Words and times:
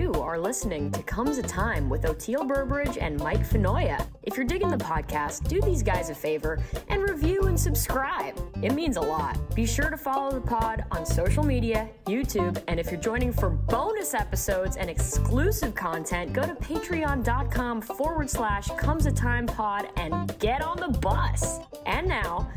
You 0.00 0.14
are 0.14 0.38
listening 0.38 0.90
to 0.92 1.02
Comes 1.02 1.36
a 1.36 1.42
Time 1.42 1.90
with 1.90 2.04
Oteil 2.04 2.48
Burbridge 2.48 2.96
and 2.96 3.18
Mike 3.18 3.46
Finoia. 3.46 4.02
If 4.22 4.34
you're 4.34 4.46
digging 4.46 4.70
the 4.70 4.78
podcast, 4.78 5.46
do 5.46 5.60
these 5.60 5.82
guys 5.82 6.08
a 6.08 6.14
favor 6.14 6.58
and 6.88 7.02
review 7.02 7.42
and 7.42 7.60
subscribe. 7.60 8.34
It 8.62 8.72
means 8.72 8.96
a 8.96 9.02
lot. 9.02 9.36
Be 9.54 9.66
sure 9.66 9.90
to 9.90 9.98
follow 9.98 10.30
the 10.30 10.40
pod 10.40 10.86
on 10.90 11.04
social 11.04 11.44
media, 11.44 11.90
YouTube, 12.06 12.62
and 12.66 12.80
if 12.80 12.90
you're 12.90 12.98
joining 12.98 13.30
for 13.30 13.50
bonus 13.50 14.14
episodes 14.14 14.78
and 14.78 14.88
exclusive 14.88 15.74
content, 15.74 16.32
go 16.32 16.46
to 16.46 16.54
patreon.com 16.54 17.82
forward 17.82 18.30
slash 18.30 18.68
comes 18.78 19.04
a 19.04 19.12
time 19.12 19.46
pod 19.46 19.90
and 19.96 20.34
get 20.38 20.62
on 20.62 20.78
the 20.78 20.98
bus. 21.00 21.58
And 21.84 22.08
now, 22.08 22.50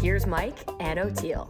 here's 0.00 0.26
Mike 0.26 0.68
and 0.80 0.98
Oteil. 0.98 1.48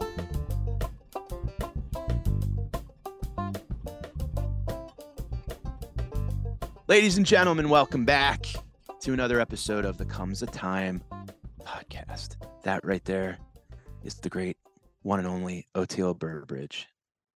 Ladies 6.89 7.17
and 7.17 7.25
gentlemen, 7.25 7.69
welcome 7.69 8.03
back 8.03 8.47
to 9.01 9.13
another 9.13 9.39
episode 9.39 9.85
of 9.85 9.99
the 9.99 10.05
Comes 10.05 10.41
a 10.41 10.47
Time 10.47 11.03
podcast. 11.61 12.37
That 12.63 12.83
right 12.83 13.05
there 13.05 13.37
is 14.03 14.15
the 14.15 14.27
great 14.27 14.57
one 15.03 15.19
and 15.19 15.27
only 15.27 15.67
Oteil 15.75 16.17
Burbridge. 16.17 16.87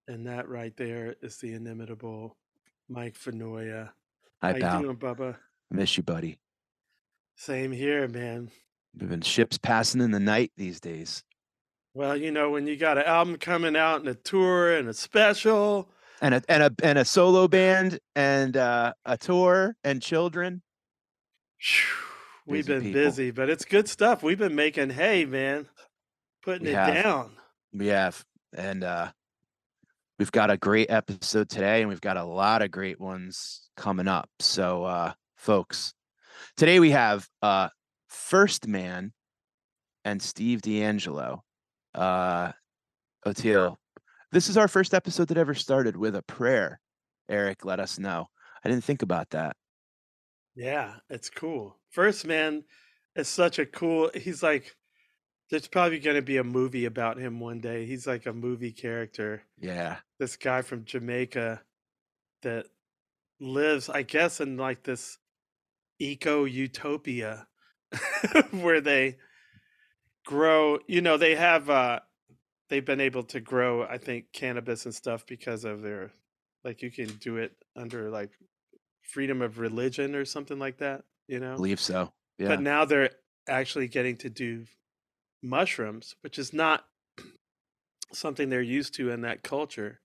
And 0.08 0.26
that 0.26 0.48
right 0.48 0.74
there 0.78 1.16
is 1.20 1.36
the 1.36 1.52
inimitable 1.52 2.38
Mike 2.88 3.12
Finoia. 3.12 3.90
Hi, 4.40 4.52
How 4.54 4.58
pal. 4.58 4.80
you 4.80 4.86
doing, 4.86 4.96
Bubba? 4.96 5.36
Miss 5.70 5.98
you, 5.98 6.02
buddy. 6.02 6.38
Same 7.36 7.72
here, 7.72 8.08
man. 8.08 8.50
We've 8.98 9.10
been 9.10 9.20
ships 9.20 9.58
passing 9.58 10.00
in 10.00 10.12
the 10.12 10.18
night 10.18 10.52
these 10.56 10.80
days. 10.80 11.24
Well, 11.92 12.16
you 12.16 12.30
know, 12.30 12.48
when 12.48 12.66
you 12.66 12.78
got 12.78 12.96
an 12.96 13.04
album 13.04 13.36
coming 13.36 13.76
out 13.76 14.00
and 14.00 14.08
a 14.08 14.14
tour 14.14 14.74
and 14.74 14.88
a 14.88 14.94
special, 14.94 15.90
And 16.22 16.34
a 16.34 16.42
and 16.48 16.62
a 16.62 16.72
and 16.84 16.98
a 16.98 17.04
solo 17.04 17.48
band 17.48 17.98
and 18.14 18.56
uh, 18.56 18.92
a 19.04 19.18
tour 19.18 19.74
and 19.84 20.00
children. 20.00 20.62
we've 22.46 22.64
Busy 22.66 22.72
been 22.74 22.82
people. 22.84 23.00
busy, 23.02 23.30
but 23.32 23.50
it's 23.50 23.64
good 23.64 23.88
stuff. 23.88 24.22
We've 24.22 24.38
been 24.38 24.54
making 24.54 24.90
hay, 24.90 25.24
man. 25.24 25.68
Putting 26.44 26.64
We 26.66 26.70
it 26.70 26.76
have. 26.76 27.04
down. 27.04 27.32
We 27.74 27.88
have 27.88 28.24
and 28.54 28.84
uh 28.84 29.10
we've 30.18 30.30
got 30.32 30.50
a 30.50 30.56
great 30.56 30.90
episode 30.90 31.48
today 31.48 31.80
and 31.80 31.88
we've 31.88 32.00
got 32.00 32.16
a 32.16 32.24
lot 32.24 32.62
of 32.62 32.70
great 32.70 33.00
ones 33.00 33.68
coming 33.76 34.06
up. 34.08 34.28
So 34.38 34.84
uh 34.84 35.12
folks, 35.36 35.92
today 36.56 36.78
we 36.80 36.90
have 36.90 37.26
uh 37.42 37.68
First 38.08 38.68
Man 38.68 39.12
and 40.04 40.22
Steve 40.22 40.60
DeAngelo. 40.62 41.40
Uh 41.94 42.52
this 44.32 44.48
is 44.48 44.56
our 44.56 44.68
first 44.68 44.94
episode 44.94 45.28
that 45.28 45.38
ever 45.38 45.54
started 45.54 45.96
with 45.96 46.16
a 46.16 46.22
prayer. 46.22 46.80
Eric 47.28 47.64
let 47.64 47.80
us 47.80 47.98
know. 47.98 48.28
I 48.64 48.68
didn't 48.68 48.84
think 48.84 49.02
about 49.02 49.30
that. 49.30 49.56
Yeah, 50.54 50.94
it's 51.08 51.30
cool. 51.30 51.78
First 51.90 52.26
Man 52.26 52.64
is 53.16 53.28
such 53.28 53.58
a 53.58 53.66
cool. 53.66 54.10
He's 54.14 54.42
like, 54.42 54.74
there's 55.50 55.68
probably 55.68 55.98
going 55.98 56.16
to 56.16 56.22
be 56.22 56.38
a 56.38 56.44
movie 56.44 56.86
about 56.86 57.18
him 57.18 57.38
one 57.38 57.60
day. 57.60 57.84
He's 57.86 58.06
like 58.06 58.26
a 58.26 58.32
movie 58.32 58.72
character. 58.72 59.42
Yeah. 59.58 59.98
this 60.18 60.36
guy 60.36 60.62
from 60.62 60.84
Jamaica 60.84 61.62
that 62.42 62.66
lives, 63.40 63.88
I 63.88 64.02
guess, 64.02 64.40
in 64.40 64.56
like 64.56 64.82
this 64.82 65.18
eco 65.98 66.44
utopia 66.44 67.46
where 68.50 68.80
they 68.80 69.18
grow, 70.24 70.78
you 70.86 71.00
know, 71.02 71.16
they 71.16 71.34
have 71.34 71.68
uh 71.68 72.00
they've 72.72 72.86
been 72.86 73.02
able 73.02 73.22
to 73.22 73.38
grow, 73.38 73.82
I 73.82 73.98
think, 73.98 74.32
cannabis 74.32 74.86
and 74.86 74.94
stuff 74.94 75.26
because 75.26 75.66
of 75.66 75.82
their 75.82 76.10
like 76.64 76.80
you 76.80 76.90
can 76.90 77.06
do 77.18 77.36
it 77.36 77.52
under 77.76 78.08
like 78.08 78.30
freedom 79.02 79.42
of 79.42 79.58
religion 79.58 80.14
or 80.14 80.24
something 80.24 80.58
like 80.58 80.78
that, 80.78 81.04
you 81.28 81.38
know. 81.38 81.54
believe 81.54 81.80
so. 81.80 82.14
Yeah. 82.38 82.48
But 82.48 82.62
now 82.62 82.86
they're 82.86 83.10
actually 83.46 83.88
getting 83.88 84.16
to 84.18 84.30
do 84.30 84.64
mushrooms, 85.42 86.16
which 86.22 86.38
is 86.38 86.54
not 86.54 86.86
something 88.10 88.48
they're 88.48 88.62
used 88.62 88.94
to 88.94 89.10
in 89.10 89.20
that 89.20 89.42
culture. 89.42 90.00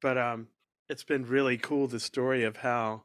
But 0.00 0.18
um 0.18 0.48
it's 0.88 1.04
been 1.04 1.24
really 1.24 1.56
cool 1.56 1.86
the 1.86 2.00
story 2.00 2.42
of 2.42 2.56
how 2.56 3.04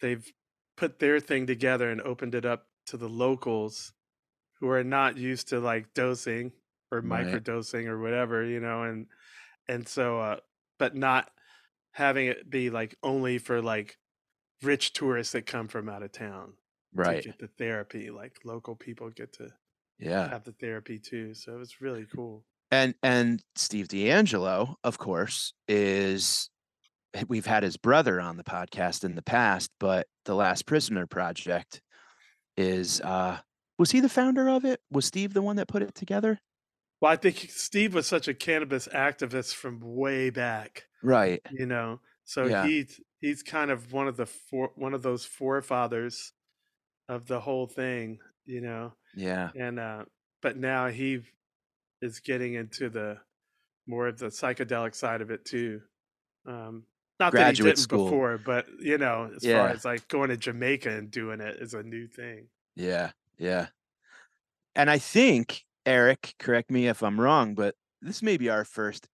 they've 0.00 0.32
put 0.76 0.98
their 0.98 1.20
thing 1.20 1.46
together 1.46 1.88
and 1.88 2.00
opened 2.00 2.34
it 2.34 2.44
up 2.44 2.66
to 2.86 2.96
the 2.96 3.08
locals 3.08 3.92
who 4.58 4.68
are 4.68 4.82
not 4.82 5.16
used 5.18 5.50
to 5.50 5.60
like 5.60 5.94
dosing 5.94 6.50
or 6.92 7.00
Right. 7.00 7.26
microdosing 7.26 7.86
or 7.86 7.98
whatever, 8.00 8.44
you 8.44 8.60
know, 8.60 8.82
and 8.84 9.06
and 9.68 9.88
so 9.88 10.20
uh 10.20 10.36
but 10.78 10.94
not 10.94 11.30
having 11.92 12.26
it 12.26 12.48
be 12.48 12.70
like 12.70 12.96
only 13.02 13.38
for 13.38 13.60
like 13.62 13.98
rich 14.62 14.92
tourists 14.92 15.32
that 15.32 15.46
come 15.46 15.68
from 15.68 15.88
out 15.88 16.02
of 16.02 16.12
town 16.12 16.52
right. 16.94 17.22
to 17.22 17.28
get 17.30 17.38
the 17.38 17.48
therapy. 17.58 18.10
Like 18.10 18.38
local 18.44 18.76
people 18.76 19.10
get 19.10 19.32
to 19.34 19.48
Yeah. 19.98 20.28
have 20.28 20.44
the 20.44 20.52
therapy 20.52 20.98
too. 20.98 21.34
So 21.34 21.60
it's 21.60 21.80
really 21.80 22.06
cool. 22.14 22.44
and 22.70 22.94
and 23.02 23.42
Steve 23.56 23.88
DeAngelo, 23.88 24.76
of 24.84 24.98
course, 24.98 25.52
is 25.68 26.48
we've 27.28 27.46
had 27.46 27.62
his 27.62 27.76
brother 27.76 28.20
on 28.20 28.36
the 28.38 28.44
podcast 28.44 29.04
in 29.04 29.14
the 29.14 29.22
past, 29.22 29.70
but 29.78 30.06
the 30.24 30.34
Last 30.34 30.64
Prisoner 30.66 31.06
Project 31.06 31.82
is 32.56 33.00
uh 33.02 33.38
was 33.78 33.90
he 33.90 34.00
the 34.00 34.08
founder 34.08 34.48
of 34.48 34.64
it? 34.64 34.80
Was 34.90 35.06
Steve 35.06 35.32
the 35.34 35.42
one 35.42 35.56
that 35.56 35.68
put 35.68 35.82
it 35.82 35.94
together? 35.94 36.38
Well, 37.02 37.10
I 37.10 37.16
think 37.16 37.48
Steve 37.50 37.94
was 37.94 38.06
such 38.06 38.28
a 38.28 38.34
cannabis 38.34 38.86
activist 38.86 39.56
from 39.56 39.80
way 39.82 40.30
back, 40.30 40.86
Right. 41.02 41.42
you 41.50 41.66
know. 41.66 42.00
So 42.24 42.46
Yeah. 42.46 42.64
he's 42.64 43.00
he's 43.20 43.42
kind 43.42 43.72
of 43.72 43.92
one 43.92 44.06
of 44.06 44.16
the 44.16 44.24
four 44.26 44.70
one 44.76 44.94
of 44.94 45.02
those 45.02 45.24
forefathers 45.24 46.32
of 47.08 47.26
the 47.26 47.40
whole 47.40 47.66
thing, 47.66 48.20
you 48.44 48.60
know. 48.60 48.94
Yeah. 49.16 49.50
And 49.56 49.80
uh 49.80 50.04
but 50.42 50.56
now 50.56 50.88
he 50.90 51.22
is 52.00 52.20
getting 52.20 52.54
into 52.54 52.88
the 52.88 53.20
more 53.88 54.06
of 54.06 54.18
the 54.20 54.26
psychedelic 54.26 54.94
side 54.94 55.22
of 55.22 55.32
it 55.32 55.44
too. 55.44 55.82
Um 56.46 56.86
not 57.18 57.32
that 57.32 57.56
he 57.56 57.64
didn't 57.64 57.78
school. 57.78 58.04
before, 58.04 58.38
but 58.38 58.68
you 58.78 58.96
know, 58.98 59.32
as 59.34 59.44
far 59.44 59.68
as 59.70 59.84
like 59.84 60.06
going 60.06 60.30
to 60.30 60.36
Jamaica 60.36 60.88
and 60.90 61.10
doing 61.10 61.40
it 61.40 61.56
is 61.60 61.74
a 61.74 61.82
new 61.82 62.06
thing. 62.06 62.48
Yeah. 62.76 63.10
Yeah. 63.38 63.70
And 64.76 64.88
I 64.88 64.98
think 64.98 65.64
Eric, 65.84 66.34
correct 66.38 66.70
me 66.70 66.88
if 66.88 67.02
I'm 67.02 67.20
wrong, 67.20 67.54
but 67.54 67.74
this 68.00 68.22
may 68.22 68.36
be 68.36 68.48
our 68.48 68.64
first 68.64 69.08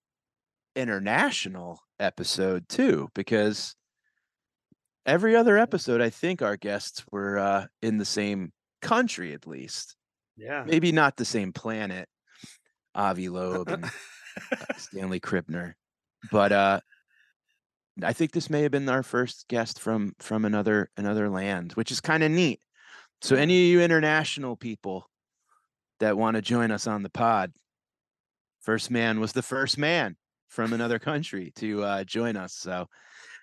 international 0.77 1.81
episode 1.99 2.69
too, 2.69 3.09
because 3.15 3.75
every 5.07 5.35
other 5.35 5.59
episode, 5.59 6.01
I 6.01 6.11
think 6.11 6.43
our 6.43 6.57
guests 6.57 7.05
were 7.11 7.39
uh, 7.39 7.67
in 7.83 7.99
the 7.99 8.05
same 8.05 8.53
country 8.83 9.33
at 9.33 9.47
least. 9.47 9.97
Yeah. 10.37 10.65
Maybe 10.67 10.93
not 10.93 11.17
the 11.17 11.25
same 11.25 11.53
planet, 11.53 12.09
Avi 12.95 13.29
Loeb 13.29 13.69
and 13.69 13.91
Stanley 14.77 15.21
Krippner, 15.21 15.75
but 16.31 16.53
uh, 16.53 16.81
I 18.03 18.13
think 18.13 18.33
this 18.33 18.51
may 18.51 18.63
have 18.63 18.71
been 18.71 18.89
our 18.89 19.03
first 19.03 19.47
guest 19.49 19.81
from 19.81 20.13
from 20.21 20.45
another 20.45 20.91
another 20.97 21.29
land, 21.29 21.73
which 21.73 21.91
is 21.91 22.01
kind 22.01 22.23
of 22.23 22.31
neat. 22.31 22.61
So 23.21 23.35
any 23.35 23.65
of 23.65 23.69
you 23.69 23.81
international 23.81 24.55
people 24.55 25.11
that 26.01 26.17
want 26.19 26.37
to 26.37 26.43
join 26.43 26.71
us 26.71 26.87
on 26.87 27.03
the 27.03 27.11
pod, 27.11 27.53
First 28.61 28.91
Man 28.91 29.21
was 29.21 29.33
the 29.33 29.43
first 29.43 29.79
man 29.79 30.17
from 30.49 30.73
another 30.73 30.99
country 30.99 31.53
to 31.57 31.83
uh, 31.85 32.05
join 32.05 32.37
us. 32.37 32.55
So 32.55 32.87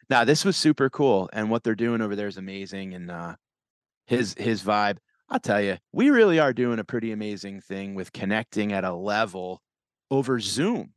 now 0.10 0.24
this 0.24 0.46
was 0.46 0.56
super 0.58 0.90
cool, 0.90 1.30
and 1.34 1.50
what 1.50 1.64
they're 1.64 1.76
doing 1.76 2.02
over 2.02 2.16
there 2.16 2.28
is 2.28 2.38
amazing, 2.38 2.94
and 2.94 3.10
uh, 3.10 3.36
his 4.08 4.36
his 4.38 4.62
vibe. 4.62 4.98
I'll 5.30 5.40
tell 5.40 5.62
you, 5.62 5.78
we 5.92 6.12
really 6.12 6.40
are 6.40 6.54
doing 6.54 6.78
a 6.78 6.84
pretty 6.84 7.12
amazing 7.12 7.62
thing 7.62 7.96
with 7.96 8.14
connecting 8.14 8.72
at 8.74 8.84
a 8.84 8.94
level 8.94 9.62
over 10.12 10.40
Zoom. 10.40 10.94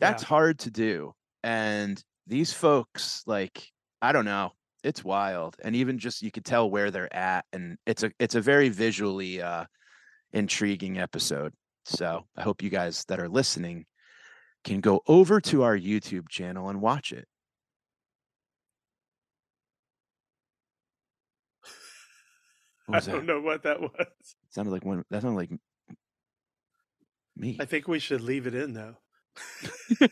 That's 0.00 0.22
Yeah. 0.22 0.28
hard 0.28 0.58
to 0.60 0.70
do, 0.70 1.12
and 1.42 2.02
these 2.26 2.52
folks, 2.52 3.22
like, 3.26 3.68
I 4.00 4.12
don't 4.12 4.24
know, 4.24 4.52
it's 4.84 5.04
wild, 5.04 5.56
and 5.62 5.74
even 5.76 5.98
just 5.98 6.22
you 6.22 6.30
could 6.30 6.44
tell 6.44 6.70
where 6.70 6.90
they're 6.90 7.14
at, 7.14 7.44
and 7.52 7.76
it's 7.84 8.02
a 8.02 8.10
it's 8.18 8.36
a 8.36 8.40
very 8.40 8.70
visually 8.70 9.42
uh, 9.42 9.64
intriguing 10.32 10.98
episode. 10.98 11.52
So 11.84 12.24
I 12.36 12.42
hope 12.42 12.62
you 12.62 12.70
guys 12.70 13.04
that 13.08 13.20
are 13.20 13.28
listening 13.28 13.86
can 14.64 14.80
go 14.80 15.00
over 15.06 15.40
to 15.40 15.62
our 15.62 15.76
YouTube 15.76 16.28
channel 16.28 16.68
and 16.68 16.80
watch 16.80 17.12
it. 17.12 17.26
I 22.90 23.00
don't 23.00 23.26
know 23.26 23.40
what 23.40 23.62
that 23.64 23.80
was. 23.80 23.90
sounded 24.50 24.70
like 24.70 24.84
one. 24.84 25.04
That 25.10 25.22
sounded 25.22 25.36
like 25.36 25.50
me. 27.36 27.58
I 27.60 27.66
think 27.66 27.86
we 27.86 27.98
should 27.98 28.20
leave 28.20 28.46
it 28.46 28.54
in 28.54 28.72
though. 28.72 28.96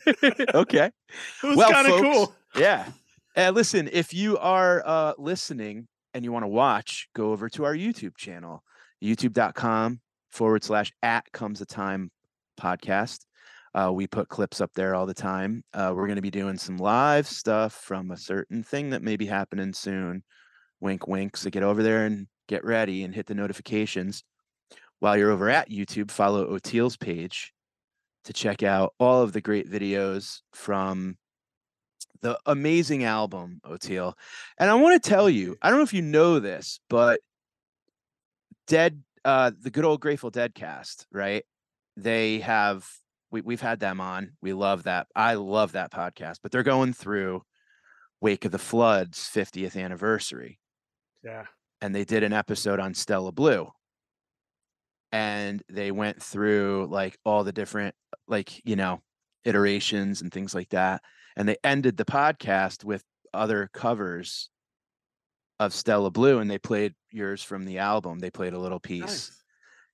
okay. 0.53 0.91
It 1.43 1.47
was 1.47 1.57
Well, 1.57 1.71
kind 1.71 1.87
of 1.87 2.01
cool. 2.01 2.35
Yeah. 2.55 2.87
Uh, 3.35 3.51
listen, 3.51 3.89
if 3.91 4.13
you 4.13 4.37
are 4.37 4.81
uh, 4.85 5.13
listening 5.17 5.87
and 6.13 6.23
you 6.23 6.31
want 6.31 6.43
to 6.43 6.47
watch, 6.47 7.07
go 7.15 7.31
over 7.31 7.49
to 7.49 7.65
our 7.65 7.75
YouTube 7.75 8.17
channel, 8.17 8.63
youtube.com 9.03 9.99
forward 10.29 10.63
slash 10.63 10.91
at 11.01 11.31
comes 11.31 11.61
a 11.61 11.65
time 11.65 12.11
podcast. 12.59 13.19
Uh, 13.73 13.91
we 13.91 14.07
put 14.07 14.29
clips 14.29 14.61
up 14.61 14.71
there 14.73 14.95
all 14.95 15.05
the 15.05 15.13
time. 15.13 15.63
Uh, 15.73 15.93
we're 15.95 16.07
going 16.07 16.15
to 16.15 16.21
be 16.21 16.31
doing 16.31 16.57
some 16.57 16.77
live 16.77 17.27
stuff 17.27 17.73
from 17.73 18.11
a 18.11 18.17
certain 18.17 18.63
thing 18.63 18.89
that 18.89 19.03
may 19.03 19.15
be 19.15 19.25
happening 19.25 19.73
soon. 19.73 20.23
Wink, 20.79 21.07
wink. 21.07 21.37
So 21.37 21.49
get 21.49 21.63
over 21.63 21.83
there 21.83 22.05
and 22.05 22.27
get 22.47 22.63
ready 22.65 23.03
and 23.03 23.13
hit 23.13 23.27
the 23.27 23.35
notifications. 23.35 24.23
While 24.99 25.17
you're 25.17 25.31
over 25.31 25.49
at 25.49 25.69
YouTube, 25.69 26.09
follow 26.09 26.57
Oteil's 26.57 26.97
page 26.97 27.53
to 28.23 28.33
check 28.33 28.63
out 28.63 28.93
all 28.99 29.21
of 29.21 29.31
the 29.31 29.41
great 29.41 29.69
videos 29.69 30.41
from 30.53 31.17
the 32.21 32.39
amazing 32.47 33.03
album, 33.03 33.61
Oteil. 33.63 34.13
And 34.57 34.69
I 34.69 34.75
want 34.75 35.01
to 35.01 35.09
tell 35.09 35.29
you, 35.29 35.55
I 35.61 35.69
don't 35.69 35.77
know 35.77 35.83
if 35.83 35.93
you 35.93 36.01
know 36.01 36.39
this, 36.39 36.79
but 36.89 37.19
Dead, 38.67 39.01
uh, 39.27 39.51
the 39.61 39.69
good 39.69 39.83
old 39.83 39.99
Grateful 39.99 40.31
Deadcast, 40.31 41.05
right? 41.11 41.43
They 41.97 42.39
have 42.39 42.87
we 43.29 43.41
we've 43.41 43.59
had 43.59 43.77
them 43.81 43.99
on. 43.99 44.31
We 44.41 44.53
love 44.53 44.83
that. 44.83 45.07
I 45.13 45.33
love 45.33 45.73
that 45.73 45.91
podcast, 45.91 46.37
but 46.41 46.53
they're 46.53 46.63
going 46.63 46.93
through 46.93 47.41
Wake 48.21 48.45
of 48.45 48.53
the 48.53 48.57
Floods 48.57 49.29
50th 49.33 49.75
anniversary. 49.75 50.59
Yeah. 51.25 51.43
And 51.81 51.93
they 51.93 52.05
did 52.05 52.23
an 52.23 52.31
episode 52.31 52.79
on 52.79 52.93
Stella 52.93 53.33
Blue. 53.33 53.69
And 55.11 55.61
they 55.69 55.91
went 55.91 56.23
through 56.23 56.87
like 56.89 57.17
all 57.25 57.43
the 57.43 57.51
different 57.51 57.95
like, 58.29 58.65
you 58.65 58.77
know, 58.77 59.01
iterations 59.43 60.21
and 60.21 60.31
things 60.31 60.55
like 60.55 60.69
that. 60.69 61.01
And 61.35 61.49
they 61.49 61.57
ended 61.65 61.97
the 61.97 62.05
podcast 62.05 62.85
with 62.85 63.03
other 63.33 63.69
covers 63.73 64.49
of 65.59 65.73
Stella 65.73 66.11
Blue 66.11 66.39
and 66.39 66.49
they 66.49 66.57
played 66.59 66.93
yours 67.11 67.41
from 67.41 67.65
the 67.65 67.79
album. 67.79 68.19
They 68.19 68.29
played 68.31 68.53
a 68.53 68.59
little 68.59 68.79
piece. 68.79 69.01
Nice. 69.01 69.43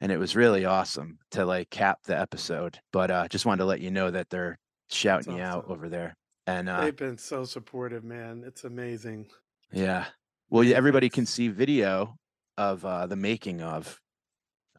And 0.01 0.11
it 0.11 0.17
was 0.17 0.35
really 0.35 0.65
awesome 0.65 1.19
to 1.31 1.45
like 1.45 1.69
cap 1.69 1.99
the 2.05 2.19
episode. 2.19 2.79
But 2.91 3.09
uh 3.11 3.27
just 3.27 3.45
wanted 3.45 3.59
to 3.59 3.65
let 3.65 3.79
you 3.79 3.91
know 3.91 4.11
that 4.11 4.29
they're 4.29 4.59
shouting 4.89 5.37
you 5.37 5.41
out 5.41 5.65
over 5.69 5.87
there. 5.89 6.15
And 6.45 6.67
uh 6.67 6.81
They've 6.81 6.95
been 6.95 7.17
so 7.17 7.45
supportive, 7.45 8.03
man. 8.03 8.43
It's 8.45 8.63
amazing. 8.65 9.27
yeah. 9.71 10.05
Well, 10.49 10.71
everybody 10.71 11.09
can 11.09 11.25
see 11.25 11.47
video 11.47 12.17
of 12.57 12.85
uh 12.85 13.07
the 13.07 13.15
making 13.15 13.61
of 13.61 13.99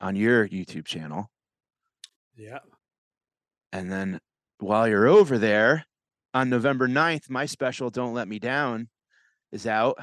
on 0.00 0.16
your 0.16 0.46
YouTube 0.48 0.84
channel. 0.84 1.30
Yeah. 2.36 2.58
And 3.72 3.90
then 3.90 4.20
while 4.58 4.86
you're 4.86 5.08
over 5.08 5.38
there 5.38 5.86
on 6.32 6.50
November 6.50 6.86
9th, 6.88 7.30
my 7.30 7.46
special 7.46 7.90
Don't 7.90 8.14
Let 8.14 8.28
Me 8.28 8.38
Down 8.38 8.88
is 9.52 9.66
out. 9.66 9.98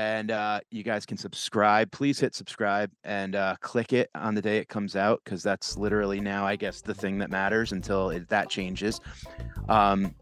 And 0.00 0.30
uh, 0.30 0.60
you 0.70 0.82
guys 0.82 1.04
can 1.04 1.18
subscribe. 1.18 1.90
Please 1.90 2.18
hit 2.18 2.34
subscribe 2.34 2.90
and 3.04 3.36
uh, 3.36 3.56
click 3.60 3.92
it 3.92 4.08
on 4.14 4.34
the 4.34 4.40
day 4.40 4.56
it 4.56 4.70
comes 4.70 4.96
out 4.96 5.20
because 5.22 5.42
that's 5.42 5.76
literally 5.76 6.20
now, 6.20 6.46
I 6.46 6.56
guess, 6.56 6.80
the 6.80 6.94
thing 6.94 7.18
that 7.18 7.28
matters 7.28 7.72
until 7.72 8.08
it, 8.08 8.26
that 8.30 8.48
changes. 8.48 9.02
Um, 9.68 10.14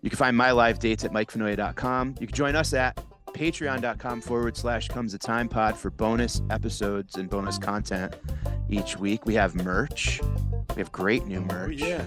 you 0.00 0.08
can 0.08 0.16
find 0.16 0.34
my 0.34 0.52
live 0.52 0.78
dates 0.78 1.04
at 1.04 1.12
mikefinoia.com. 1.12 2.14
You 2.18 2.26
can 2.26 2.34
join 2.34 2.56
us 2.56 2.72
at 2.72 2.96
patreon.com 3.26 4.22
forward 4.22 4.56
slash 4.56 4.88
comes 4.88 5.12
a 5.12 5.18
time 5.18 5.50
pod 5.50 5.76
for 5.76 5.90
bonus 5.90 6.40
episodes 6.48 7.16
and 7.16 7.28
bonus 7.28 7.58
content 7.58 8.16
each 8.70 8.96
week. 8.96 9.26
We 9.26 9.34
have 9.34 9.54
merch. 9.54 10.22
We 10.74 10.80
have 10.80 10.92
great 10.92 11.26
new 11.26 11.42
merch. 11.42 11.82
Oh, 11.82 11.88
merch. 11.88 12.06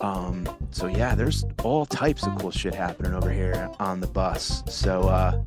Um, 0.00 0.48
so 0.70 0.86
yeah, 0.86 1.14
there's 1.14 1.44
all 1.64 1.84
types 1.84 2.26
of 2.26 2.34
cool 2.38 2.50
shit 2.50 2.74
happening 2.74 3.12
over 3.12 3.30
here 3.30 3.68
on 3.78 4.00
the 4.00 4.06
bus. 4.06 4.62
So 4.68 5.02
uh 5.02 5.42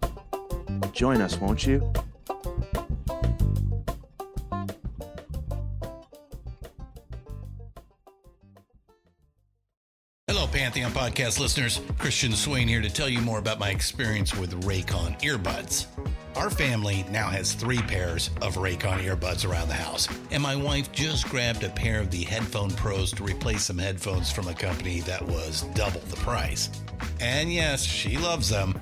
join 0.94 1.22
us, 1.22 1.38
won't 1.38 1.66
you? 1.66 1.92
Hello, 10.28 10.48
Pantheon 10.48 10.92
podcast 10.92 11.40
listeners. 11.40 11.82
Christian 11.98 12.32
Swain 12.32 12.68
here 12.68 12.82
to 12.82 12.90
tell 12.90 13.10
you 13.10 13.22
more 13.22 13.40
about 13.40 13.60
my 13.60 13.70
experience 13.70 14.36
with 14.36 14.64
Raycon 14.64 15.20
earbuds. 15.22 15.88
Our 16.36 16.50
family 16.50 17.06
now 17.12 17.28
has 17.28 17.54
three 17.54 17.82
pairs 17.82 18.30
of 18.42 18.56
Raycon 18.56 19.04
earbuds 19.04 19.48
around 19.48 19.68
the 19.68 19.74
house, 19.74 20.08
and 20.32 20.42
my 20.42 20.56
wife 20.56 20.92
just 20.94 21.28
grabbed 21.28 21.64
a 21.64 21.70
pair 21.70 22.00
of 22.00 22.10
the 22.10 22.24
Headphone 22.24 22.72
Pros 22.72 23.12
to 23.14 23.24
replace 23.24 23.66
some 23.66 23.78
headphones 23.78 24.32
from 24.32 24.48
a 24.48 24.54
company 24.54 25.02
that 25.02 25.22
was 25.22 25.64
double 25.76 26.00
the 26.02 26.16
price. 26.18 26.70
And 27.20 27.52
yes, 27.52 27.84
she 27.84 28.18
loves 28.18 28.48
them. 28.48 28.82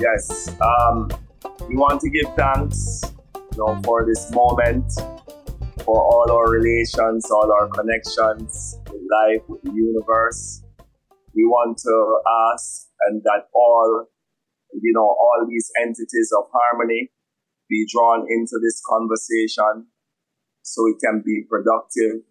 Yes. 0.00 0.48
Um, 0.60 1.08
we 1.68 1.76
want 1.76 2.00
to 2.02 2.10
give 2.10 2.34
thanks, 2.34 3.02
you 3.34 3.58
know, 3.58 3.80
for 3.82 4.04
this 4.04 4.30
moment, 4.30 4.92
for 5.84 6.04
all 6.04 6.30
our 6.30 6.50
relations, 6.50 7.30
all 7.30 7.50
our 7.50 7.68
connections 7.68 8.78
with 8.90 9.00
life, 9.10 9.42
with 9.48 9.62
the 9.62 9.72
universe. 9.72 10.62
we 11.34 11.44
want 11.44 11.78
to 11.78 11.96
ask 12.52 12.88
and 13.08 13.22
that 13.24 13.48
all, 13.54 14.06
you 14.72 14.92
know, 14.92 15.04
all 15.04 15.46
these 15.48 15.70
entities 15.80 16.32
of 16.36 16.44
harmony 16.52 17.10
be 17.68 17.86
drawn 17.92 18.26
into 18.28 18.58
this 18.62 18.80
conversation 18.88 19.86
so 20.62 20.86
it 20.88 20.96
can 21.04 21.22
be 21.24 21.44
productive. 21.48 22.24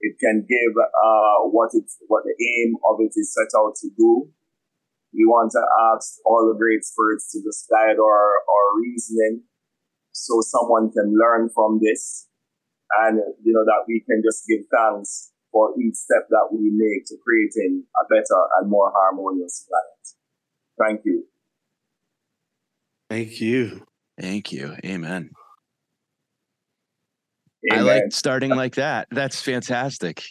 It 0.00 0.16
can 0.18 0.46
give 0.48 0.74
uh, 0.78 1.48
what 1.50 1.70
it 1.74 1.84
what 2.06 2.22
the 2.24 2.34
aim 2.38 2.76
of 2.88 2.96
it 3.00 3.12
is 3.16 3.34
set 3.34 3.50
out 3.58 3.74
to 3.82 3.90
do. 3.96 4.30
We 5.14 5.24
want 5.24 5.52
to 5.52 5.62
ask 5.94 6.18
all 6.24 6.46
the 6.46 6.58
great 6.58 6.84
spirits 6.84 7.32
to 7.32 7.42
just 7.42 7.68
guide 7.70 7.98
our, 7.98 8.26
our 8.44 8.66
reasoning 8.76 9.42
so 10.12 10.40
someone 10.40 10.90
can 10.90 11.16
learn 11.16 11.48
from 11.54 11.80
this 11.82 12.28
and 13.00 13.20
you 13.44 13.52
know 13.52 13.64
that 13.64 13.84
we 13.86 14.02
can 14.08 14.22
just 14.24 14.44
give 14.48 14.64
thanks 14.72 15.32
for 15.52 15.70
each 15.80 15.94
step 15.94 16.26
that 16.30 16.48
we 16.52 16.70
make 16.72 17.06
to 17.06 17.16
creating 17.24 17.84
a 18.00 18.04
better 18.08 18.42
and 18.58 18.70
more 18.70 18.92
harmonious 18.94 19.66
planet. 19.68 20.08
Thank 20.78 21.04
you. 21.04 21.24
Thank 23.08 23.40
you. 23.40 23.86
Thank 24.20 24.52
you. 24.52 24.76
Amen. 24.84 25.30
Amen. 27.72 27.78
I 27.78 27.80
like 27.80 28.02
starting 28.10 28.50
like 28.50 28.76
that. 28.76 29.08
That's 29.10 29.40
fantastic. 29.40 30.22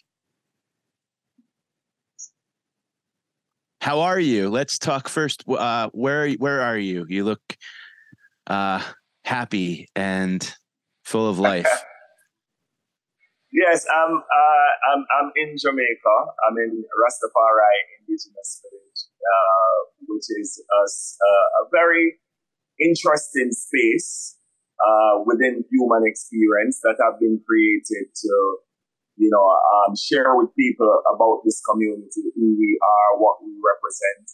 How 3.88 4.01
are 4.01 4.20
you? 4.20 4.50
Let's 4.50 4.77
talk 4.77 5.08
first. 5.08 5.48
Uh, 5.48 5.88
where 5.94 6.29
where 6.44 6.60
are 6.60 6.77
you? 6.77 7.06
You 7.08 7.24
look 7.24 7.39
uh, 8.46 8.84
happy 9.24 9.88
and 9.96 10.44
full 11.06 11.29
of 11.29 11.39
life. 11.51 11.72
Yes, 13.50 13.88
I'm, 13.88 14.13
uh, 14.17 14.72
I'm, 14.91 15.06
I'm 15.08 15.32
in 15.38 15.56
Jamaica. 15.58 16.15
I'm 16.44 16.58
in 16.58 16.84
Rastafari 17.00 17.77
Indigenous 18.03 18.60
Village, 18.60 19.01
uh, 19.24 19.77
which 20.10 20.27
is 20.36 20.62
a, 20.70 20.84
a 21.63 21.70
very 21.72 22.15
interesting 22.84 23.51
space 23.53 24.36
uh, 24.84 25.24
within 25.25 25.63
human 25.72 26.03
experience 26.03 26.82
that 26.84 26.98
have 27.00 27.22
been 27.22 27.39
created 27.48 28.12
to, 28.13 28.58
you 29.18 29.30
know, 29.34 29.42
um, 29.42 29.98
share 29.98 30.38
with 30.38 30.54
people 30.56 31.02
about 31.10 31.42
this 31.44 31.62
community, 31.66 32.30
who 32.38 32.54
we 32.58 32.78
are, 32.82 33.18
what 33.18 33.42
we 33.42 33.52
represent 33.58 34.30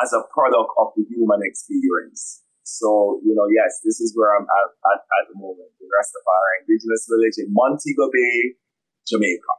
as 0.00 0.12
a 0.12 0.24
product 0.32 0.72
of 0.80 0.88
the 0.96 1.04
human 1.08 1.40
experience. 1.44 2.42
So, 2.64 3.20
you 3.24 3.34
know, 3.36 3.46
yes, 3.52 3.80
this 3.84 4.00
is 4.00 4.16
where 4.16 4.34
I'm 4.34 4.44
at, 4.48 4.68
at, 4.88 5.00
at 5.04 5.24
the 5.28 5.38
moment, 5.38 5.68
the 5.78 5.86
Rastafari 5.86 6.64
Indigenous 6.64 7.06
Village 7.10 7.36
in 7.38 7.52
Montego 7.52 8.08
Bay, 8.12 8.56
Jamaica. 9.06 9.54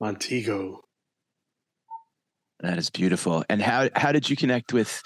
Montego. 0.00 0.82
That 2.60 2.78
is 2.78 2.90
beautiful. 2.90 3.44
And 3.48 3.60
how 3.60 3.88
how 3.94 4.12
did 4.12 4.30
you 4.30 4.36
connect 4.36 4.72
with 4.72 5.02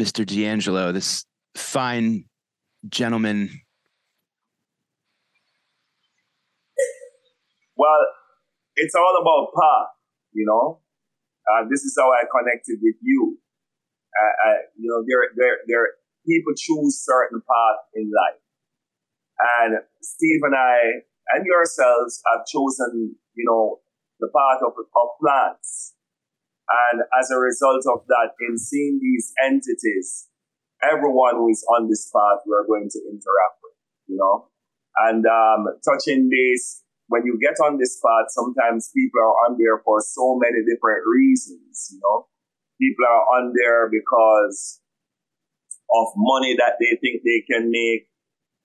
Mr. 0.00 0.24
DeAngelo, 0.24 0.92
this 0.92 1.24
fine 1.56 2.24
gentleman? 2.88 3.50
Well, 7.76 8.02
it's 8.76 8.94
all 8.94 9.14
about 9.20 9.54
path, 9.54 9.94
you 10.32 10.46
know. 10.46 10.80
Uh, 11.44 11.66
this 11.68 11.82
is 11.82 11.94
how 11.98 12.10
I 12.10 12.24
connected 12.24 12.78
with 12.80 12.96
you. 13.02 13.38
Uh, 14.14 14.48
uh, 14.48 14.60
you 14.78 14.88
know, 14.88 15.04
there, 15.06 15.28
there, 15.36 15.58
there, 15.66 15.88
people 16.26 16.54
choose 16.56 17.02
certain 17.04 17.42
path 17.42 17.80
in 17.94 18.10
life, 18.14 18.40
and 19.60 19.82
Steve 20.00 20.40
and 20.44 20.54
I 20.54 21.04
and 21.34 21.44
yourselves 21.44 22.22
have 22.30 22.46
chosen, 22.46 23.16
you 23.34 23.44
know, 23.48 23.80
the 24.20 24.28
path 24.28 24.62
of, 24.62 24.72
of 24.78 25.08
plants. 25.20 25.94
And 26.64 27.02
as 27.18 27.30
a 27.30 27.38
result 27.38 27.84
of 27.92 28.06
that, 28.08 28.32
in 28.40 28.56
seeing 28.56 28.98
these 29.00 29.32
entities, 29.42 30.28
everyone 30.80 31.36
who 31.36 31.50
is 31.50 31.64
on 31.76 31.88
this 31.88 32.08
path, 32.14 32.44
we're 32.46 32.66
going 32.66 32.88
to 32.88 33.00
interact 33.10 33.56
with, 33.62 33.76
you 34.06 34.16
know, 34.16 34.48
and 35.08 35.24
um, 35.26 35.66
touching 35.84 36.30
base 36.30 36.83
when 37.08 37.26
you 37.26 37.38
get 37.40 37.60
on 37.64 37.78
this 37.78 38.00
path, 38.00 38.26
sometimes 38.28 38.90
people 38.94 39.20
are 39.20 39.36
on 39.48 39.56
there 39.58 39.80
for 39.84 40.00
so 40.00 40.38
many 40.40 40.64
different 40.64 41.04
reasons, 41.06 41.90
you 41.92 42.00
know. 42.02 42.26
People 42.80 43.04
are 43.06 43.24
on 43.38 43.52
there 43.54 43.88
because 43.90 44.80
of 45.94 46.06
money 46.16 46.56
that 46.56 46.74
they 46.80 46.96
think 47.00 47.22
they 47.24 47.44
can 47.46 47.70
make. 47.70 48.08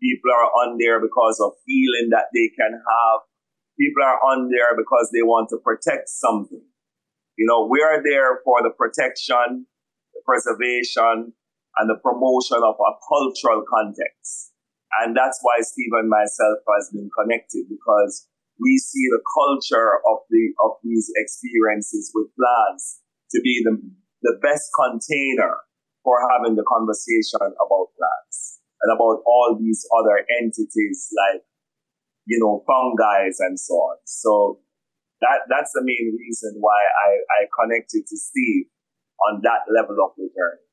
People 0.02 0.32
are 0.32 0.50
on 0.66 0.78
there 0.80 1.00
because 1.00 1.40
of 1.44 1.54
healing 1.66 2.10
that 2.12 2.32
they 2.34 2.50
can 2.56 2.72
have. 2.72 3.20
People 3.78 4.04
are 4.04 4.20
on 4.32 4.50
there 4.50 4.76
because 4.76 5.10
they 5.14 5.22
want 5.22 5.50
to 5.50 5.58
protect 5.58 6.10
something. 6.10 6.64
You 7.38 7.46
know, 7.46 7.68
we 7.70 7.82
are 7.82 8.02
there 8.04 8.40
for 8.44 8.64
the 8.64 8.72
protection, 8.72 9.68
the 10.14 10.22
preservation, 10.26 11.34
and 11.78 11.90
the 11.90 12.00
promotion 12.02 12.60
of 12.64 12.76
a 12.76 12.92
cultural 13.08 13.64
context. 13.68 14.52
And 14.98 15.16
that's 15.16 15.40
why 15.42 15.62
Steve 15.62 15.94
and 15.94 16.10
myself 16.10 16.60
has 16.66 16.90
been 16.90 17.10
connected 17.14 17.70
because 17.70 18.28
we 18.60 18.78
see 18.78 19.06
the 19.10 19.22
culture 19.24 20.02
of 20.10 20.20
the 20.30 20.54
of 20.66 20.72
these 20.84 21.12
experiences 21.16 22.12
with 22.14 22.28
plants 22.36 23.00
to 23.32 23.42
be 23.42 23.62
the, 23.64 23.78
the 24.24 24.36
best 24.42 24.70
container 24.76 25.62
for 26.04 26.18
having 26.34 26.56
the 26.56 26.66
conversation 26.68 27.40
about 27.40 27.94
plants 27.96 28.60
and 28.82 28.92
about 28.92 29.22
all 29.26 29.58
these 29.60 29.86
other 29.96 30.26
entities 30.42 31.08
like 31.16 31.44
you 32.26 32.40
know 32.40 32.64
fungi 32.68 33.30
and 33.40 33.60
so 33.60 33.74
on. 33.74 33.98
So 34.06 34.60
that 35.22 35.48
that's 35.50 35.72
the 35.74 35.84
main 35.84 36.18
reason 36.18 36.56
why 36.60 36.80
I, 36.80 37.10
I 37.40 37.48
connected 37.54 38.08
to 38.08 38.18
Steve 38.18 38.66
on 39.28 39.42
that 39.44 39.72
level 39.74 39.98
of 40.04 40.12
the 40.18 40.30
journey. 40.34 40.66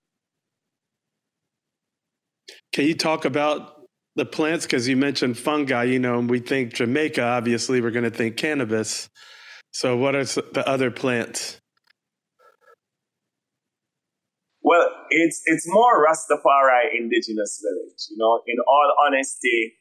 Can 2.73 2.87
you 2.87 2.95
talk 2.95 3.25
about 3.25 3.76
the 4.17 4.27
plants? 4.27 4.67
Because 4.67 4.89
you 4.89 4.97
mentioned 4.97 5.39
fungi, 5.39 5.85
you 5.85 5.99
know, 5.99 6.19
and 6.19 6.29
we 6.29 6.41
think 6.41 6.75
Jamaica, 6.75 7.23
obviously, 7.23 7.81
we're 7.81 7.93
going 7.93 8.05
to 8.05 8.11
think 8.11 8.37
cannabis. 8.37 9.09
So, 9.71 9.97
what 9.97 10.15
are 10.15 10.25
the 10.25 10.65
other 10.67 10.91
plants? 10.91 11.61
Well, 14.63 14.89
it's 15.11 15.43
it's 15.47 15.65
more 15.69 16.05
Rastafari 16.05 16.99
indigenous 16.99 17.63
village. 17.63 18.03
You 18.11 18.17
know, 18.19 18.41
in 18.49 18.57
all 18.67 18.93
honesty, 19.07 19.75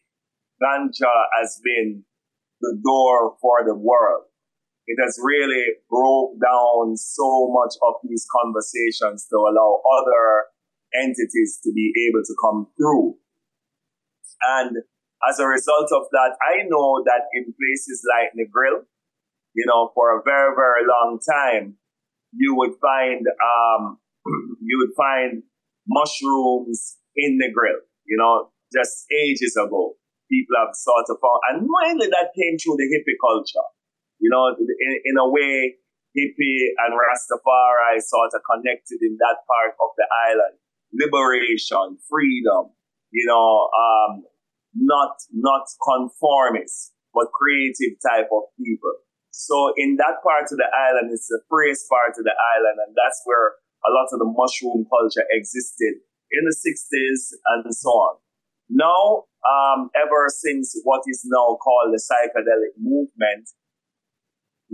ganja 0.61 1.11
has 1.39 1.59
been 1.63 2.03
the 2.61 2.79
door 2.83 3.35
for 3.41 3.65
the 3.65 3.73
world. 3.73 4.25
It 4.87 5.01
has 5.01 5.17
really 5.23 5.63
broke 5.89 6.37
down 6.39 6.95
so 6.97 7.49
much 7.51 7.73
of 7.81 7.95
these 8.07 8.27
conversations 8.29 9.25
to 9.31 9.37
allow 9.37 9.81
other 9.97 10.45
entities 10.93 11.59
to 11.63 11.71
be 11.73 11.91
able 12.07 12.21
to 12.21 12.35
come 12.43 12.67
through. 12.77 13.15
And 14.41 14.77
as 15.27 15.39
a 15.39 15.47
result 15.47 15.91
of 15.91 16.07
that, 16.11 16.37
I 16.43 16.63
know 16.67 17.03
that 17.05 17.31
in 17.33 17.53
places 17.55 18.03
like 18.05 18.35
Negril, 18.35 18.83
you 19.55 19.65
know, 19.67 19.91
for 19.95 20.17
a 20.17 20.21
very, 20.23 20.53
very 20.55 20.83
long 20.83 21.19
time, 21.23 21.77
you 22.33 22.55
would 22.55 22.75
find 22.81 23.25
um, 23.25 23.97
you 24.61 24.77
would 24.83 24.95
find 24.95 25.43
mushrooms 25.87 26.97
in 27.15 27.39
Negril, 27.39 27.79
you 28.05 28.17
know, 28.17 28.51
just 28.73 29.05
ages 29.11 29.55
ago. 29.55 29.95
People 30.29 30.57
have 30.57 30.75
sort 30.75 31.05
of 31.09 31.17
found, 31.21 31.39
and 31.53 31.57
mainly 31.63 32.07
that 32.09 32.33
came 32.35 32.57
through 32.57 32.75
the 32.81 32.89
hippie 32.89 33.15
culture. 33.21 33.67
You 34.19 34.29
know, 34.33 34.51
in, 34.57 34.91
in 35.05 35.15
a 35.21 35.29
way, 35.29 35.77
hippie 36.11 36.71
and 36.79 36.91
Rastafari 36.91 38.01
sort 38.01 38.31
of 38.35 38.41
connected 38.43 38.99
in 38.99 39.15
that 39.19 39.43
part 39.47 39.75
of 39.79 39.89
the 39.95 40.07
island. 40.27 40.59
Liberation, 40.91 41.99
freedom, 42.09 42.74
you 43.15 43.23
know, 43.23 43.71
um, 43.71 44.27
not, 44.75 45.15
not 45.31 45.63
conformist, 45.79 46.91
but 47.15 47.31
creative 47.31 47.95
type 48.03 48.27
of 48.27 48.43
people. 48.59 48.91
So 49.31 49.71
in 49.79 49.95
that 50.03 50.19
part 50.19 50.51
of 50.51 50.59
the 50.59 50.67
island, 50.67 51.15
it's 51.15 51.31
the 51.31 51.39
freest 51.47 51.87
part 51.87 52.19
of 52.19 52.27
the 52.27 52.35
island, 52.35 52.83
and 52.83 52.91
that's 52.91 53.23
where 53.23 53.55
a 53.87 53.91
lot 53.95 54.11
of 54.11 54.19
the 54.19 54.27
mushroom 54.27 54.83
culture 54.91 55.23
existed 55.31 56.03
in 56.31 56.41
the 56.43 56.55
60s 56.55 57.39
and 57.55 57.71
so 57.71 57.89
on. 57.89 58.15
Now, 58.67 59.31
um, 59.47 59.91
ever 59.95 60.27
since 60.27 60.75
what 60.83 61.07
is 61.07 61.23
now 61.23 61.55
called 61.63 61.93
the 61.93 62.01
psychedelic 62.01 62.75
movement, 62.81 63.47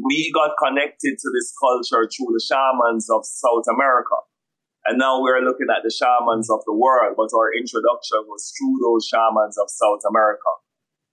we 0.02 0.32
got 0.34 0.56
connected 0.58 1.20
to 1.20 1.28
this 1.36 1.54
culture 1.60 2.08
through 2.08 2.34
the 2.34 2.42
shamans 2.42 3.10
of 3.12 3.22
South 3.26 3.68
America. 3.70 4.16
And 4.86 4.98
now 4.98 5.22
we're 5.22 5.46
looking 5.46 5.70
at 5.70 5.86
the 5.86 5.94
shamans 5.94 6.50
of 6.50 6.66
the 6.66 6.74
world, 6.74 7.14
but 7.16 7.30
our 7.38 7.54
introduction 7.54 8.26
was 8.26 8.50
through 8.58 8.78
those 8.82 9.06
shamans 9.06 9.58
of 9.62 9.70
South 9.70 10.02
America. 10.10 10.52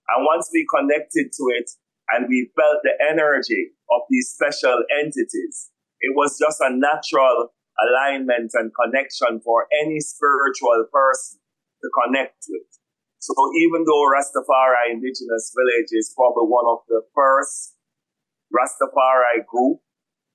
And 0.09 0.25
once 0.25 0.49
we 0.53 0.65
connected 0.73 1.29
to 1.29 1.45
it 1.53 1.69
and 2.09 2.29
we 2.29 2.49
felt 2.57 2.81
the 2.81 2.97
energy 2.97 3.77
of 3.93 4.09
these 4.09 4.33
special 4.33 4.81
entities, 4.89 5.69
it 6.01 6.17
was 6.17 6.41
just 6.41 6.65
a 6.65 6.73
natural 6.73 7.53
alignment 7.77 8.53
and 8.55 8.73
connection 8.73 9.41
for 9.45 9.69
any 9.85 10.01
spiritual 10.01 10.89
person 10.89 11.39
to 11.83 11.89
connect 11.93 12.49
with. 12.49 12.67
So 13.19 13.35
even 13.37 13.85
though 13.85 14.09
Rastafari 14.09 14.97
Indigenous 14.97 15.53
Village 15.53 15.93
is 15.93 16.15
probably 16.17 16.49
one 16.49 16.65
of 16.73 16.81
the 16.89 17.03
first 17.15 17.77
Rastafari 18.49 19.45
group 19.45 19.81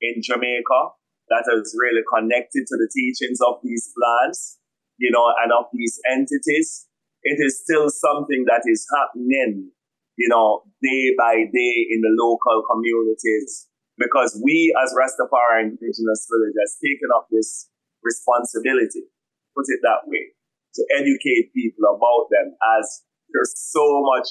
in 0.02 0.22
Jamaica 0.22 0.94
that 1.30 1.46
has 1.48 1.76
really 1.78 2.04
connected 2.08 2.68
to 2.68 2.76
the 2.76 2.90
teachings 2.92 3.40
of 3.40 3.60
these 3.64 3.92
plants, 3.96 4.60
you 4.98 5.12
know, 5.12 5.32
and 5.44 5.52
of 5.52 5.66
these 5.74 6.00
entities. 6.10 6.88
It 7.24 7.40
is 7.40 7.64
still 7.64 7.90
something 7.90 8.44
that 8.48 8.68
is 8.68 8.86
happening, 8.92 9.72
you 10.18 10.30
know, 10.30 10.68
day 10.84 11.16
by 11.18 11.48
day 11.48 11.76
in 11.88 12.04
the 12.04 12.12
local 12.20 12.64
communities 12.68 13.68
because 13.98 14.40
we 14.44 14.74
as 14.84 14.92
Rastafari 14.92 15.72
indigenous 15.72 16.28
villagers 16.28 16.76
taken 16.84 17.10
up 17.16 17.28
this 17.32 17.70
responsibility, 18.04 19.08
put 19.56 19.66
it 19.70 19.80
that 19.84 20.04
way, 20.08 20.36
to 20.76 20.82
educate 21.00 21.54
people 21.56 21.88
about 21.88 22.28
them 22.34 22.58
as 22.80 23.04
there's 23.32 23.54
so 23.56 24.04
much 24.04 24.28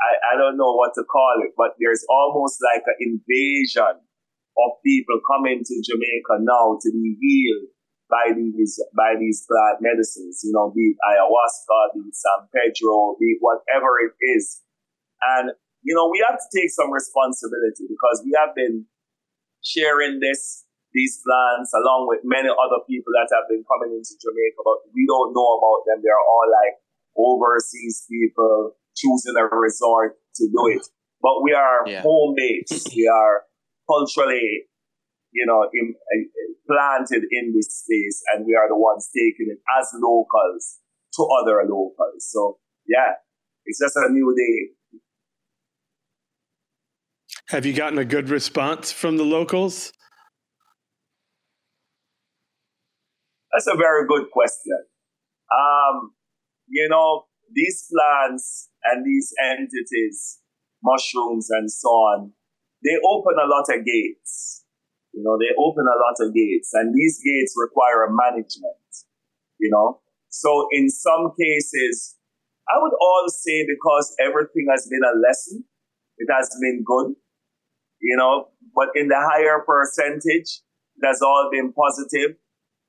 I, 0.00 0.34
I 0.34 0.38
don't 0.38 0.56
know 0.56 0.72
what 0.76 0.92
to 0.96 1.04
call 1.04 1.44
it, 1.44 1.52
but 1.56 1.76
there's 1.78 2.04
almost 2.08 2.60
like 2.60 2.82
an 2.88 2.96
invasion 3.00 4.00
of 4.58 4.70
people 4.84 5.20
coming 5.26 5.62
to 5.62 5.74
Jamaica 5.84 6.42
now 6.42 6.78
to 6.80 6.88
be 6.90 7.16
healed 7.20 7.70
by 8.10 8.34
these 8.34 8.82
by 8.98 9.14
these 9.14 9.46
plant 9.46 9.78
medicines, 9.80 10.42
you 10.42 10.50
know, 10.50 10.74
be 10.74 10.92
it 10.92 10.98
ayahuasca, 10.98 11.94
be 11.94 12.10
it 12.10 12.16
San 12.18 12.50
Pedro, 12.50 13.14
be 13.22 13.38
it 13.38 13.40
whatever 13.40 14.02
it 14.02 14.12
is. 14.34 14.60
And, 15.38 15.54
you 15.86 15.94
know, 15.94 16.10
we 16.10 16.18
have 16.26 16.36
to 16.36 16.48
take 16.50 16.74
some 16.74 16.90
responsibility 16.90 17.86
because 17.86 18.20
we 18.26 18.34
have 18.36 18.52
been 18.58 18.84
sharing 19.62 20.18
this, 20.18 20.66
these 20.92 21.22
plants 21.22 21.70
along 21.72 22.10
with 22.10 22.20
many 22.26 22.50
other 22.50 22.82
people 22.90 23.14
that 23.14 23.30
have 23.30 23.46
been 23.46 23.64
coming 23.64 23.94
into 23.94 24.18
Jamaica, 24.18 24.60
but 24.66 24.90
we 24.90 25.06
don't 25.06 25.30
know 25.32 25.50
about 25.56 25.86
them. 25.86 26.02
They're 26.02 26.18
all 26.18 26.48
like 26.50 26.82
overseas 27.14 28.04
people 28.10 28.74
choosing 28.96 29.38
a 29.38 29.46
resort 29.54 30.18
to 30.36 30.44
do 30.50 30.62
it. 30.74 30.84
But 31.22 31.44
we 31.44 31.52
are 31.52 31.84
yeah. 31.86 32.02
home 32.02 32.34
based. 32.34 32.90
we 32.96 33.06
are 33.06 33.44
culturally, 33.90 34.68
you 35.32 35.46
know, 35.46 35.68
in, 35.72 35.94
uh, 35.94 36.52
planted 36.66 37.24
in 37.30 37.52
this 37.54 37.68
space, 37.84 38.22
and 38.32 38.46
we 38.46 38.54
are 38.54 38.68
the 38.68 38.76
ones 38.76 39.08
taking 39.14 39.48
it 39.50 39.58
as 39.78 39.88
locals 39.94 40.78
to 41.14 41.26
other 41.42 41.62
locals. 41.68 42.20
So 42.30 42.58
yeah, 42.86 43.14
it's 43.64 43.80
just 43.80 43.96
a 43.96 44.08
new 44.10 44.34
day. 44.36 45.00
Have 47.48 47.66
you 47.66 47.72
gotten 47.72 47.98
a 47.98 48.04
good 48.04 48.28
response 48.30 48.92
from 48.92 49.16
the 49.16 49.24
locals? 49.24 49.92
That's 53.52 53.66
a 53.66 53.76
very 53.76 54.06
good 54.06 54.30
question. 54.32 54.78
Um, 55.52 56.12
you 56.68 56.88
know, 56.88 57.24
these 57.52 57.88
plants 57.90 58.68
and 58.84 59.04
these 59.04 59.32
entities, 59.42 60.38
mushrooms 60.84 61.48
and 61.50 61.70
so 61.70 61.88
on, 61.88 62.32
they 62.82 62.96
open 63.06 63.36
a 63.36 63.48
lot 63.48 63.68
of 63.68 63.84
gates. 63.84 64.64
You 65.12 65.22
know, 65.22 65.36
they 65.36 65.52
open 65.58 65.84
a 65.84 65.98
lot 65.98 66.16
of 66.22 66.34
gates 66.34 66.70
and 66.72 66.94
these 66.94 67.20
gates 67.24 67.54
require 67.58 68.06
a 68.06 68.10
management, 68.10 68.90
you 69.58 69.70
know. 69.70 70.00
So 70.28 70.68
in 70.70 70.88
some 70.88 71.34
cases, 71.34 72.16
I 72.70 72.78
would 72.78 72.94
all 72.94 73.26
say 73.28 73.66
because 73.66 74.14
everything 74.22 74.70
has 74.70 74.86
been 74.86 75.02
a 75.02 75.18
lesson, 75.18 75.64
it 76.18 76.28
has 76.30 76.48
been 76.62 76.84
good, 76.86 77.18
you 78.00 78.16
know, 78.16 78.54
but 78.74 78.94
in 78.94 79.08
the 79.08 79.18
higher 79.18 79.58
percentage, 79.66 80.62
it 80.94 81.02
has 81.04 81.20
all 81.22 81.50
been 81.50 81.72
positive. 81.72 82.38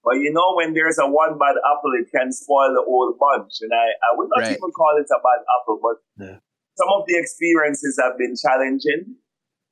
But 0.03 0.21
you 0.21 0.31
know, 0.31 0.53
when 0.55 0.73
there's 0.73 0.99
a 1.01 1.09
one 1.09 1.37
bad 1.37 1.57
apple, 1.57 1.93
it 1.97 2.09
can 2.13 2.31
spoil 2.31 2.73
the 2.73 2.85
whole 2.85 3.17
bunch. 3.17 3.61
And 3.61 3.71
I, 3.73 3.97
I 4.05 4.09
would 4.13 4.29
not 4.29 4.45
right. 4.45 4.57
even 4.57 4.71
call 4.77 4.93
it 4.97 5.09
a 5.09 5.19
bad 5.21 5.41
apple, 5.41 5.79
but 5.81 5.97
yeah. 6.21 6.37
some 6.77 6.89
of 6.93 7.05
the 7.07 7.17
experiences 7.17 7.97
have 8.01 8.17
been 8.17 8.35
challenging 8.37 9.17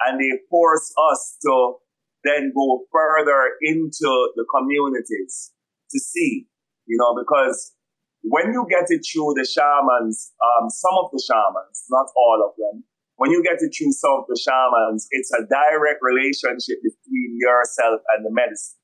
and 0.02 0.20
they 0.20 0.32
force 0.50 0.94
us 1.12 1.38
to 1.44 1.76
then 2.24 2.52
go 2.56 2.86
further 2.92 3.56
into 3.62 4.10
the 4.36 4.46
communities 4.54 5.52
to 5.92 6.00
see, 6.00 6.48
you 6.86 6.98
know, 7.00 7.16
because 7.16 7.74
when 8.24 8.52
you 8.54 8.68
get 8.70 8.86
it 8.90 9.02
through 9.08 9.34
the 9.36 9.48
shamans, 9.48 10.34
um, 10.44 10.70
some 10.70 10.96
of 11.00 11.12
the 11.12 11.24
shamans, 11.24 11.86
not 11.90 12.08
all 12.16 12.44
of 12.44 12.56
them, 12.60 12.84
when 13.16 13.32
you 13.32 13.44
get 13.44 13.60
it 13.60 13.72
through 13.76 13.92
some 13.92 14.24
of 14.24 14.26
the 14.28 14.40
shamans, 14.40 15.08
it's 15.12 15.32
a 15.32 15.48
direct 15.48 16.00
relationship 16.02 16.80
between 16.84 17.38
yourself 17.40 18.02
and 18.16 18.26
the 18.26 18.32
medicine. 18.32 18.80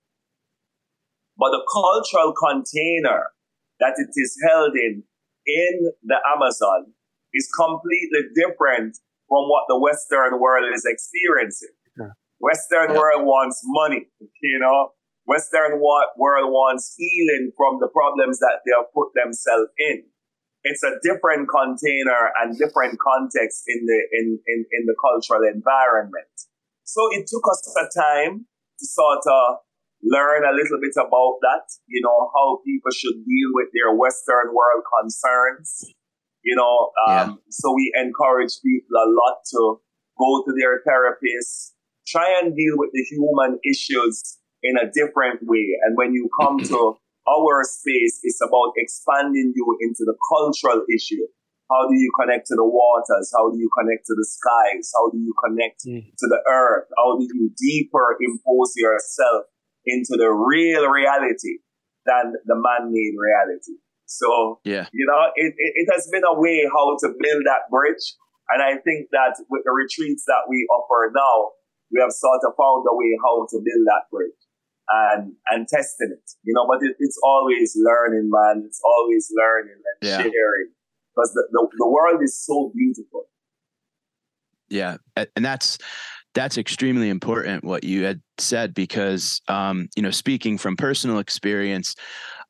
But 1.37 1.51
the 1.51 1.63
cultural 1.67 2.33
container 2.33 3.35
that 3.79 3.95
it 3.97 4.11
is 4.15 4.37
held 4.47 4.73
in, 4.75 5.03
in 5.45 5.91
the 6.03 6.19
Amazon, 6.35 6.93
is 7.33 7.49
completely 7.51 8.31
different 8.33 8.97
from 9.27 9.49
what 9.49 9.65
the 9.67 9.79
Western 9.79 10.39
world 10.39 10.69
is 10.73 10.85
experiencing. 10.85 11.75
Yeah. 11.97 12.13
Western 12.39 12.93
yeah. 12.93 12.99
world 12.99 13.25
wants 13.25 13.61
money, 13.65 14.07
you 14.19 14.59
know. 14.59 14.91
Western 15.25 15.81
world 15.81 16.49
wants 16.53 16.93
healing 16.97 17.51
from 17.57 17.79
the 17.81 17.89
problems 17.89 18.37
that 18.39 18.61
they 18.61 18.73
have 18.77 18.93
put 18.93 19.09
themselves 19.17 19.73
in. 19.77 20.05
It's 20.61 20.83
a 20.83 21.01
different 21.01 21.49
container 21.49 22.29
and 22.41 22.57
different 22.57 22.99
context 23.01 23.65
in 23.67 23.85
the 23.85 23.99
in, 24.13 24.37
in, 24.45 24.59
in 24.69 24.83
the 24.85 24.95
cultural 25.01 25.41
environment. 25.45 26.29
So 26.83 27.09
it 27.11 27.25
took 27.25 27.41
us 27.49 27.65
a 27.73 27.89
time 27.89 28.45
to 28.45 28.85
sort 28.85 29.25
of 29.25 29.65
learn 30.05 30.45
a 30.45 30.53
little 30.53 30.77
bit 30.77 30.93
about 30.93 31.41
that, 31.41 31.65
you 31.87 32.01
know, 32.01 32.29
how 32.33 32.61
people 32.65 32.91
should 32.93 33.25
deal 33.25 33.49
with 33.57 33.69
their 33.73 33.95
Western 33.95 34.53
world 34.53 34.85
concerns, 34.85 35.81
you 36.45 36.55
know. 36.55 36.91
Um, 37.07 37.29
yeah. 37.29 37.35
So 37.49 37.73
we 37.73 37.91
encourage 37.97 38.53
people 38.63 38.95
a 38.95 39.09
lot 39.09 39.41
to 39.51 39.81
go 40.17 40.43
to 40.45 40.51
their 40.57 40.79
therapists, 40.85 41.73
try 42.07 42.39
and 42.41 42.55
deal 42.55 42.77
with 42.77 42.91
the 42.93 43.03
human 43.03 43.59
issues 43.65 44.37
in 44.63 44.77
a 44.77 44.89
different 44.89 45.41
way. 45.43 45.75
And 45.83 45.97
when 45.97 46.13
you 46.13 46.29
come 46.39 46.59
to 46.59 46.95
our 47.27 47.63
space, 47.63 48.19
it's 48.23 48.39
about 48.41 48.73
expanding 48.77 49.53
you 49.55 49.77
into 49.81 50.05
the 50.05 50.15
cultural 50.29 50.85
issue. 50.93 51.25
How 51.69 51.89
do 51.89 51.97
you 51.97 52.11
connect 52.21 52.45
to 52.47 52.55
the 52.55 52.63
waters? 52.63 53.33
How 53.35 53.49
do 53.49 53.57
you 53.57 53.69
connect 53.73 54.05
to 54.05 54.13
the 54.13 54.27
skies? 54.29 54.93
How 54.93 55.09
do 55.09 55.17
you 55.17 55.33
connect 55.43 55.81
mm. 55.81 56.05
to 56.05 56.27
the 56.29 56.39
earth? 56.47 56.85
How 56.95 57.17
do 57.17 57.25
you 57.25 57.49
deeper 57.57 58.15
impose 58.21 58.73
yourself 58.77 59.49
into 59.85 60.17
the 60.17 60.29
real 60.29 60.87
reality 60.89 61.65
than 62.05 62.33
the 62.45 62.55
man-made 62.55 63.15
reality. 63.17 63.81
So, 64.15 64.59
yeah. 64.63 64.87
you 64.93 65.05
know, 65.05 65.19
it, 65.35 65.53
it, 65.57 65.73
it, 65.83 65.87
has 65.91 66.07
been 66.11 66.23
a 66.23 66.39
way 66.39 66.63
how 66.71 66.95
to 67.03 67.07
build 67.19 67.43
that 67.45 67.67
bridge. 67.69 68.15
And 68.49 68.61
I 68.61 68.79
think 68.79 69.09
that 69.11 69.35
with 69.49 69.63
the 69.65 69.71
retreats 69.71 70.23
that 70.27 70.47
we 70.47 70.67
offer 70.71 71.11
now, 71.13 71.51
we 71.91 71.99
have 71.99 72.11
sort 72.11 72.39
of 72.47 72.53
found 72.55 72.85
a 72.87 72.95
way 72.95 73.11
how 73.23 73.45
to 73.49 73.57
build 73.59 73.83
that 73.87 74.07
bridge 74.11 74.39
and, 74.87 75.33
and 75.49 75.67
testing 75.67 76.15
it, 76.15 76.31
you 76.43 76.53
know, 76.53 76.65
but 76.67 76.79
it, 76.81 76.95
it's 76.99 77.19
always 77.23 77.75
learning, 77.75 78.29
man. 78.31 78.63
It's 78.65 78.81
always 78.85 79.27
learning 79.35 79.75
and 79.75 80.09
yeah. 80.09 80.17
sharing 80.17 80.71
because 81.11 81.31
the, 81.33 81.47
the, 81.51 81.67
the 81.77 81.89
world 81.89 82.21
is 82.23 82.37
so 82.39 82.71
beautiful. 82.75 83.25
Yeah. 84.69 84.97
And 85.15 85.43
that's, 85.43 85.77
that's 86.35 86.57
extremely 86.57 87.09
important 87.09 87.63
what 87.63 87.83
you 87.83 88.03
had 88.03 88.21
said 88.37 88.75
because 88.75 89.41
um, 89.47 89.87
you 89.95 90.03
know 90.03 90.11
speaking 90.11 90.57
from 90.59 90.75
personal 90.75 91.17
experience 91.17 91.95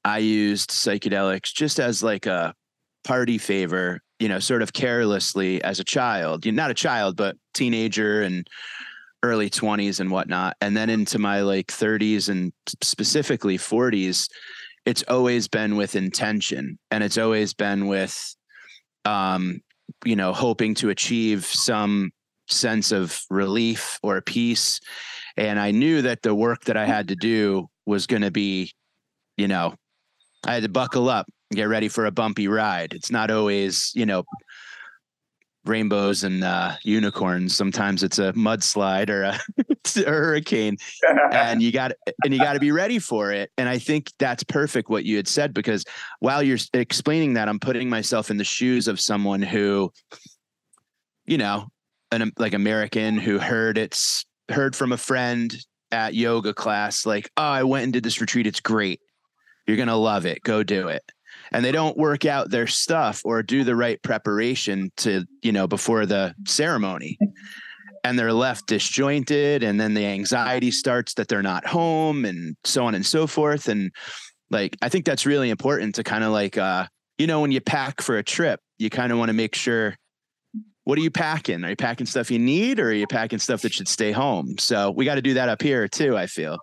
i 0.06 0.20
used 0.20 0.70
psychedelics 0.70 1.54
just 1.54 1.80
as 1.80 2.02
like 2.02 2.26
a 2.26 2.54
party 3.04 3.38
favor 3.38 4.00
you 4.20 4.30
know 4.30 4.39
sort 4.39 4.62
of 4.62 4.74
carelessly 4.74 5.63
as 5.63 5.80
a 5.80 5.84
child. 5.84 6.46
You 6.46 6.52
not 6.52 6.72
a 6.72 6.76
child 6.76 7.15
but 7.18 7.36
teenager 7.54 8.22
and 8.22 8.48
early 9.24 9.50
20s 9.50 10.00
and 10.00 10.12
whatnot. 10.12 10.56
And 10.62 10.78
then 10.78 10.89
into 10.89 11.18
my 11.18 11.41
like 11.41 11.68
30s 11.68 12.30
and 12.30 12.54
specifically 12.82 13.58
40s 13.58 14.28
it's 14.86 15.04
always 15.08 15.48
been 15.48 15.78
with 15.78 15.96
intention. 15.96 16.78
And 16.91 17.04
it's 17.04 17.18
always 17.18 17.54
been 17.54 17.88
with 17.88 18.36
um 19.04 19.62
you 20.04 20.15
know 20.15 20.34
hoping 20.34 20.74
to 20.76 20.89
achieve 20.89 21.46
some 21.46 22.12
sense 22.48 22.91
of 22.91 23.20
relief 23.30 24.00
or 24.04 24.22
peace. 24.22 24.80
And 25.38 25.60
I 25.60 25.72
knew 25.72 26.02
that 26.04 26.22
the 26.22 26.36
work 26.36 26.65
that 26.65 26.78
I 26.78 26.86
had 26.86 27.10
to 27.10 27.15
do 27.15 27.68
was 27.86 28.08
going 28.08 28.22
to 28.22 28.32
be, 28.32 28.72
you 29.36 29.48
know, 29.48 29.76
I 30.46 30.54
had 30.54 30.64
to 30.64 30.70
buckle 30.70 31.10
up, 31.10 31.28
get 31.52 31.66
ready 31.66 31.88
for 31.88 32.06
a 32.06 32.12
bumpy 32.12 32.48
ride. 32.48 32.94
It's 32.94 33.12
not 33.12 33.32
always, 33.32 33.92
you 33.96 34.06
know, 34.06 34.24
rainbows 35.66 36.24
and 36.24 36.44
uh, 36.44 36.76
unicorns. 36.84 37.56
Sometimes 37.56 38.04
it's 38.04 38.20
a 38.20 38.34
mudslide 38.34 39.10
or 39.10 39.24
a, 39.24 39.40
a 40.06 40.10
hurricane, 40.10 40.78
and 41.32 41.62
you 41.62 41.72
got 41.72 41.92
and 42.24 42.34
you 42.34 42.40
got 42.40 42.54
to 42.54 42.60
be 42.60 42.72
ready 42.72 43.00
for 43.00 43.32
it. 43.32 43.52
And 43.58 43.68
I 43.68 43.80
think 43.80 44.12
that's 44.20 44.44
perfect 44.44 44.90
what 44.90 45.06
you 45.06 45.18
had 45.18 45.28
said 45.28 45.54
because 45.54 45.84
while 46.20 46.44
you're 46.44 46.60
explaining 46.74 47.34
that, 47.34 47.50
I'm 47.50 47.60
putting 47.60 47.90
myself 47.90 48.30
in 48.30 48.38
the 48.38 48.44
shoes 48.44 48.88
of 48.88 49.00
someone 49.00 49.42
who, 49.42 49.92
you 51.26 51.38
know, 51.38 51.68
an 52.12 52.32
like 52.38 52.54
American 52.54 53.18
who 53.18 53.40
heard 53.40 53.78
it's 53.78 54.26
heard 54.50 54.76
from 54.76 54.92
a 54.92 54.98
friend 54.98 55.56
at 55.92 56.14
yoga 56.14 56.54
class, 56.54 57.06
like, 57.06 57.30
oh, 57.38 57.44
I 57.44 57.64
went 57.64 57.86
and 57.86 57.94
did 57.94 58.04
this 58.04 58.22
retreat. 58.22 58.48
It's 58.48 58.60
great. 58.60 59.00
You're 59.67 59.78
gonna 59.78 59.97
love 59.97 60.25
it. 60.25 60.41
Go 60.43 60.63
do 60.63 60.88
it. 60.88 61.04
And 61.51 61.63
they 61.63 61.71
don't 61.71 61.97
work 61.97 62.25
out 62.25 62.49
their 62.49 62.67
stuff 62.67 63.21
or 63.23 63.43
do 63.43 63.63
the 63.63 63.75
right 63.75 64.01
preparation 64.01 64.91
to, 64.97 65.25
you 65.41 65.51
know, 65.51 65.67
before 65.67 66.06
the 66.06 66.34
ceremony. 66.47 67.17
and 68.06 68.19
they're 68.19 68.34
left 68.34 68.67
disjointed 68.67 69.63
and 69.63 69.82
then 69.82 69.95
the 69.95 70.06
anxiety 70.06 70.69
starts 70.69 71.15
that 71.15 71.28
they're 71.28 71.41
not 71.41 71.65
home 71.65 72.23
and 72.23 72.56
so 72.63 72.86
on 72.86 72.93
and 72.93 73.04
so 73.06 73.25
forth 73.25 73.67
and 73.67 73.91
like 74.51 74.78
i 74.84 74.89
think 74.89 75.06
that's 75.06 75.25
really 75.25 75.49
important 75.49 75.95
to 75.95 76.04
kind 76.04 76.23
of 76.23 76.32
like 76.32 76.56
uh 76.56 76.86
you 77.17 77.25
know 77.25 77.41
when 77.41 77.51
you 77.51 77.60
pack 77.60 78.01
for 78.01 78.17
a 78.17 78.23
trip 78.23 78.60
you 78.78 78.91
kind 78.91 79.12
of 79.12 79.17
want 79.17 79.30
to 79.30 79.34
make 79.34 79.56
sure 79.56 79.95
what 80.84 80.99
are 80.99 81.01
you 81.01 81.10
packing 81.10 81.63
are 81.63 81.69
you 81.71 81.75
packing 81.75 82.06
stuff 82.06 82.30
you 82.30 82.38
need 82.38 82.80
or 82.80 82.89
are 82.89 82.93
you 82.93 83.08
packing 83.08 83.39
stuff 83.39 83.63
that 83.63 83.73
should 83.73 83.88
stay 83.88 84.12
home 84.12 84.56
so 84.60 84.91
we 84.91 85.04
got 85.04 85.15
to 85.15 85.21
do 85.21 85.34
that 85.34 85.49
up 85.49 85.62
here 85.62 85.88
too 85.88 86.15
i 86.15 86.28
feel 86.28 86.60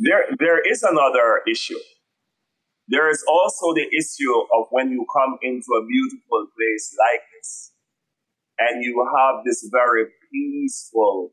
there 0.00 0.24
there 0.38 0.60
is 0.60 0.82
another 0.82 1.42
issue 1.48 1.78
there 2.88 3.08
is 3.08 3.24
also 3.28 3.72
the 3.74 3.86
issue 3.86 4.36
of 4.58 4.66
when 4.70 4.90
you 4.90 5.06
come 5.14 5.38
into 5.42 5.68
a 5.78 5.86
beautiful 5.86 6.46
place 6.56 6.96
like 6.98 7.22
this 7.38 7.72
and 8.58 8.82
you 8.84 9.06
have 9.16 9.44
this 9.44 9.68
very 9.72 10.06
peaceful 10.32 11.32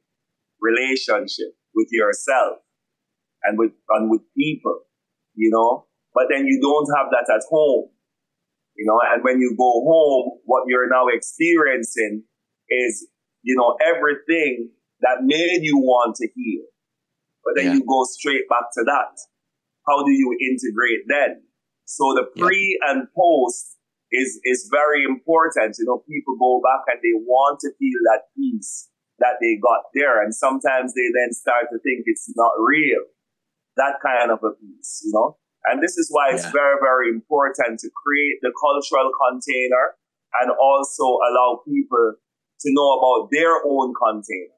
relationship 0.61 1.53
with 1.75 1.87
yourself 1.91 2.59
and 3.43 3.57
with 3.57 3.71
and 3.89 4.09
with 4.09 4.21
people, 4.35 4.81
you 5.35 5.49
know. 5.51 5.85
But 6.13 6.25
then 6.31 6.47
you 6.47 6.59
don't 6.61 6.87
have 6.97 7.11
that 7.11 7.31
at 7.33 7.43
home, 7.49 7.89
you 8.75 8.85
know. 8.87 8.99
And 9.13 9.23
when 9.23 9.39
you 9.39 9.55
go 9.57 9.83
home, 9.85 10.39
what 10.45 10.63
you're 10.67 10.89
now 10.89 11.07
experiencing 11.07 12.23
is, 12.69 13.07
you 13.43 13.55
know, 13.57 13.77
everything 13.85 14.71
that 15.01 15.17
made 15.21 15.59
you 15.61 15.77
want 15.77 16.15
to 16.15 16.27
heal. 16.35 16.65
But 17.47 17.55
then 17.55 17.71
yeah. 17.71 17.73
you 17.79 17.87
go 17.87 18.03
straight 18.03 18.43
back 18.51 18.67
to 18.75 18.83
that. 18.83 19.15
How 19.87 20.03
do 20.03 20.11
you 20.11 20.35
integrate 20.35 21.07
then? 21.07 21.47
So 21.87 22.11
the 22.11 22.27
pre 22.35 22.59
yeah. 22.59 22.91
and 22.91 23.07
post 23.15 23.79
is 24.11 24.39
is 24.43 24.67
very 24.67 25.07
important. 25.07 25.79
You 25.79 25.87
know, 25.87 26.03
people 26.03 26.35
go 26.35 26.59
back 26.59 26.83
and 26.91 26.99
they 26.99 27.15
want 27.15 27.63
to 27.63 27.71
feel 27.79 27.99
that 28.11 28.27
peace 28.35 28.91
that 29.19 29.39
they 29.39 29.55
got 29.55 29.87
there, 29.95 30.21
and 30.21 30.35
sometimes 30.35 30.93
they 30.93 31.07
then 31.15 31.31
start 31.31 31.71
to 31.71 31.79
think 31.79 32.03
it's 32.05 32.27
not 32.35 32.51
real. 32.59 33.07
That 33.79 34.03
kind 34.03 34.29
of 34.29 34.43
a 34.43 34.51
peace, 34.59 35.01
you 35.07 35.15
know. 35.15 35.39
And 35.65 35.81
this 35.81 35.97
is 35.97 36.07
why 36.11 36.35
it's 36.35 36.43
yeah. 36.43 36.51
very, 36.51 36.77
very 36.83 37.09
important 37.09 37.79
to 37.79 37.89
create 37.95 38.39
the 38.41 38.51
cultural 38.59 39.09
container 39.15 39.95
and 40.43 40.51
also 40.51 41.03
allow 41.31 41.63
people 41.65 42.19
to 42.61 42.67
know 42.71 42.89
about 42.99 43.29
their 43.31 43.63
own 43.65 43.93
container. 43.95 44.56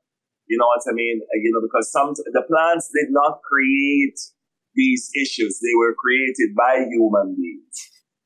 You 0.50 0.58
know 0.58 0.66
what 0.66 0.82
I 0.90 0.94
mean? 0.98 1.22
Uh, 1.22 1.38
you 1.38 1.54
know, 1.54 1.62
because 1.62 1.94
some 1.94 2.18
the 2.18 2.44
plants 2.50 2.90
did 2.90 3.14
not 3.14 3.40
create 3.46 4.18
these 4.74 5.10
issues; 5.14 5.62
they 5.62 5.78
were 5.78 5.94
created 5.94 6.58
by 6.58 6.90
human 6.90 7.38
beings. 7.38 7.78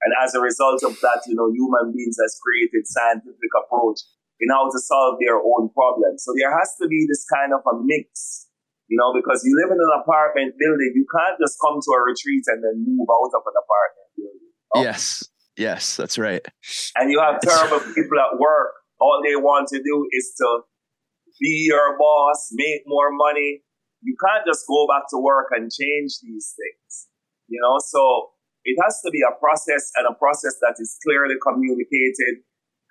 And 0.04 0.12
as 0.24 0.36
a 0.36 0.40
result 0.40 0.84
of 0.84 1.00
that, 1.00 1.24
you 1.28 1.36
know, 1.36 1.52
human 1.52 1.96
beings 1.96 2.18
has 2.20 2.36
created 2.40 2.84
scientific 2.88 3.52
approach 3.56 4.04
in 4.40 4.52
how 4.52 4.68
to 4.68 4.80
solve 4.80 5.16
their 5.20 5.40
own 5.40 5.72
problems. 5.72 6.24
So 6.28 6.36
there 6.36 6.52
has 6.52 6.76
to 6.84 6.88
be 6.88 7.08
this 7.08 7.24
kind 7.32 7.56
of 7.56 7.64
a 7.64 7.80
mix, 7.80 8.48
you 8.92 9.00
know, 9.00 9.16
because 9.16 9.44
you 9.48 9.56
live 9.56 9.72
in 9.72 9.80
an 9.80 9.94
apartment 10.04 10.60
building, 10.60 10.92
you 10.96 11.08
can't 11.08 11.40
just 11.40 11.56
come 11.64 11.80
to 11.80 11.90
a 11.96 12.00
retreat 12.04 12.44
and 12.52 12.60
then 12.60 12.84
move 12.84 13.08
out 13.08 13.32
of 13.32 13.44
an 13.48 13.56
apartment 13.56 14.10
building. 14.20 14.52
Yes. 14.76 15.24
Yes, 15.56 15.96
that's 15.96 16.18
right. 16.18 16.44
And 16.96 17.12
you 17.12 17.20
have 17.20 17.40
terrible 17.40 17.80
people 17.94 18.18
at 18.20 18.40
work. 18.40 18.74
All 19.00 19.22
they 19.24 19.36
want 19.36 19.68
to 19.70 19.78
do 19.78 20.08
is 20.12 20.34
to 20.38 20.62
be 21.40 21.68
your 21.70 21.98
boss, 21.98 22.50
make 22.54 22.84
more 22.86 23.12
money. 23.12 23.62
You 24.02 24.16
can't 24.24 24.46
just 24.46 24.66
go 24.68 24.88
back 24.88 25.04
to 25.12 25.18
work 25.18 25.48
and 25.52 25.72
change 25.72 26.20
these 26.22 26.54
things. 26.56 27.08
You 27.48 27.60
know, 27.62 27.78
so 27.80 28.32
it 28.64 28.78
has 28.84 29.02
to 29.06 29.12
be 29.12 29.20
a 29.22 29.38
process 29.40 29.92
and 29.96 30.08
a 30.08 30.14
process 30.18 30.56
that 30.62 30.76
is 30.80 30.98
clearly 31.04 31.36
communicated 31.42 32.44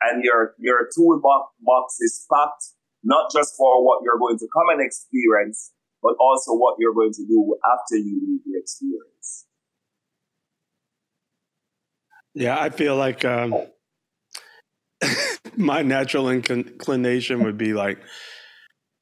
and 0.03 0.25
your, 0.25 0.55
your 0.59 0.89
toolbox 0.95 1.55
box 1.61 1.97
is 2.01 2.27
packed, 2.33 2.75
not 3.05 3.31
just 3.33 3.55
for 3.57 3.85
what 3.85 4.01
you're 4.05 4.19
going 4.19 4.39
to 4.39 4.49
come 4.53 4.69
and 4.71 4.85
experience, 4.85 5.73
but 6.03 6.15
also 6.21 6.53
what 6.53 6.77
you're 6.79 6.95
going 6.95 7.13
to 7.13 7.27
do 7.27 7.57
after 7.73 7.97
you 7.97 8.21
leave 8.27 8.41
the 8.45 8.59
experience. 8.59 9.47
Yeah, 12.35 12.59
I 12.59 12.71
feel 12.71 12.97
like 12.97 13.25
um, 13.25 13.55
my 15.57 15.83
natural 15.83 16.31
inclination 16.31 17.45
would 17.45 17.59
be 17.59 17.75
like, 17.75 17.99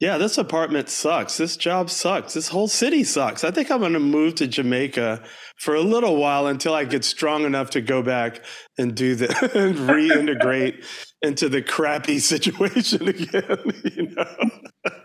yeah, 0.01 0.17
this 0.17 0.39
apartment 0.39 0.89
sucks. 0.89 1.37
This 1.37 1.55
job 1.55 1.91
sucks. 1.91 2.33
This 2.33 2.47
whole 2.47 2.67
city 2.67 3.03
sucks. 3.03 3.43
I 3.43 3.51
think 3.51 3.69
I'm 3.69 3.81
going 3.81 3.93
to 3.93 3.99
move 3.99 4.33
to 4.35 4.47
Jamaica 4.47 5.21
for 5.57 5.75
a 5.75 5.81
little 5.81 6.15
while 6.15 6.47
until 6.47 6.73
I 6.73 6.85
get 6.85 7.05
strong 7.05 7.45
enough 7.45 7.69
to 7.71 7.81
go 7.81 8.01
back 8.01 8.43
and 8.79 8.95
do 8.95 9.13
the 9.13 9.27
and 9.55 9.75
reintegrate 9.75 10.83
into 11.21 11.49
the 11.49 11.61
crappy 11.61 12.17
situation 12.17 13.07
again. 13.07 13.59
You 13.95 14.09
know? 14.15 14.49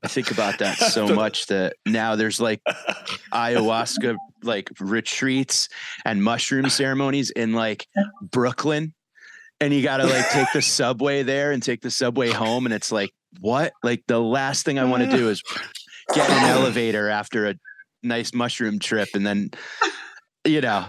I 0.02 0.08
think 0.08 0.30
about 0.30 0.60
that 0.60 0.78
so 0.92 1.14
much 1.14 1.48
that 1.48 1.74
now 1.84 2.16
there's 2.16 2.40
like 2.40 2.62
ayahuasca 3.34 4.16
like 4.44 4.70
retreats 4.80 5.68
and 6.06 6.24
mushroom 6.24 6.70
ceremonies 6.70 7.28
in 7.28 7.52
like 7.52 7.86
Brooklyn. 8.32 8.94
And 9.60 9.74
you 9.74 9.82
got 9.82 9.98
to 9.98 10.06
like 10.06 10.30
take 10.30 10.48
the 10.54 10.62
subway 10.62 11.22
there 11.22 11.52
and 11.52 11.62
take 11.62 11.82
the 11.82 11.90
subway 11.90 12.30
home. 12.30 12.64
And 12.64 12.74
it's 12.74 12.90
like 12.90 13.10
what? 13.40 13.72
Like 13.82 14.02
the 14.06 14.20
last 14.20 14.64
thing 14.64 14.78
I 14.78 14.84
want 14.84 15.08
to 15.08 15.16
do 15.16 15.28
is 15.28 15.42
get 16.14 16.28
an 16.28 16.50
elevator 16.50 17.08
after 17.08 17.46
a 17.46 17.54
nice 18.02 18.32
mushroom 18.32 18.78
trip 18.78 19.08
and 19.14 19.26
then, 19.26 19.50
you 20.44 20.60
know, 20.60 20.86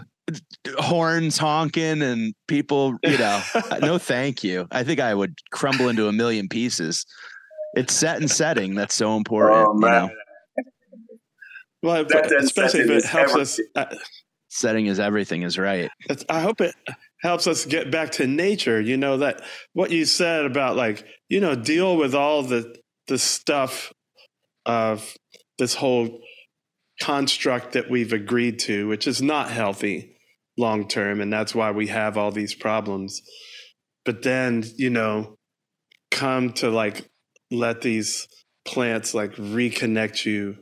horns 0.78 1.38
honking 1.38 2.02
and 2.02 2.34
people, 2.48 2.96
you 3.04 3.18
know, 3.18 3.42
no 3.82 3.98
thank 3.98 4.44
you. 4.44 4.68
I 4.72 4.84
think 4.84 5.00
I 5.00 5.14
would 5.14 5.36
crumble 5.52 5.90
into 5.90 6.08
a 6.08 6.12
million 6.12 6.48
pieces. 6.48 7.06
It's 7.76 7.94
set 7.94 8.18
and 8.18 8.30
setting 8.30 8.76
that's 8.76 8.96
so 8.96 9.16
important. 9.16 9.68
Oh, 9.68 9.74
man. 9.74 10.04
You 10.04 10.08
know? 10.08 10.14
Well, 11.84 12.06
especially 12.40 12.82
if 12.82 12.90
it 12.90 13.06
helps 13.06 13.36
us. 13.36 13.60
Uh, 13.76 13.86
setting 14.48 14.88
is 14.88 15.00
everything 15.00 15.44
is 15.44 15.58
right. 15.58 15.90
I 16.28 16.42
hope 16.42 16.60
it 16.60 16.74
helps 17.22 17.48
us 17.48 17.66
get 17.66 17.92
back 17.92 18.12
to 18.12 18.28
nature. 18.28 18.80
You 18.80 18.98
know 18.98 19.18
that 19.18 19.42
what 19.74 19.92
you 19.92 20.06
said 20.06 20.46
about 20.46 20.76
like 20.76 21.06
you 21.30 21.40
know 21.40 21.56
deal 21.56 21.98
with 21.98 22.14
all 22.14 22.44
the 22.44 22.76
the 23.08 23.18
stuff 23.18 23.94
of 24.66 25.16
this 25.58 25.76
whole 25.76 26.20
construct 27.02 27.74
that 27.74 27.90
we've 27.90 28.14
agreed 28.14 28.60
to, 28.60 28.88
which 28.88 29.08
is 29.08 29.22
not 29.22 29.50
healthy 29.50 30.18
long 30.58 30.88
term, 30.88 31.22
and 31.22 31.32
that's 31.32 31.56
why 31.56 31.72
we 31.72 31.88
have 31.88 32.18
all 32.18 32.32
these 32.32 32.56
problems. 32.56 33.22
But 34.06 34.24
then 34.24 34.64
you 34.76 34.90
know 34.90 35.36
come 36.12 36.54
to 36.54 36.70
like 36.70 37.10
let 37.52 37.82
these 37.82 38.28
plants 38.66 39.14
like 39.14 39.34
reconnect 39.36 40.26
you 40.26 40.58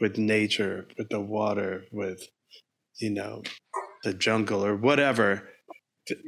with 0.00 0.16
nature, 0.16 0.86
with 0.96 1.08
the 1.08 1.20
water, 1.20 1.84
with 1.92 2.28
you 2.98 3.10
know 3.10 3.42
the 4.04 4.14
jungle 4.14 4.64
or 4.64 4.76
whatever 4.76 5.48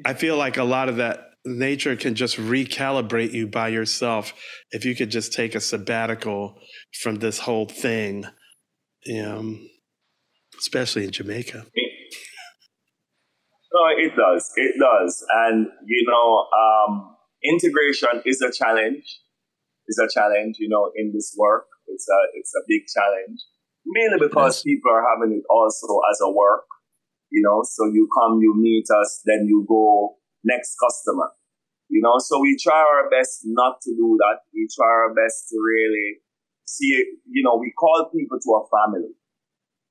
I 0.04 0.14
feel 0.14 0.36
like 0.36 0.56
a 0.56 0.64
lot 0.64 0.88
of 0.88 0.96
that 0.96 1.30
nature 1.44 1.96
can 1.96 2.14
just 2.14 2.36
recalibrate 2.36 3.32
you 3.32 3.46
by 3.46 3.68
yourself 3.68 4.32
if 4.72 4.84
you 4.84 4.94
could 4.94 5.10
just 5.10 5.32
take 5.32 5.54
a 5.54 5.60
sabbatical 5.60 6.58
from 7.02 7.16
this 7.16 7.38
whole 7.38 7.66
thing, 7.66 8.26
um, 9.18 9.68
especially 10.58 11.04
in 11.04 11.10
Jamaica. 11.10 11.66
No, 13.72 13.86
it 13.96 14.16
does. 14.16 14.50
It 14.56 14.74
does. 14.80 15.24
And, 15.46 15.68
you 15.86 16.04
know, 16.08 16.46
um, 16.50 17.14
integration 17.44 18.20
is 18.26 18.42
a 18.42 18.50
challenge. 18.50 19.04
Is 19.86 20.02
a 20.02 20.08
challenge, 20.12 20.56
you 20.58 20.68
know, 20.68 20.90
in 20.96 21.12
this 21.14 21.34
work. 21.38 21.66
It's 21.86 22.06
a, 22.08 22.20
it's 22.34 22.52
a 22.56 22.62
big 22.66 22.82
challenge. 22.92 23.38
Mainly 23.86 24.26
because 24.26 24.62
people 24.62 24.90
are 24.90 25.06
having 25.14 25.36
it 25.38 25.44
also 25.48 25.86
as 26.10 26.18
a 26.20 26.30
work 26.30 26.64
you 27.30 27.42
know, 27.42 27.62
so 27.64 27.86
you 27.86 28.08
come, 28.18 28.40
you 28.40 28.54
meet 28.56 28.86
us, 29.02 29.22
then 29.24 29.46
you 29.46 29.64
go 29.68 30.16
next 30.44 30.76
customer, 30.82 31.30
you 31.90 32.00
know, 32.00 32.18
so 32.18 32.38
we 32.40 32.56
try 32.62 32.78
our 32.78 33.10
best 33.10 33.42
not 33.44 33.80
to 33.82 33.90
do 33.90 34.16
that. 34.22 34.46
We 34.54 34.68
try 34.70 34.86
our 34.86 35.14
best 35.14 35.50
to 35.50 35.56
really 35.58 36.22
see, 36.64 36.94
you 37.26 37.42
know, 37.42 37.58
we 37.58 37.72
call 37.74 38.10
people 38.14 38.38
to 38.38 38.50
a 38.54 38.62
family. 38.70 39.10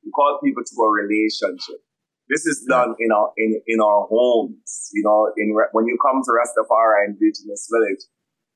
We 0.03 0.11
call 0.15 0.39
people 0.43 0.63
to 0.63 0.75
a 0.79 0.89
relationship. 0.95 1.83
This 2.29 2.45
is 2.45 2.63
done 2.69 2.95
in 2.99 3.11
our, 3.11 3.33
in, 3.35 3.59
in 3.67 3.81
our 3.81 4.07
homes, 4.07 4.89
you 4.93 5.03
know, 5.03 5.27
in, 5.35 5.51
when 5.73 5.87
you 5.87 5.97
come 5.99 6.21
to 6.23 6.31
Rastafari 6.31 7.11
Indigenous 7.11 7.67
Village, 7.67 8.05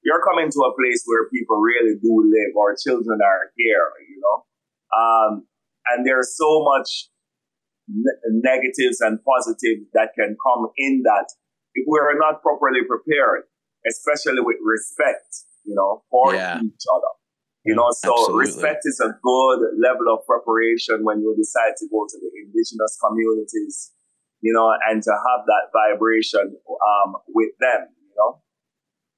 you're 0.05 0.23
coming 0.23 0.47
to 0.47 0.59
a 0.63 0.75
place 0.79 1.03
where 1.05 1.27
people 1.27 1.57
really 1.57 1.99
do 1.99 2.13
live. 2.23 2.55
Our 2.55 2.75
children 2.79 3.19
are 3.19 3.51
here, 3.57 3.87
you 4.07 4.21
know. 4.23 4.37
Um, 4.95 5.47
and 5.91 6.07
there's 6.07 6.37
so 6.37 6.63
much 6.63 7.09
negatives 7.87 9.01
and 9.01 9.19
positives 9.23 9.87
that 9.93 10.09
can 10.15 10.37
come 10.39 10.67
in 10.77 11.03
that 11.03 11.27
if 11.75 11.85
we're 11.87 12.17
not 12.17 12.41
properly 12.41 12.81
prepared, 12.87 13.43
especially 13.87 14.41
with 14.41 14.57
respect, 14.63 15.43
you 15.65 15.75
know, 15.75 16.03
for 16.09 16.35
yeah. 16.35 16.59
each 16.61 16.85
other. 16.91 17.13
You 17.65 17.75
know, 17.75 17.87
so 17.95 18.11
Absolutely. 18.11 18.39
respect 18.39 18.81
is 18.83 18.99
a 18.99 19.15
good 19.23 19.59
level 19.79 20.11
of 20.11 20.27
preparation 20.27 21.03
when 21.03 21.21
you 21.21 21.33
decide 21.37 21.79
to 21.79 21.87
go 21.87 22.03
to 22.03 22.17
the 22.19 22.29
indigenous 22.43 22.99
communities, 22.99 23.91
you 24.41 24.51
know, 24.51 24.67
and 24.91 25.01
to 25.01 25.11
have 25.11 25.47
that 25.47 25.71
vibration 25.71 26.59
um, 26.59 27.15
with 27.29 27.55
them, 27.61 27.87
you 28.03 28.15
know. 28.19 28.43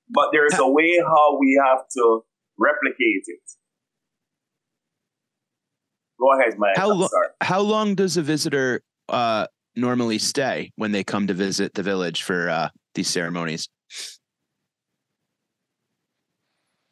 but 0.10 0.30
there's 0.32 0.54
a 0.60 0.70
way 0.70 1.02
how 1.02 1.40
we 1.40 1.60
have 1.66 1.90
to 1.98 2.22
replicate 2.60 3.26
it. 3.26 3.46
Go 6.20 6.40
ahead, 6.40 6.58
Mike. 6.58 6.78
How, 6.78 6.92
lo- 6.94 7.10
how 7.42 7.60
long 7.60 7.96
does 7.96 8.18
a 8.18 8.22
visitor 8.22 8.82
uh, 9.10 9.48
normally 9.76 10.18
stay 10.18 10.72
when 10.76 10.92
they 10.92 11.04
come 11.04 11.28
to 11.28 11.34
visit 11.34 11.74
the 11.74 11.84
village 11.84 12.24
for 12.24 12.50
uh, 12.50 12.70
these 12.94 13.10
ceremonies? 13.10 13.68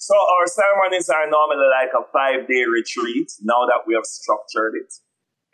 So 0.04 0.16
our 0.20 0.48
ceremonies 0.52 1.08
are 1.08 1.32
normally 1.32 1.72
like 1.72 1.96
a 1.96 2.04
five 2.12 2.44
day 2.52 2.68
retreat. 2.68 3.32
Now 3.40 3.64
that 3.72 3.88
we 3.88 3.96
have 3.96 4.04
structured 4.04 4.76
it, 4.76 4.92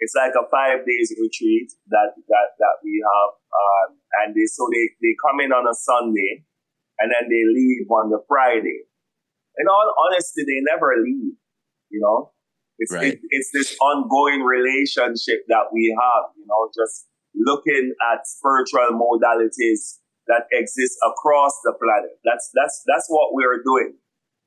it's 0.01 0.17
like 0.17 0.33
a 0.33 0.49
five 0.49 0.81
days 0.89 1.13
retreat 1.21 1.69
that 1.93 2.17
that 2.17 2.47
that 2.57 2.75
we 2.81 2.97
have, 2.97 3.31
um, 3.53 4.01
and 4.25 4.33
they 4.33 4.49
so 4.49 4.65
they 4.73 4.89
they 5.05 5.13
come 5.21 5.37
in 5.45 5.53
on 5.53 5.69
a 5.69 5.75
Sunday, 5.77 6.49
and 6.97 7.13
then 7.13 7.29
they 7.29 7.45
leave 7.45 7.85
on 7.93 8.09
the 8.09 8.25
Friday. 8.25 8.89
In 9.61 9.69
all 9.69 9.93
honesty, 10.09 10.41
they 10.41 10.65
never 10.65 10.97
leave. 10.97 11.37
You 11.93 12.01
know, 12.01 12.33
it's 12.79 12.93
Right. 12.93 13.13
it, 13.13 13.19
it's 13.29 13.51
this 13.53 13.75
ongoing 13.79 14.41
relationship 14.41 15.45
that 15.47 15.69
we 15.71 15.95
have. 15.99 16.31
You 16.35 16.47
know, 16.47 16.71
just 16.73 17.07
looking 17.35 17.93
at 18.11 18.25
spiritual 18.25 18.95
modalities 18.95 19.99
that 20.27 20.47
exist 20.51 20.97
across 21.05 21.59
the 21.63 21.73
planet. 21.75 22.17
That's 22.23 22.49
that's 22.55 22.81
that's 22.87 23.07
what 23.09 23.33
we're 23.33 23.61
doing. 23.61 23.95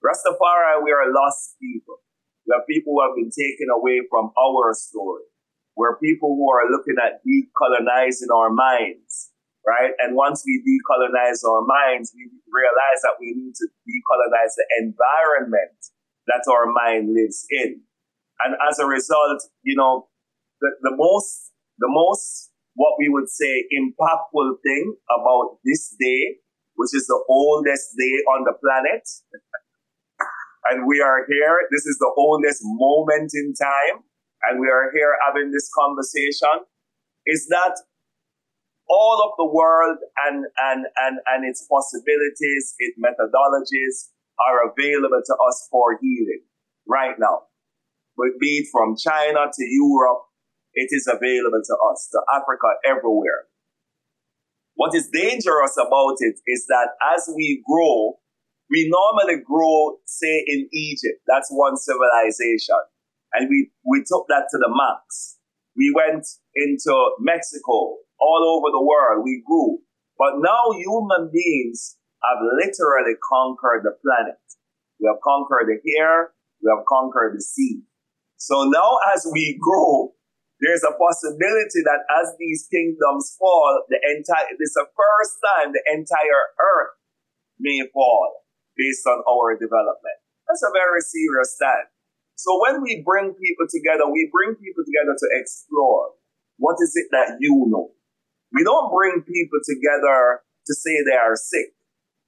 Rastafari, 0.02 0.82
we 0.82 0.90
are 0.90 1.12
lost 1.12 1.54
people. 1.60 2.02
We 2.46 2.54
are 2.56 2.64
people 2.66 2.94
who 2.96 3.02
have 3.06 3.14
been 3.14 3.30
taken 3.30 3.68
away 3.70 4.02
from 4.10 4.32
our 4.34 4.74
story. 4.74 5.22
We're 5.76 5.96
people 5.98 6.34
who 6.34 6.50
are 6.50 6.68
looking 6.70 6.96
at 6.98 7.22
decolonizing 7.22 8.28
our 8.34 8.50
minds, 8.50 9.30
right? 9.66 9.92
And 9.98 10.16
once 10.16 10.42
we 10.44 10.60
decolonize 10.60 11.46
our 11.46 11.62
minds, 11.62 12.12
we 12.14 12.28
realize 12.50 13.00
that 13.02 13.16
we 13.20 13.32
need 13.32 13.54
to 13.54 13.66
decolonize 13.86 14.52
the 14.58 14.66
environment 14.82 15.78
that 16.26 16.44
our 16.50 16.66
mind 16.70 17.14
lives 17.14 17.46
in. 17.50 17.82
And 18.40 18.56
as 18.68 18.78
a 18.78 18.86
result, 18.86 19.42
you 19.62 19.76
know, 19.76 20.08
the, 20.60 20.70
the 20.82 20.96
most, 20.96 21.52
the 21.78 21.88
most, 21.88 22.50
what 22.74 22.94
we 22.98 23.08
would 23.08 23.28
say 23.28 23.64
impactful 23.68 24.56
thing 24.64 24.94
about 25.10 25.58
this 25.64 25.94
day, 26.00 26.38
which 26.74 26.94
is 26.94 27.06
the 27.06 27.22
oldest 27.28 27.94
day 27.98 28.16
on 28.32 28.44
the 28.44 28.54
planet, 28.56 29.04
and 30.70 30.86
we 30.86 31.00
are 31.00 31.26
here. 31.28 31.58
This 31.70 31.86
is 31.86 31.98
the 31.98 32.12
oldest 32.16 32.60
moment 32.64 33.30
in 33.34 33.52
time, 33.54 34.04
and 34.48 34.60
we 34.60 34.68
are 34.68 34.90
here 34.94 35.14
having 35.26 35.50
this 35.50 35.68
conversation. 35.76 36.64
Is 37.26 37.46
that 37.50 37.76
all 38.88 39.22
of 39.24 39.32
the 39.38 39.46
world 39.46 39.98
and 40.26 40.44
and 40.58 40.86
and 41.04 41.18
and 41.32 41.48
its 41.48 41.66
possibilities, 41.70 42.74
its 42.78 42.98
methodologies 42.98 44.10
are 44.40 44.70
available 44.70 45.22
to 45.24 45.34
us 45.48 45.68
for 45.70 45.98
healing 46.00 46.42
right 46.88 47.14
now. 47.18 47.51
But 48.16 48.38
be 48.40 48.64
it 48.64 48.68
from 48.70 48.96
China 48.96 49.46
to 49.52 49.64
Europe, 49.64 50.24
it 50.74 50.88
is 50.90 51.06
available 51.06 51.62
to 51.64 51.76
us, 51.92 52.08
to 52.12 52.20
Africa, 52.32 52.68
everywhere. 52.84 53.48
What 54.74 54.94
is 54.94 55.10
dangerous 55.12 55.76
about 55.76 56.16
it 56.20 56.40
is 56.46 56.66
that 56.68 56.96
as 57.14 57.28
we 57.34 57.62
grow, 57.68 58.18
we 58.70 58.88
normally 58.88 59.42
grow, 59.44 59.98
say, 60.06 60.44
in 60.46 60.68
Egypt. 60.72 61.20
That's 61.26 61.48
one 61.50 61.76
civilization. 61.76 62.80
And 63.34 63.48
we, 63.48 63.70
we 63.84 64.00
took 64.00 64.26
that 64.28 64.48
to 64.50 64.58
the 64.58 64.72
max. 64.72 65.36
We 65.76 65.92
went 65.94 66.24
into 66.56 66.94
Mexico, 67.20 68.00
all 68.18 68.42
over 68.48 68.72
the 68.72 68.82
world. 68.82 69.24
We 69.24 69.42
grew. 69.46 69.78
But 70.18 70.40
now 70.40 70.72
human 70.76 71.30
beings 71.32 71.96
have 72.24 72.38
literally 72.40 73.16
conquered 73.28 73.84
the 73.84 73.96
planet. 74.00 74.40
We 75.00 75.08
have 75.08 75.20
conquered 75.22 75.68
the 75.68 75.80
air. 76.00 76.32
We 76.62 76.72
have 76.74 76.84
conquered 76.86 77.36
the 77.36 77.42
sea. 77.42 77.82
So 78.42 78.66
now 78.66 78.98
as 79.14 79.22
we 79.30 79.54
grow, 79.62 80.18
there's 80.58 80.82
a 80.82 80.98
possibility 80.98 81.78
that 81.86 82.02
as 82.10 82.34
these 82.42 82.66
kingdoms 82.66 83.38
fall, 83.38 83.86
the 83.86 84.02
entire, 84.02 84.50
it's 84.58 84.74
the 84.74 84.90
first 84.98 85.38
time 85.46 85.70
the 85.70 85.82
entire 85.86 86.50
earth 86.58 86.98
may 87.62 87.86
fall 87.94 88.42
based 88.74 89.06
on 89.06 89.22
our 89.30 89.54
development. 89.54 90.18
That's 90.50 90.66
a 90.66 90.74
very 90.74 90.98
serious 91.06 91.54
stand. 91.54 91.86
So 92.34 92.58
when 92.66 92.82
we 92.82 93.06
bring 93.06 93.30
people 93.30 93.70
together, 93.70 94.10
we 94.10 94.26
bring 94.34 94.58
people 94.58 94.82
together 94.82 95.14
to 95.14 95.26
explore 95.38 96.18
what 96.58 96.82
is 96.82 96.98
it 96.98 97.14
that 97.14 97.38
you 97.38 97.70
know. 97.70 97.94
We 98.50 98.66
don't 98.66 98.90
bring 98.90 99.22
people 99.22 99.62
together 99.62 100.42
to 100.42 100.72
say 100.74 100.98
they 101.06 101.14
are 101.14 101.38
sick. 101.38 101.78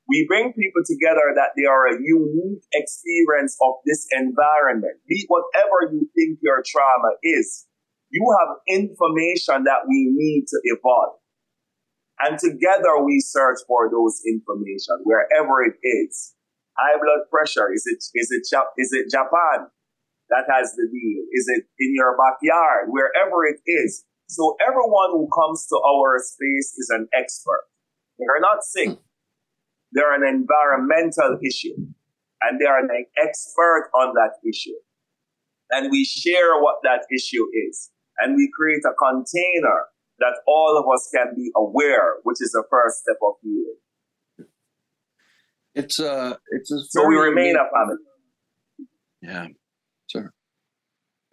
We 0.09 0.27
bring 0.29 0.53
people 0.53 0.83
together 0.85 1.33
that 1.35 1.57
they 1.57 1.65
are 1.65 1.89
a 1.89 1.97
unique 1.97 2.65
experience 2.73 3.57
of 3.63 3.81
this 3.87 4.07
environment. 4.13 5.01
Be 5.09 5.25
whatever 5.29 5.93
you 5.93 6.09
think 6.15 6.39
your 6.43 6.63
trauma 6.67 7.17
is, 7.23 7.67
you 8.11 8.23
have 8.39 8.61
information 8.69 9.65
that 9.65 9.89
we 9.89 10.13
need 10.13 10.45
to 10.49 10.61
evolve. 10.65 11.19
And 12.21 12.39
together 12.39 13.03
we 13.03 13.19
search 13.21 13.59
for 13.67 13.91
those 13.91 14.21
information 14.29 15.03
wherever 15.05 15.65
it 15.65 15.81
is. 15.83 16.35
High 16.77 16.97
blood 16.99 17.27
pressure, 17.31 17.73
is 17.73 17.85
it, 17.87 17.99
is 18.15 18.31
it, 18.31 18.45
is 18.79 18.93
it 18.93 19.11
Japan 19.11 19.71
that 20.31 20.45
has 20.53 20.73
the 20.75 20.87
deal? 20.87 21.23
Is 21.33 21.47
it 21.49 21.65
in 21.79 21.95
your 21.95 22.17
backyard? 22.17 22.89
Wherever 22.89 23.47
it 23.47 23.61
is. 23.67 24.05
So 24.29 24.57
everyone 24.61 25.13
who 25.13 25.29
comes 25.33 25.67
to 25.69 25.77
our 25.77 26.19
space 26.19 26.75
is 26.79 26.91
an 26.91 27.09
expert. 27.13 27.65
They're 28.19 28.41
not 28.41 28.63
sick. 28.65 28.99
They're 29.95 30.13
an 30.15 30.27
environmental 30.27 31.39
issue 31.43 31.77
and 32.43 32.61
they 32.61 32.67
are 32.67 32.81
an 32.81 32.91
expert 33.17 33.91
on 33.95 34.13
that 34.15 34.33
issue. 34.47 34.77
And 35.71 35.91
we 35.91 36.05
share 36.05 36.61
what 36.61 36.77
that 36.83 37.07
issue 37.15 37.47
is 37.69 37.91
and 38.19 38.37
we 38.37 38.51
create 38.55 38.83
a 38.85 38.95
container 38.95 39.87
that 40.19 40.39
all 40.47 40.77
of 40.79 40.85
us 40.93 41.09
can 41.15 41.35
be 41.35 41.51
aware, 41.57 42.17
which 42.25 42.39
is 42.41 42.51
the 42.53 42.65
first 42.71 42.99
step 43.01 43.17
of 43.23 43.35
healing. 43.43 43.79
It's 45.75 45.99
uh 45.99 46.37
it's 46.51 46.71
a 46.71 46.81
So 46.89 47.07
we 47.09 47.17
remain 47.17 47.47
unique- 47.47 47.61
a 47.61 47.77
family. 47.77 47.97
Yeah. 49.23 49.47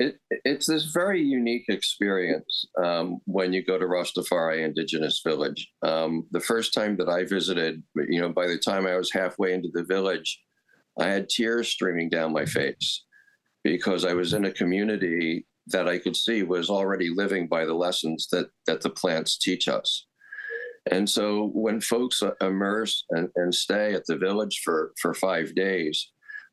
It, 0.02 0.18
it's 0.52 0.66
this 0.66 0.86
very 0.86 1.22
unique 1.22 1.66
experience 1.70 2.66
um, 2.84 3.20
when 3.26 3.54
you 3.54 3.64
go 3.64 3.78
to 3.78 3.86
Rastafari 3.86 4.66
Indigenous 4.66 5.22
Village. 5.24 5.70
Um, 5.84 6.26
the 6.32 6.40
first 6.40 6.74
time 6.74 6.98
that 6.98 7.08
I 7.08 7.24
visited, 7.24 7.84
you 8.10 8.20
know, 8.20 8.30
by 8.30 8.48
the 8.48 8.58
time 8.58 8.88
I 8.88 8.96
was 8.96 9.12
halfway 9.12 9.54
into 9.54 9.70
the 9.72 9.84
village, 9.84 10.40
I 11.00 11.06
had 11.06 11.30
tears 11.30 11.70
streaming 11.70 12.10
down 12.10 12.34
my 12.34 12.46
face 12.46 13.04
because 13.64 14.04
I 14.04 14.14
was 14.14 14.34
in 14.34 14.46
a 14.46 14.52
community 14.52 15.46
that 15.68 15.88
I 15.88 16.00
could 16.00 16.16
see 16.16 16.42
was 16.42 16.70
already 16.70 17.10
living 17.10 17.48
by 17.48 17.66
the 17.66 17.76
lessons 17.76 18.28
that 18.32 18.48
that 18.66 18.82
the 18.82 18.90
plants 18.90 19.38
teach 19.38 19.68
us. 19.68 20.08
And 20.90 21.08
so 21.08 21.52
when 21.54 21.80
folks 21.80 22.24
uh, 22.24 22.32
immerse 22.42 23.06
and, 23.12 23.30
and 23.36 23.54
stay 23.54 23.94
at 23.94 24.06
the 24.08 24.18
village 24.18 24.62
for, 24.64 24.94
for 25.00 25.14
five 25.14 25.54
days, 25.54 26.10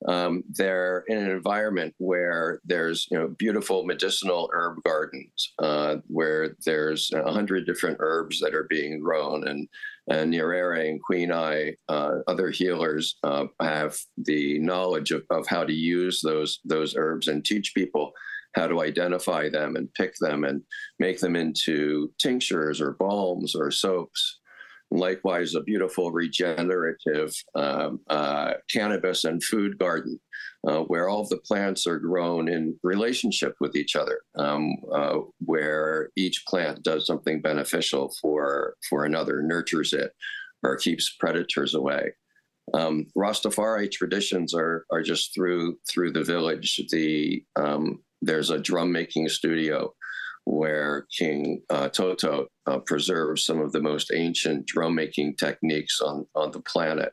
um, 0.06 0.44
they're 0.50 1.04
in 1.08 1.18
an 1.18 1.30
environment 1.30 1.94
where 1.98 2.60
there's 2.64 3.08
you 3.10 3.18
know 3.18 3.28
beautiful 3.28 3.84
medicinal 3.84 4.48
herb 4.52 4.78
gardens 4.84 5.52
uh, 5.58 5.96
where 6.06 6.56
there's 6.64 7.10
a 7.12 7.32
hundred 7.32 7.66
different 7.66 7.96
herbs 8.00 8.38
that 8.40 8.54
are 8.54 8.66
being 8.70 9.00
grown 9.00 9.48
and 9.48 9.68
and 10.10 10.32
Nyerere 10.32 10.88
and 10.88 11.02
Queen 11.02 11.30
Eye, 11.30 11.74
uh, 11.88 12.20
other 12.26 12.50
healers 12.50 13.16
uh, 13.24 13.44
have 13.60 13.98
the 14.16 14.58
knowledge 14.58 15.10
of, 15.10 15.22
of 15.30 15.46
how 15.46 15.64
to 15.64 15.72
use 15.72 16.20
those 16.22 16.60
those 16.64 16.96
herbs 16.96 17.28
and 17.28 17.44
teach 17.44 17.74
people 17.74 18.12
how 18.54 18.66
to 18.66 18.80
identify 18.80 19.48
them 19.48 19.76
and 19.76 19.92
pick 19.94 20.14
them 20.20 20.44
and 20.44 20.62
make 20.98 21.20
them 21.20 21.36
into 21.36 22.10
tinctures 22.18 22.80
or 22.80 22.92
balms 22.92 23.54
or 23.54 23.70
soaps. 23.70 24.40
Likewise, 24.90 25.54
a 25.54 25.60
beautiful 25.60 26.10
regenerative 26.12 27.34
um, 27.54 28.00
uh, 28.08 28.54
cannabis 28.70 29.24
and 29.24 29.44
food 29.44 29.78
garden 29.78 30.18
uh, 30.66 30.80
where 30.80 31.08
all 31.08 31.26
the 31.26 31.36
plants 31.38 31.86
are 31.86 31.98
grown 31.98 32.48
in 32.48 32.78
relationship 32.82 33.54
with 33.60 33.76
each 33.76 33.96
other, 33.96 34.20
um, 34.36 34.76
uh, 34.92 35.18
where 35.44 36.10
each 36.16 36.42
plant 36.48 36.82
does 36.82 37.06
something 37.06 37.42
beneficial 37.42 38.14
for, 38.20 38.76
for 38.88 39.04
another, 39.04 39.42
nurtures 39.42 39.92
it, 39.92 40.12
or 40.62 40.76
keeps 40.76 41.14
predators 41.20 41.74
away. 41.74 42.12
Um, 42.74 43.06
Rastafari 43.16 43.90
traditions 43.90 44.54
are 44.54 44.84
are 44.90 45.02
just 45.02 45.34
through 45.34 45.78
through 45.88 46.12
the 46.12 46.24
village. 46.24 46.80
The 46.90 47.42
um, 47.56 48.02
there's 48.20 48.50
a 48.50 48.58
drum 48.58 48.92
making 48.92 49.28
studio 49.28 49.94
where 50.48 51.06
King 51.16 51.62
uh, 51.68 51.88
Toto 51.90 52.46
uh, 52.66 52.78
preserves 52.78 53.44
some 53.44 53.60
of 53.60 53.72
the 53.72 53.82
most 53.82 54.10
ancient 54.14 54.66
drum 54.66 54.94
making 54.94 55.36
techniques 55.36 56.00
on, 56.00 56.26
on 56.34 56.50
the 56.52 56.60
planet. 56.60 57.12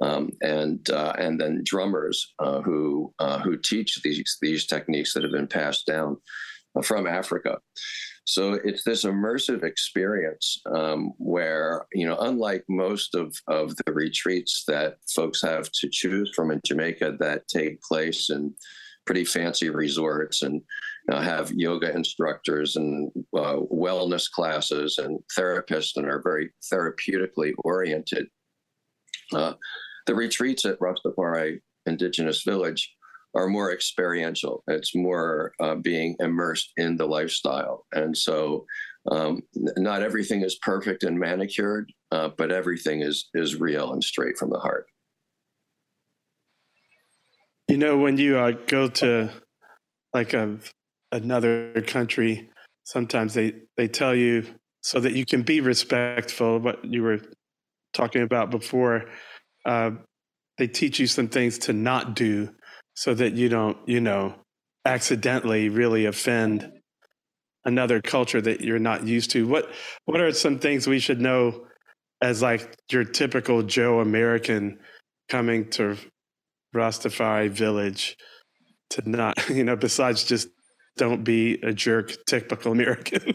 Um, 0.00 0.30
and 0.40 0.88
uh, 0.88 1.12
and 1.18 1.38
then 1.38 1.60
drummers 1.64 2.32
uh, 2.38 2.62
who 2.62 3.12
uh, 3.18 3.40
who 3.40 3.58
teach 3.58 4.00
these 4.02 4.38
these 4.40 4.64
techniques 4.64 5.12
that 5.12 5.22
have 5.22 5.32
been 5.32 5.46
passed 5.46 5.84
down 5.86 6.16
from 6.82 7.06
Africa. 7.06 7.58
So 8.24 8.54
it's 8.64 8.84
this 8.84 9.04
immersive 9.04 9.64
experience 9.64 10.62
um, 10.74 11.12
where, 11.18 11.86
you 11.92 12.06
know, 12.06 12.16
unlike 12.20 12.64
most 12.68 13.14
of, 13.14 13.36
of 13.48 13.76
the 13.84 13.92
retreats 13.92 14.64
that 14.68 14.96
folks 15.14 15.42
have 15.42 15.70
to 15.72 15.88
choose 15.90 16.32
from 16.34 16.50
in 16.50 16.60
Jamaica 16.64 17.16
that 17.18 17.48
take 17.48 17.82
place 17.82 18.30
in 18.30 18.54
pretty 19.04 19.24
fancy 19.24 19.68
resorts 19.68 20.42
and 20.42 20.62
you 21.08 21.16
have 21.16 21.52
yoga 21.52 21.94
instructors 21.94 22.76
and 22.76 23.10
uh, 23.36 23.56
wellness 23.72 24.30
classes 24.30 24.98
and 24.98 25.18
therapists 25.36 25.96
and 25.96 26.06
are 26.06 26.22
very 26.22 26.50
therapeutically 26.72 27.52
oriented. 27.64 28.26
Uh, 29.32 29.54
the 30.06 30.14
retreats 30.14 30.64
at 30.64 30.78
Rastafari 30.78 31.60
Indigenous 31.86 32.42
Village 32.42 32.94
are 33.34 33.48
more 33.48 33.72
experiential. 33.72 34.62
It's 34.68 34.94
more 34.94 35.52
uh, 35.60 35.76
being 35.76 36.16
immersed 36.20 36.72
in 36.76 36.96
the 36.96 37.06
lifestyle. 37.06 37.86
And 37.92 38.16
so 38.16 38.66
um, 39.10 39.42
not 39.54 40.02
everything 40.02 40.42
is 40.42 40.56
perfect 40.56 41.02
and 41.02 41.18
manicured, 41.18 41.92
uh, 42.10 42.28
but 42.36 42.52
everything 42.52 43.00
is 43.00 43.28
is 43.34 43.58
real 43.58 43.92
and 43.92 44.04
straight 44.04 44.38
from 44.38 44.50
the 44.50 44.58
heart. 44.58 44.86
You 47.68 47.78
know, 47.78 47.96
when 47.96 48.18
you 48.18 48.38
uh, 48.38 48.52
go 48.66 48.88
to 48.88 49.30
like 50.12 50.34
a 50.34 50.58
another 51.12 51.82
country, 51.86 52.50
sometimes 52.84 53.34
they 53.34 53.52
they 53.76 53.86
tell 53.86 54.14
you 54.14 54.44
so 54.80 54.98
that 54.98 55.12
you 55.12 55.24
can 55.24 55.42
be 55.42 55.60
respectful. 55.60 56.58
What 56.58 56.84
you 56.84 57.02
were 57.02 57.20
talking 57.92 58.22
about 58.22 58.50
before, 58.50 59.04
uh, 59.64 59.90
they 60.58 60.66
teach 60.66 60.98
you 60.98 61.06
some 61.06 61.28
things 61.28 61.58
to 61.58 61.72
not 61.72 62.16
do, 62.16 62.50
so 62.94 63.14
that 63.14 63.34
you 63.34 63.48
don't, 63.48 63.76
you 63.86 64.00
know, 64.00 64.34
accidentally 64.84 65.68
really 65.68 66.06
offend 66.06 66.70
another 67.64 68.00
culture 68.00 68.40
that 68.40 68.60
you're 68.60 68.78
not 68.78 69.06
used 69.06 69.30
to. 69.32 69.46
What 69.46 69.70
what 70.06 70.20
are 70.20 70.32
some 70.32 70.58
things 70.58 70.86
we 70.86 70.98
should 70.98 71.20
know 71.20 71.66
as 72.20 72.40
like 72.40 72.76
your 72.90 73.04
typical 73.04 73.62
Joe 73.62 74.00
American 74.00 74.78
coming 75.28 75.68
to 75.70 75.96
Rastafari 76.74 77.50
village 77.50 78.16
to 78.90 79.08
not, 79.08 79.48
you 79.50 79.64
know, 79.64 79.76
besides 79.76 80.24
just 80.24 80.48
don't 80.96 81.24
be 81.24 81.58
a 81.62 81.72
jerk, 81.72 82.12
typical 82.26 82.72
American. 82.72 83.34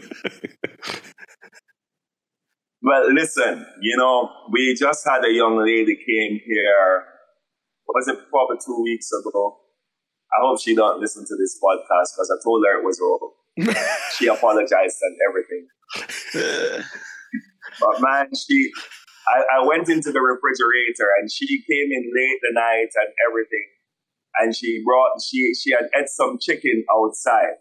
well, 2.82 3.12
listen, 3.12 3.66
you 3.80 3.96
know, 3.96 4.30
we 4.50 4.74
just 4.74 5.06
had 5.06 5.24
a 5.24 5.32
young 5.32 5.58
lady 5.58 5.96
came 5.96 6.40
here, 6.44 7.04
was 7.88 8.08
it 8.08 8.18
probably 8.30 8.58
two 8.64 8.80
weeks 8.82 9.10
ago? 9.12 9.58
I 10.30 10.36
hope 10.42 10.60
she 10.60 10.74
don't 10.74 11.00
listen 11.00 11.24
to 11.24 11.36
this 11.36 11.58
podcast 11.62 12.12
because 12.14 12.30
I 12.30 12.36
told 12.44 12.64
her 12.66 12.78
it 12.78 12.84
was 12.84 13.00
wrong. 13.00 13.32
she 14.16 14.26
apologized 14.26 14.98
and 15.02 15.16
everything. 15.26 15.66
but 17.80 18.00
man, 18.00 18.28
she 18.34 18.70
I, 19.26 19.60
I 19.60 19.66
went 19.66 19.88
into 19.88 20.12
the 20.12 20.20
refrigerator 20.20 21.08
and 21.20 21.30
she 21.30 21.46
came 21.46 21.88
in 21.90 22.12
late 22.14 22.38
the 22.42 22.52
night 22.52 22.92
and 22.94 23.12
everything. 23.28 23.66
And 24.38 24.54
she 24.54 24.82
brought, 24.84 25.20
she, 25.22 25.52
she 25.54 25.72
had 25.72 25.88
ate 25.96 26.08
some 26.08 26.38
chicken 26.40 26.84
outside. 26.92 27.58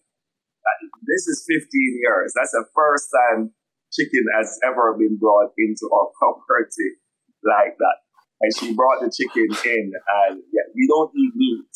This 1.08 1.27
is 1.27 1.45
15 1.47 1.99
years. 2.03 2.34
That's 2.36 2.51
the 2.51 2.65
first 2.75 3.08
time 3.10 3.51
chicken 3.91 4.25
has 4.36 4.60
ever 4.67 4.95
been 4.99 5.17
brought 5.17 5.51
into 5.58 5.89
our 5.93 6.12
property 6.19 6.99
like 7.43 7.77
that. 7.80 7.97
And 8.41 8.51
she 8.60 8.75
brought 8.75 9.01
the 9.01 9.10
chicken 9.10 9.47
in 9.65 9.91
and 9.95 10.43
yeah, 10.53 10.67
we 10.75 10.88
don't 10.88 11.12
eat 11.15 11.34
meat. 11.36 11.73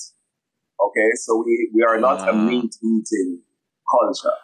Okay. 0.77 1.09
So 1.23 1.43
we, 1.45 1.71
we 1.73 1.83
are 1.83 1.97
not 1.97 2.27
a 2.27 2.33
meat 2.33 2.75
eating 2.83 3.41
culture. 3.89 4.37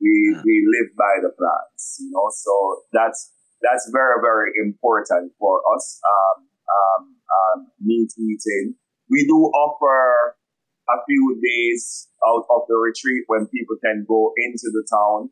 We, 0.00 0.36
we 0.44 0.54
live 0.78 0.94
by 0.96 1.18
the 1.20 1.34
plants, 1.34 1.98
you 1.98 2.10
know, 2.14 2.30
so 2.30 2.82
that's, 2.92 3.34
that's 3.60 3.90
very, 3.92 4.22
very 4.22 4.52
important 4.62 5.32
for 5.40 5.58
us. 5.74 5.98
Um, 6.06 6.48
um, 6.68 7.02
um, 7.28 7.58
meat 7.80 8.12
eating. 8.18 8.74
We 9.10 9.26
do 9.26 9.36
offer 9.36 10.36
a 10.88 10.98
few 11.06 11.40
days 11.42 12.08
out 12.26 12.44
of 12.50 12.62
the 12.68 12.76
retreat 12.76 13.24
when 13.26 13.46
people 13.46 13.76
can 13.82 14.04
go 14.08 14.32
into 14.36 14.70
the 14.72 14.86
town. 14.90 15.30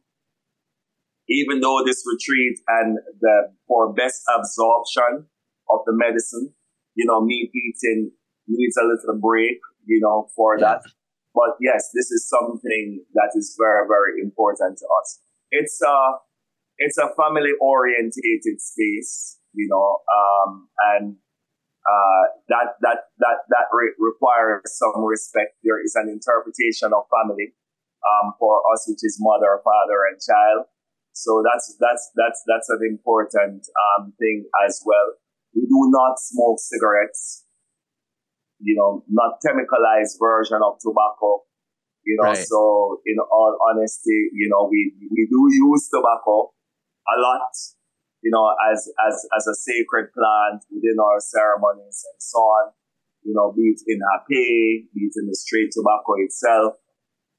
Even 1.28 1.60
though 1.60 1.82
this 1.84 2.04
retreat 2.06 2.60
and 2.68 2.98
the 3.20 3.52
for 3.66 3.92
best 3.92 4.22
absorption 4.36 5.26
of 5.68 5.80
the 5.86 5.92
medicine, 5.92 6.54
you 6.94 7.04
know, 7.04 7.20
meat 7.20 7.50
eating 7.50 8.12
needs 8.46 8.76
a 8.76 8.84
little 8.84 9.20
break, 9.20 9.58
you 9.84 10.00
know, 10.00 10.28
for 10.36 10.56
yeah. 10.58 10.78
that. 10.78 10.82
But 11.34 11.56
yes, 11.60 11.90
this 11.92 12.10
is 12.10 12.28
something 12.28 13.04
that 13.14 13.30
is 13.34 13.56
very, 13.60 13.86
very 13.88 14.22
important 14.22 14.78
to 14.78 14.86
us. 15.02 15.20
It's 15.50 15.80
a, 15.82 15.96
it's 16.78 16.96
a 16.96 17.08
family 17.20 17.52
orientated 17.60 18.60
space, 18.60 19.38
you 19.52 19.68
know, 19.68 19.98
um, 20.08 20.68
and 20.94 21.16
uh, 21.86 22.24
that 22.50 22.74
that 22.82 22.98
that 23.22 23.38
that 23.46 23.66
re- 23.70 23.94
requires 23.98 24.66
some 24.74 25.06
respect. 25.06 25.54
There 25.62 25.78
is 25.78 25.94
an 25.94 26.10
interpretation 26.10 26.90
of 26.90 27.06
family 27.06 27.54
um, 28.02 28.34
for 28.38 28.58
us, 28.74 28.86
which 28.90 29.06
is 29.06 29.18
mother, 29.22 29.62
father, 29.62 30.10
and 30.10 30.18
child. 30.18 30.66
So 31.14 31.42
that's 31.46 31.78
that's 31.78 32.10
that's 32.18 32.42
that's 32.46 32.68
an 32.74 32.82
important 32.90 33.66
um, 33.70 34.12
thing 34.18 34.44
as 34.66 34.82
well. 34.84 35.14
We 35.54 35.62
do 35.62 35.80
not 35.94 36.18
smoke 36.18 36.58
cigarettes. 36.58 37.44
You 38.58 38.74
know, 38.74 39.04
not 39.08 39.38
chemicalized 39.44 40.18
version 40.18 40.60
of 40.64 40.78
tobacco. 40.80 41.46
You 42.04 42.18
know, 42.20 42.30
right. 42.30 42.46
so 42.46 43.00
in 43.06 43.16
all 43.30 43.58
honesty, 43.70 44.30
you 44.32 44.48
know, 44.50 44.68
we 44.70 44.92
we 45.10 45.26
do 45.30 45.40
use 45.50 45.88
tobacco 45.88 46.50
a 47.06 47.16
lot, 47.20 47.54
you 48.26 48.32
know, 48.34 48.50
as, 48.72 48.90
as, 49.06 49.24
as 49.38 49.46
a 49.46 49.54
sacred 49.54 50.10
plant 50.12 50.64
within 50.74 50.98
our 50.98 51.20
ceremonies 51.20 52.02
and 52.10 52.18
so 52.18 52.38
on, 52.38 52.72
you 53.22 53.32
know, 53.32 53.52
be 53.54 53.70
it 53.70 53.80
in 53.86 54.00
hape, 54.26 54.90
be 54.92 55.00
it 55.06 55.14
in 55.14 55.28
the 55.28 55.36
straight 55.36 55.70
tobacco 55.70 56.18
itself, 56.18 56.74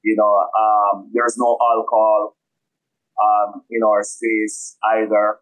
you 0.02 0.16
know, 0.16 0.32
um, 0.32 1.10
there's 1.12 1.36
no 1.36 1.58
alcohol, 1.60 2.38
um, 3.20 3.60
in 3.68 3.82
our 3.84 4.02
space 4.02 4.78
either. 4.96 5.40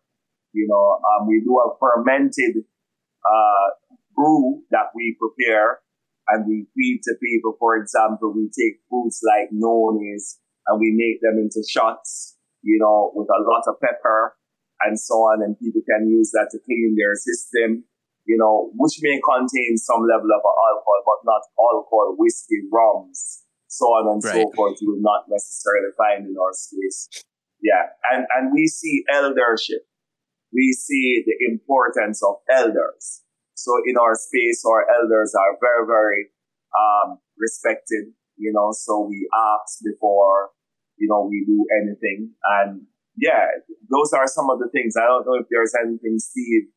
You 0.53 0.67
know, 0.67 0.99
um, 1.07 1.29
we 1.29 1.41
do 1.47 1.55
a 1.63 1.79
fermented, 1.79 2.65
uh, 3.23 3.67
brew 4.17 4.65
that 4.73 4.91
we 4.97 5.17
prepare 5.21 5.79
and 6.27 6.45
we 6.49 6.67
feed 6.75 7.03
to 7.05 7.15
people. 7.23 7.55
For 7.61 7.77
example, 7.77 8.35
we 8.35 8.51
take 8.51 8.81
fruits 8.91 9.23
like 9.23 9.51
nonies 9.55 10.39
and 10.67 10.81
we 10.81 10.91
make 10.91 11.21
them 11.23 11.39
into 11.39 11.63
shots 11.69 12.37
you 12.67 12.79
know, 12.81 13.13
with 13.15 13.29
a 13.31 13.41
lot 13.47 13.63
of 13.69 13.81
pepper 13.81 14.35
and 14.83 14.99
so 14.99 15.15
on, 15.33 15.43
and 15.43 15.59
people 15.59 15.83
can 15.87 16.09
use 16.09 16.31
that 16.33 16.49
to 16.53 16.59
clean 16.65 16.97
their 16.97 17.15
system, 17.15 17.85
you 18.25 18.37
know, 18.37 18.71
which 18.77 18.99
may 19.01 19.21
contain 19.23 19.77
some 19.77 20.03
level 20.05 20.29
of 20.29 20.43
alcohol, 20.43 21.01
but 21.07 21.21
not 21.25 21.43
alcohol, 21.57 22.17
whiskey, 22.19 22.67
rums, 22.73 23.45
so 23.69 23.87
on 23.87 24.12
and 24.12 24.23
right. 24.25 24.35
so 24.35 24.53
forth. 24.55 24.77
You 24.81 24.93
will 24.93 25.05
not 25.05 25.25
necessarily 25.29 25.93
find 25.97 26.27
in 26.27 26.37
our 26.37 26.53
space. 26.53 27.09
Yeah, 27.62 27.89
and 28.12 28.27
and 28.37 28.53
we 28.53 28.67
see 28.67 29.05
eldership. 29.12 29.89
We 30.53 30.73
see 30.73 31.25
the 31.27 31.37
importance 31.53 32.23
of 32.23 32.37
elders. 32.51 33.23
So 33.55 33.73
in 33.87 33.97
our 33.97 34.15
space, 34.15 34.62
our 34.69 34.85
elders 35.01 35.35
are 35.35 35.57
very, 35.61 35.87
very 35.87 36.29
um, 36.77 37.19
respected. 37.39 38.12
You 38.37 38.53
know, 38.53 38.71
so 38.73 39.09
we 39.09 39.27
ask 39.33 39.81
before 39.83 40.53
you 40.99 41.09
know, 41.09 41.29
we 41.29 41.45
do 41.47 41.65
anything. 41.77 42.33
And 42.45 42.87
yeah, 43.17 43.47
those 43.91 44.13
are 44.13 44.27
some 44.27 44.51
of 44.51 44.59
the 44.59 44.69
things. 44.73 44.95
I 44.97 45.07
don't 45.07 45.27
know 45.27 45.41
if 45.41 45.47
there's 45.51 45.73
anything, 45.83 46.19
Steve, 46.19 46.69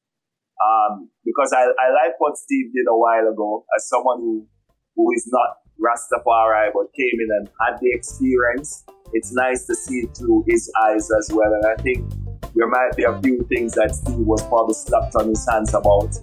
um, 0.64 1.10
because 1.26 1.54
I, 1.54 1.64
I 1.64 1.88
like 1.92 2.20
what 2.20 2.38
Steve 2.38 2.74
did 2.74 2.88
a 2.90 2.98
while 2.98 3.28
ago 3.32 3.66
as 3.76 3.88
someone 3.88 4.20
who, 4.20 4.48
who 4.96 5.12
is 5.16 5.28
not 5.32 5.58
Rastafari 5.80 6.72
but 6.74 6.94
came 6.94 7.20
in 7.20 7.30
and 7.40 7.50
had 7.62 7.80
the 7.80 7.92
experience. 7.92 8.84
It's 9.14 9.34
nice 9.34 9.66
to 9.66 9.76
see 9.76 10.00
it 10.00 10.16
through 10.16 10.46
his 10.48 10.72
eyes 10.84 11.10
as 11.18 11.30
well. 11.34 11.54
And 11.54 11.66
I 11.66 11.82
think 11.82 12.10
there 12.56 12.68
might 12.68 12.96
be 12.96 13.04
a 13.04 13.20
few 13.22 13.44
things 13.46 13.74
that 13.74 13.96
Steve 13.96 14.20
was 14.20 14.46
probably 14.48 14.74
slapped 14.74 15.16
on 15.16 15.30
his 15.30 15.48
hands 15.50 15.74
about 15.74 16.14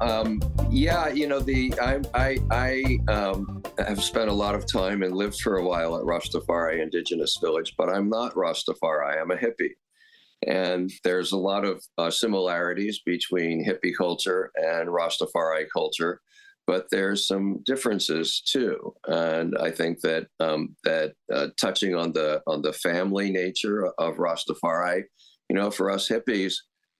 um, 0.00 0.40
yeah, 0.70 1.08
you 1.08 1.26
know 1.26 1.40
the 1.40 1.72
I 1.80 2.00
I, 2.14 2.38
I 2.50 3.12
um, 3.12 3.62
have 3.78 4.02
spent 4.02 4.28
a 4.28 4.34
lot 4.34 4.54
of 4.54 4.66
time 4.70 5.02
and 5.02 5.14
lived 5.14 5.40
for 5.40 5.56
a 5.56 5.64
while 5.64 5.96
at 5.96 6.04
Rastafari 6.04 6.82
Indigenous 6.82 7.38
Village, 7.40 7.74
but 7.78 7.88
I'm 7.88 8.08
not 8.08 8.34
Rastafari. 8.34 9.20
I'm 9.20 9.30
a 9.30 9.36
hippie, 9.36 9.74
and 10.46 10.90
there's 11.04 11.32
a 11.32 11.38
lot 11.38 11.64
of 11.64 11.82
uh, 11.98 12.10
similarities 12.10 13.00
between 13.04 13.64
hippie 13.64 13.96
culture 13.96 14.50
and 14.56 14.88
Rastafari 14.88 15.66
culture. 15.72 16.20
but 16.66 16.86
there's 16.90 17.26
some 17.26 17.60
differences 17.64 18.40
too. 18.40 18.94
And 19.06 19.56
I 19.58 19.70
think 19.70 20.00
that 20.00 20.26
um, 20.40 20.76
that 20.84 21.12
uh, 21.32 21.48
touching 21.56 21.94
on 21.94 22.12
the 22.12 22.42
on 22.46 22.62
the 22.62 22.72
family 22.72 23.30
nature 23.30 23.86
of 23.98 24.16
Rastafari, 24.16 25.04
you 25.48 25.56
know, 25.56 25.70
for 25.70 25.90
us 25.90 26.08
hippies, 26.08 26.54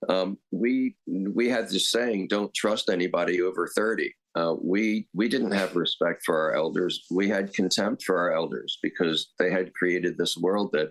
um, 0.08 0.38
we 0.50 0.96
we 1.06 1.48
had 1.48 1.68
this 1.68 1.90
saying, 1.90 2.28
"Don't 2.28 2.54
trust 2.54 2.90
anybody 2.90 3.40
over 3.40 3.68
30." 3.74 4.14
Uh, 4.34 4.54
we 4.62 5.08
we 5.14 5.28
didn't 5.28 5.52
have 5.52 5.76
respect 5.76 6.22
for 6.24 6.36
our 6.36 6.54
elders. 6.54 7.04
We 7.10 7.28
had 7.28 7.54
contempt 7.54 8.02
for 8.04 8.18
our 8.18 8.34
elders 8.34 8.78
because 8.82 9.32
they 9.38 9.50
had 9.50 9.72
created 9.74 10.18
this 10.18 10.36
world 10.36 10.70
that 10.72 10.90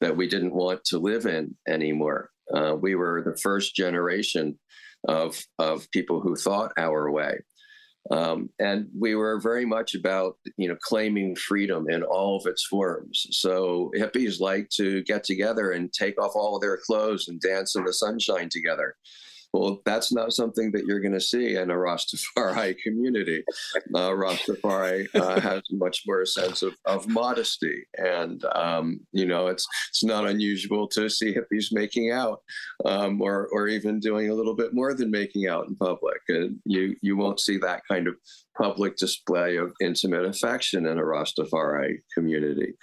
that 0.00 0.16
we 0.16 0.26
didn't 0.26 0.54
want 0.54 0.84
to 0.86 0.98
live 0.98 1.26
in 1.26 1.56
anymore. 1.68 2.30
Uh, 2.54 2.74
we 2.74 2.94
were 2.94 3.22
the 3.22 3.38
first 3.38 3.76
generation 3.76 4.58
of 5.06 5.40
of 5.58 5.90
people 5.92 6.20
who 6.20 6.34
thought 6.34 6.72
our 6.76 7.10
way. 7.10 7.38
Um, 8.10 8.50
and 8.58 8.88
we 8.98 9.14
were 9.14 9.40
very 9.40 9.64
much 9.64 9.94
about, 9.94 10.36
you 10.56 10.68
know, 10.68 10.76
claiming 10.82 11.36
freedom 11.36 11.88
in 11.88 12.02
all 12.02 12.36
of 12.36 12.46
its 12.46 12.64
forms. 12.64 13.26
So 13.30 13.92
hippies 13.96 14.40
like 14.40 14.68
to 14.70 15.02
get 15.04 15.22
together 15.22 15.70
and 15.70 15.92
take 15.92 16.20
off 16.20 16.32
all 16.34 16.56
of 16.56 16.62
their 16.62 16.76
clothes 16.76 17.28
and 17.28 17.40
dance 17.40 17.76
in 17.76 17.84
the 17.84 17.92
sunshine 17.92 18.48
together. 18.50 18.96
Well, 19.52 19.80
that's 19.84 20.12
not 20.12 20.32
something 20.32 20.70
that 20.72 20.84
you're 20.86 21.00
going 21.00 21.14
to 21.14 21.20
see 21.20 21.56
in 21.56 21.70
a 21.70 21.74
Rastafari 21.74 22.76
community. 22.84 23.42
Uh, 23.94 24.10
Rastafari 24.10 25.08
uh, 25.14 25.40
has 25.48 25.62
much 25.70 26.04
more 26.06 26.22
a 26.22 26.26
sense 26.26 26.62
of, 26.62 26.74
of 26.84 27.08
modesty, 27.08 27.84
and 27.98 28.44
um, 28.54 29.00
you 29.12 29.26
know, 29.26 29.48
it's 29.48 29.66
it's 29.88 30.04
not 30.04 30.28
unusual 30.28 30.86
to 30.88 31.08
see 31.08 31.34
hippies 31.34 31.72
making 31.72 32.12
out, 32.12 32.40
um, 32.84 33.20
or 33.20 33.48
or 33.52 33.66
even 33.66 33.98
doing 33.98 34.30
a 34.30 34.34
little 34.34 34.54
bit 34.54 34.72
more 34.72 34.94
than 34.94 35.10
making 35.10 35.48
out 35.48 35.66
in 35.66 35.74
public. 35.76 36.20
And 36.28 36.58
you 36.64 36.94
you 37.02 37.16
won't 37.16 37.40
see 37.40 37.58
that 37.58 37.82
kind 37.88 38.06
of 38.06 38.14
public 38.56 38.96
display 38.96 39.56
of 39.56 39.72
intimate 39.80 40.24
affection 40.24 40.86
in 40.86 40.98
a 40.98 41.02
Rastafari 41.02 41.98
community. 42.14 42.74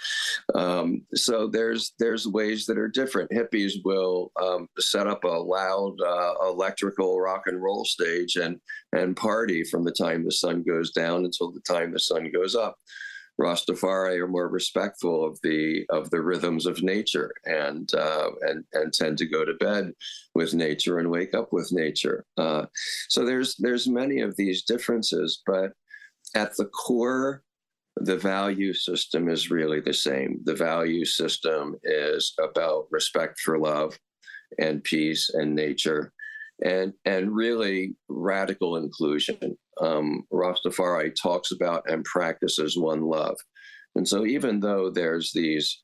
Um, 0.56 1.04
so 1.14 1.48
there's 1.48 1.94
there's 2.00 2.28
ways 2.28 2.66
that 2.66 2.78
are 2.78 2.88
different. 2.88 3.32
Hippies 3.32 3.74
will 3.84 4.32
um, 4.42 4.68
set 4.80 5.08
up 5.08 5.24
a 5.24 5.28
loud 5.28 5.96
uh, 6.02 6.34
electrical 6.50 7.20
rock 7.20 7.44
and 7.46 7.62
roll 7.62 7.86
stage 7.86 8.36
and 8.36 8.60
and 8.94 9.16
party 9.16 9.64
from 9.64 9.84
the 9.84 9.92
time 9.92 10.24
the 10.24 10.32
sun 10.32 10.64
goes 10.64 10.92
down 10.92 11.26
until 11.26 11.52
the 11.52 11.62
time 11.62 11.92
the 11.92 12.00
sun 12.00 12.32
goes 12.32 12.56
up. 12.56 12.78
Rastafari 13.40 14.18
are 14.20 14.28
more 14.28 14.48
respectful 14.48 15.26
of 15.26 15.40
the 15.44 15.86
of 15.90 16.10
the 16.10 16.22
rhythms 16.22 16.66
of 16.66 16.82
nature 16.82 17.32
and 17.46 17.94
uh, 17.94 18.32
and 18.42 18.64
and 18.74 18.92
tend 18.92 19.18
to 19.20 19.28
go 19.28 19.46
to 19.46 19.54
bed 19.56 19.94
with 20.34 20.54
nature 20.54 21.00
and 21.00 21.12
wake 21.12 21.34
up 21.36 21.54
with 21.54 21.72
nature. 21.72 22.26
Uh, 22.38 22.66
so 23.10 23.26
there's 23.26 23.56
there's 23.58 23.88
many 23.88 24.22
of 24.22 24.36
these 24.38 24.64
differences, 24.64 25.44
but 25.46 25.74
at 26.36 26.56
the 26.58 26.66
core, 26.66 27.44
the 27.98 28.18
value 28.18 28.74
system 28.74 29.30
is 29.30 29.52
really 29.52 29.82
the 29.82 29.94
same. 29.94 30.42
The 30.44 30.56
value 30.56 31.06
system 31.06 31.76
is 31.84 32.34
about 32.40 32.88
respect 32.92 33.40
for 33.40 33.60
love 33.60 33.98
and 34.60 34.84
peace 34.84 35.30
and 35.34 35.54
nature 35.56 36.12
and 36.64 36.94
and 37.06 37.36
really 37.36 37.96
radical 38.10 38.78
inclusion. 38.78 39.58
Um, 39.82 40.24
Rastafari 40.34 41.14
talks 41.22 41.52
about 41.52 41.84
and 41.90 42.04
practices 42.04 42.78
one 42.78 43.02
love, 43.02 43.38
and 43.96 44.08
so 44.08 44.26
even 44.26 44.60
though 44.60 44.90
there's 44.90 45.32
these 45.34 45.82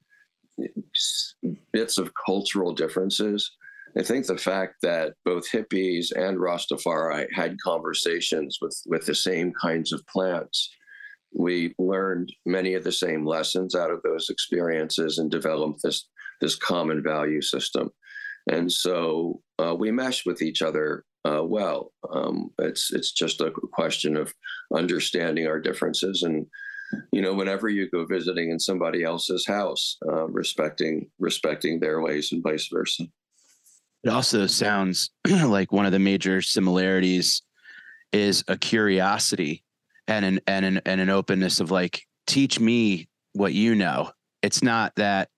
bits 1.71 1.97
of 1.97 2.11
cultural 2.25 2.73
differences, 2.73 3.51
I 3.97 4.03
think 4.03 4.25
the 4.25 4.37
fact 4.37 4.75
that 4.81 5.13
both 5.25 5.49
hippies 5.51 6.11
and 6.15 6.37
Rastafari 6.37 7.27
had 7.33 7.57
conversations 7.63 8.57
with 8.61 8.75
with 8.87 9.05
the 9.05 9.15
same 9.15 9.53
kinds 9.61 9.93
of 9.93 10.05
plants. 10.07 10.69
We 11.35 11.73
learned 11.79 12.31
many 12.45 12.75
of 12.75 12.83
the 12.83 12.91
same 12.91 13.25
lessons 13.25 13.75
out 13.75 13.91
of 13.91 14.01
those 14.03 14.29
experiences 14.29 15.17
and 15.17 15.29
developed 15.29 15.81
this 15.83 16.07
this 16.41 16.55
common 16.55 17.03
value 17.03 17.41
system. 17.41 17.91
And 18.51 18.71
so 18.71 19.41
uh, 19.59 19.75
we 19.75 19.91
mesh 19.91 20.25
with 20.25 20.41
each 20.41 20.61
other 20.61 21.05
uh, 21.25 21.43
well. 21.43 21.91
Um, 22.11 22.51
it's 22.59 22.91
it's 22.91 23.11
just 23.11 23.41
a 23.41 23.51
question 23.51 24.17
of 24.17 24.33
understanding 24.73 25.47
our 25.47 25.59
differences, 25.59 26.23
and 26.23 26.45
you 27.11 27.21
know, 27.21 27.33
whenever 27.33 27.69
you 27.69 27.89
go 27.89 28.05
visiting 28.05 28.51
in 28.51 28.59
somebody 28.59 29.03
else's 29.03 29.45
house, 29.47 29.97
uh, 30.07 30.27
respecting 30.27 31.09
respecting 31.19 31.79
their 31.79 32.01
ways 32.01 32.31
and 32.31 32.43
vice 32.43 32.67
versa. 32.71 33.03
It 34.03 34.09
also 34.09 34.47
sounds 34.47 35.11
like 35.45 35.71
one 35.71 35.85
of 35.85 35.93
the 35.93 35.99
major 35.99 36.41
similarities 36.41 37.41
is 38.11 38.43
a 38.47 38.57
curiosity 38.57 39.63
and 40.07 40.25
an 40.25 40.39
and 40.45 40.65
an 40.65 40.81
and 40.85 40.99
an 40.99 41.09
openness 41.09 41.59
of 41.61 41.71
like 41.71 42.01
teach 42.27 42.59
me 42.59 43.07
what 43.31 43.53
you 43.53 43.75
know. 43.75 44.11
It's 44.41 44.61
not 44.61 44.93
that 44.97 45.29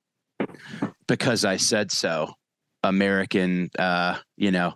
because 1.07 1.45
I 1.45 1.57
said 1.57 1.91
so 1.91 2.33
American, 2.85 3.69
uh, 3.77 4.17
you 4.37 4.51
know, 4.51 4.75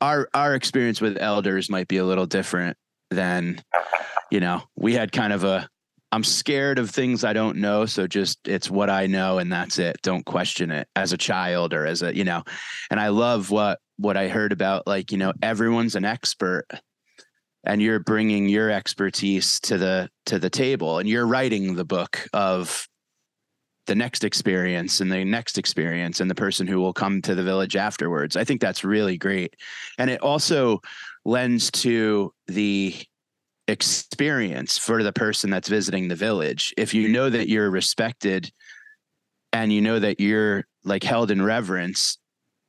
our 0.00 0.28
our 0.34 0.54
experience 0.54 1.00
with 1.00 1.16
elders 1.20 1.70
might 1.70 1.88
be 1.88 1.98
a 1.98 2.04
little 2.04 2.26
different 2.26 2.76
than, 3.10 3.62
you 4.30 4.40
know, 4.40 4.62
we 4.76 4.94
had 4.94 5.12
kind 5.12 5.32
of 5.32 5.44
a 5.44 5.68
I'm 6.10 6.24
scared 6.24 6.78
of 6.78 6.90
things 6.90 7.24
I 7.24 7.32
don't 7.32 7.58
know, 7.58 7.86
so 7.86 8.06
just 8.06 8.46
it's 8.46 8.70
what 8.70 8.88
I 8.88 9.06
know 9.06 9.38
and 9.38 9.52
that's 9.52 9.78
it. 9.78 9.96
Don't 10.02 10.24
question 10.24 10.70
it 10.70 10.88
as 10.94 11.12
a 11.12 11.18
child 11.18 11.74
or 11.74 11.86
as 11.86 12.02
a, 12.02 12.16
you 12.16 12.24
know. 12.24 12.42
And 12.90 13.00
I 13.00 13.08
love 13.08 13.50
what 13.50 13.78
what 13.96 14.16
I 14.16 14.28
heard 14.28 14.52
about 14.52 14.86
like, 14.86 15.12
you 15.12 15.18
know, 15.18 15.32
everyone's 15.42 15.96
an 15.96 16.04
expert 16.04 16.66
and 17.64 17.80
you're 17.80 18.00
bringing 18.00 18.48
your 18.48 18.70
expertise 18.70 19.60
to 19.60 19.78
the 19.78 20.08
to 20.26 20.38
the 20.38 20.50
table 20.50 20.98
and 20.98 21.08
you're 21.08 21.26
writing 21.26 21.74
the 21.74 21.84
book 21.84 22.28
of 22.32 22.88
the 23.86 23.94
next 23.94 24.24
experience 24.24 25.00
and 25.00 25.10
the 25.10 25.24
next 25.24 25.58
experience 25.58 26.20
and 26.20 26.30
the 26.30 26.34
person 26.34 26.66
who 26.66 26.80
will 26.80 26.92
come 26.92 27.20
to 27.22 27.34
the 27.34 27.42
village 27.42 27.76
afterwards. 27.76 28.36
I 28.36 28.44
think 28.44 28.60
that's 28.60 28.84
really 28.84 29.16
great. 29.16 29.54
And 29.98 30.10
it 30.10 30.20
also 30.20 30.80
lends 31.24 31.70
to 31.70 32.32
the 32.46 32.94
experience 33.68 34.78
for 34.78 35.02
the 35.02 35.12
person 35.12 35.50
that's 35.50 35.68
visiting 35.68 36.08
the 36.08 36.16
village. 36.16 36.72
If 36.76 36.94
you 36.94 37.08
know 37.08 37.30
that 37.30 37.48
you're 37.48 37.70
respected 37.70 38.50
and 39.52 39.72
you 39.72 39.80
know 39.80 39.98
that 39.98 40.20
you're 40.20 40.64
like 40.84 41.02
held 41.02 41.30
in 41.30 41.42
reverence, 41.42 42.18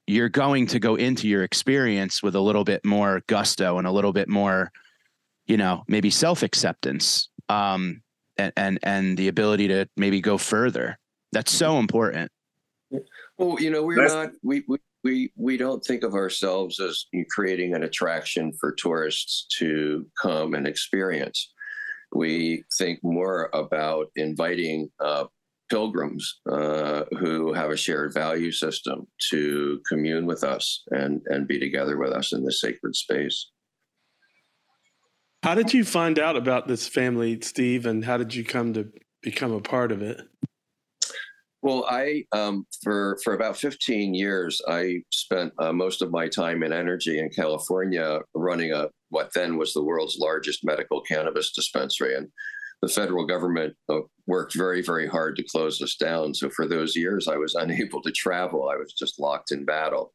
you're 0.08 0.30
going 0.30 0.68
to 0.68 0.80
go 0.80 0.96
into 0.96 1.28
your 1.28 1.44
experience 1.44 2.22
with 2.22 2.36
a 2.36 2.42
little 2.42 2.64
bit 2.64 2.86
more 2.86 3.22
gusto 3.28 3.78
and 3.78 3.88
a 3.88 3.92
little 3.92 4.14
bit 4.14 4.30
more, 4.30 4.72
you 5.48 5.58
know, 5.58 5.84
maybe 5.88 6.10
self-acceptance. 6.10 7.30
Um, 7.50 8.02
and, 8.38 8.54
and 8.58 8.80
and 8.84 9.18
the 9.18 9.28
ability 9.28 9.68
to 9.70 9.88
maybe 9.96 10.22
go 10.22 10.38
further 10.38 10.98
that's 11.36 11.52
so 11.52 11.80
important. 11.80 12.32
Well, 13.38 13.60
you 13.60 13.70
know, 13.70 13.84
we're 13.84 13.98
That's- 13.98 14.14
not 14.14 14.32
we, 14.42 14.64
we 14.70 14.78
we 15.04 15.32
we 15.36 15.58
don't 15.58 15.84
think 15.84 16.04
of 16.04 16.14
ourselves 16.14 16.80
as 16.80 17.06
creating 17.30 17.76
an 17.76 17.84
attraction 17.84 18.54
for 18.58 18.72
tourists 18.72 19.46
to 19.60 20.08
come 20.22 20.54
and 20.54 20.66
experience. 20.66 21.52
We 22.14 22.64
think 22.78 23.00
more 23.04 23.50
about 23.54 24.08
inviting 24.16 24.90
uh, 25.02 25.26
pilgrims 25.70 26.40
uh, 26.50 27.04
who 27.20 27.52
have 27.52 27.70
a 27.70 27.76
shared 27.76 28.14
value 28.14 28.54
system 28.54 29.06
to 29.32 29.82
commune 29.90 30.26
with 30.26 30.46
us 30.46 30.84
and 30.92 31.22
and 31.26 31.50
be 31.50 31.60
together 31.60 31.98
with 31.98 32.14
us 32.14 32.32
in 32.32 32.46
this 32.46 32.62
sacred 32.62 32.96
space. 32.96 33.52
How 35.44 35.54
did 35.54 35.74
you 35.74 35.84
find 35.84 36.18
out 36.18 36.38
about 36.38 36.70
this 36.70 36.88
family, 36.88 37.42
Steve, 37.42 37.86
and 37.86 38.06
how 38.06 38.18
did 38.18 38.34
you 38.34 38.46
come 38.46 38.74
to 38.74 38.88
become 39.22 39.52
a 39.52 39.60
part 39.60 39.92
of 39.92 40.02
it? 40.02 40.22
Well, 41.66 41.84
I 41.90 42.26
um, 42.32 42.68
for 42.84 43.18
for 43.24 43.34
about 43.34 43.58
15 43.58 44.14
years, 44.14 44.62
I 44.68 45.02
spent 45.12 45.52
uh, 45.58 45.74
most 45.74 46.04
of 46.04 46.12
my 46.12 46.28
time 46.28 46.62
in 46.62 46.72
energy 46.72 47.18
in 47.18 47.32
California, 47.32 48.20
running 48.36 48.72
a 48.72 48.90
what 49.10 49.32
then 49.34 49.58
was 49.58 49.74
the 49.74 49.84
world's 49.84 50.20
largest 50.20 50.64
medical 50.64 51.02
cannabis 51.02 51.54
dispensary, 51.54 52.14
and 52.14 52.28
the 52.84 52.88
federal 52.88 53.26
government 53.26 53.74
uh, 53.90 54.02
worked 54.28 54.54
very 54.56 54.84
very 54.84 55.08
hard 55.08 55.36
to 55.38 55.44
close 55.44 55.82
us 55.82 55.96
down. 55.96 56.36
So 56.36 56.52
for 56.52 56.68
those 56.68 56.96
years, 56.96 57.28
I 57.28 57.38
was 57.38 57.56
unable 57.60 58.00
to 58.04 58.12
travel. 58.12 58.70
I 58.70 58.76
was 58.76 58.94
just 58.94 59.20
locked 59.20 59.52
in 59.52 59.66
battle. 59.66 60.14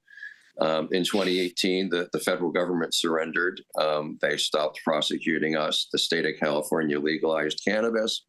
Um, 0.60 0.88
in 0.92 1.02
2018, 1.02 1.88
the, 1.88 2.08
the 2.12 2.20
federal 2.20 2.52
government 2.52 2.94
surrendered. 2.94 3.60
Um, 3.80 4.18
they 4.20 4.36
stopped 4.36 4.80
prosecuting 4.84 5.56
us. 5.56 5.88
The 5.90 5.98
state 5.98 6.26
of 6.26 6.38
California 6.38 7.00
legalized 7.00 7.62
cannabis. 7.66 8.24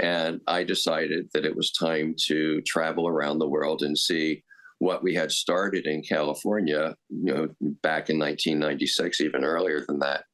And 0.00 0.40
I 0.46 0.64
decided 0.64 1.28
that 1.32 1.44
it 1.44 1.56
was 1.56 1.72
time 1.72 2.14
to 2.26 2.60
travel 2.62 3.08
around 3.08 3.38
the 3.38 3.48
world 3.48 3.82
and 3.82 3.96
see 3.96 4.44
what 4.78 5.02
we 5.02 5.14
had 5.14 5.32
started 5.32 5.86
in 5.86 6.02
California, 6.02 6.94
you 7.10 7.34
know, 7.34 7.48
back 7.82 8.10
in 8.10 8.18
1996, 8.18 9.20
even 9.20 9.44
earlier 9.44 9.84
than 9.86 9.98
that, 9.98 10.24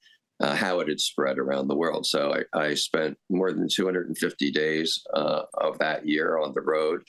uh, 0.41 0.55
how 0.55 0.81
it 0.81 0.89
had 0.89 1.01
spread 1.01 1.39
around 1.39 1.69
the 1.69 1.77
world. 1.77 2.05
So 2.05 2.35
I, 2.53 2.59
I 2.59 2.75
spent 2.75 3.17
more 3.31 3.53
than 3.53 3.69
250 3.69 4.51
days 4.51 5.03
uh, 5.15 5.43
of 5.59 5.79
that 5.79 6.07
year 6.07 6.39
on 6.39 6.53
the 6.53 6.61
road, 6.61 7.03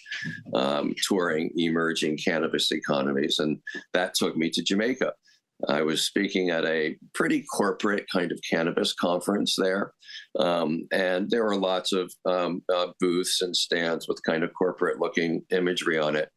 um, 0.54 0.96
touring 1.08 1.52
emerging 1.58 2.18
cannabis 2.18 2.72
economies, 2.72 3.40
and 3.40 3.60
that 3.94 4.14
took 4.16 4.38
me 4.38 4.50
to 4.52 4.64
Jamaica. 4.64 5.12
I 5.68 5.82
was 5.82 6.04
speaking 6.04 6.50
at 6.50 6.66
a 6.66 6.98
pretty 7.14 7.44
corporate 7.44 8.06
kind 8.12 8.32
of 8.32 8.40
cannabis 8.50 8.94
conference 8.94 9.56
there. 9.58 9.94
Um, 10.40 10.88
and 10.92 11.30
there 11.30 11.46
were 11.46 11.56
lots 11.56 11.94
of 11.94 12.14
um, 12.26 12.62
uh, 12.74 12.88
booths 13.00 13.42
and 13.42 13.56
stands 13.56 14.08
with 14.08 14.24
kind 14.24 14.44
of 14.44 14.54
corporate 14.54 15.00
looking 15.00 15.44
imagery 15.52 15.98
on 15.98 16.16
it. 16.16 16.30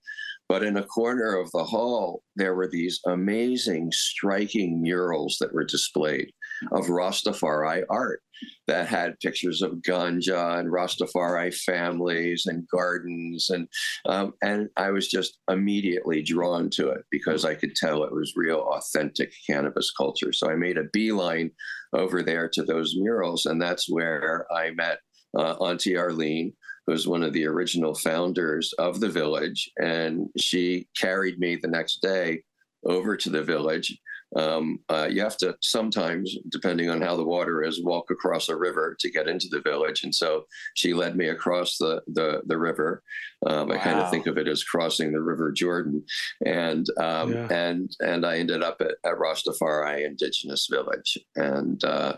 But 0.49 0.63
in 0.63 0.79
a 0.79 0.85
corner 0.85 1.37
of 1.37 1.51
the 1.53 1.65
hall, 1.65 2.23
there 2.37 2.55
were 2.55 2.69
these 2.69 3.01
amazing, 3.07 3.93
striking 3.93 4.81
murals 4.81 5.37
that 5.41 5.53
were 5.53 5.65
displayed 5.65 6.33
of 6.73 6.87
Rastafari 6.87 7.85
art 7.89 8.23
that 8.67 8.87
had 8.87 9.19
pictures 9.21 9.63
of 9.63 9.83
ganja 9.87 10.59
and 10.59 10.69
Rastafari 10.69 11.55
families 11.55 12.47
and 12.47 12.69
gardens, 12.69 13.51
and 13.51 13.69
um, 14.07 14.35
and 14.43 14.69
I 14.77 14.91
was 14.91 15.09
just 15.09 15.39
immediately 15.51 16.23
drawn 16.23 16.71
to 16.71 16.89
it 16.91 17.05
because 17.11 17.45
I 17.45 17.55
could 17.55 17.75
tell 17.75 18.05
it 18.05 18.13
was 18.13 18.35
real, 18.37 18.61
authentic 18.61 19.33
cannabis 19.47 19.91
culture. 19.91 20.33
So 20.33 20.51
I 20.51 20.57
made 20.57 20.79
a 20.79 20.89
beeline 20.93 21.51
over 21.93 22.23
there 22.23 22.49
to 22.51 22.63
those 22.63 22.95
murals, 22.97 23.47
and 23.47 23.61
that's 23.61 23.89
where 23.89 24.47
I 24.53 24.71
met 24.71 24.99
uh, 25.37 25.55
Auntie 25.55 25.97
Arlene 25.97 26.53
was 26.87 27.07
one 27.07 27.23
of 27.23 27.35
the 27.35 27.47
original 27.47 27.95
founders 27.95 28.73
of 28.79 29.01
the 29.01 29.11
village, 29.11 29.71
and 29.79 30.29
she 30.39 30.89
carried 30.97 31.39
me 31.39 31.57
the 31.57 31.69
next 31.69 32.01
day 32.01 32.43
over 32.85 33.17
to 33.17 33.29
the 33.29 33.43
village. 33.43 33.97
Um, 34.37 34.81
uh, 34.89 35.09
you 35.11 35.23
have 35.23 35.37
to 35.39 35.57
sometimes, 35.63 36.37
depending 36.51 36.91
on 36.91 37.01
how 37.01 37.17
the 37.17 37.25
water 37.25 37.63
is, 37.63 37.83
walk 37.83 38.11
across 38.11 38.49
a 38.49 38.57
river 38.57 38.97
to 39.01 39.11
get 39.11 39.29
into 39.29 39.49
the 39.51 39.61
village. 39.61 40.05
And 40.05 40.15
so 40.15 40.45
she 40.75 40.93
led 40.93 41.17
me 41.17 41.29
across 41.29 41.79
the 41.79 42.03
the, 42.09 42.43
the 42.47 42.59
river. 42.59 43.03
Um, 43.47 43.69
wow. 43.69 43.77
I 43.77 43.79
kind 43.79 43.99
of 43.99 44.11
think 44.11 44.27
of 44.27 44.37
it 44.37 44.49
as 44.49 44.65
crossing 44.65 45.13
the 45.13 45.21
River 45.21 45.53
Jordan, 45.53 46.05
and 46.45 46.87
um, 46.99 47.33
yeah. 47.33 47.49
and 47.51 47.91
and 48.01 48.27
I 48.27 48.39
ended 48.39 48.63
up 48.63 48.81
at, 48.81 48.97
at 49.05 49.19
Rastafari 49.19 50.05
Indigenous 50.05 50.69
Village, 50.71 51.17
and 51.37 51.83
uh, 51.85 52.17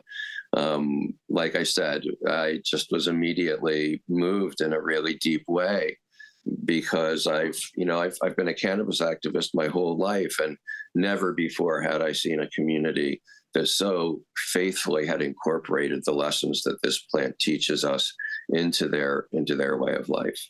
um, 0.56 1.14
like 1.28 1.54
I 1.54 1.62
said, 1.62 2.02
I 2.26 2.60
just 2.64 2.90
was 2.90 3.06
immediately 3.06 4.02
moved 4.08 4.62
in 4.62 4.72
a 4.72 4.80
really 4.80 5.14
deep 5.14 5.44
way 5.46 5.96
because 6.64 7.26
I've, 7.26 7.58
you 7.76 7.84
know, 7.84 8.00
I've, 8.00 8.16
I've 8.22 8.36
been 8.36 8.48
a 8.48 8.54
cannabis 8.54 9.00
activist 9.00 9.50
my 9.54 9.66
whole 9.66 9.98
life 9.98 10.36
and 10.42 10.56
never 10.94 11.32
before 11.32 11.82
had 11.82 12.02
I 12.02 12.12
seen 12.12 12.40
a 12.40 12.48
community 12.50 13.20
that 13.54 13.66
so 13.66 14.20
faithfully 14.36 15.06
had 15.06 15.22
incorporated 15.22 16.02
the 16.04 16.12
lessons 16.12 16.62
that 16.62 16.78
this 16.82 17.00
plant 17.02 17.38
teaches 17.38 17.84
us 17.84 18.12
into 18.50 18.88
their 18.88 19.26
into 19.32 19.56
their 19.56 19.76
way 19.76 19.94
of 19.94 20.08
life. 20.08 20.48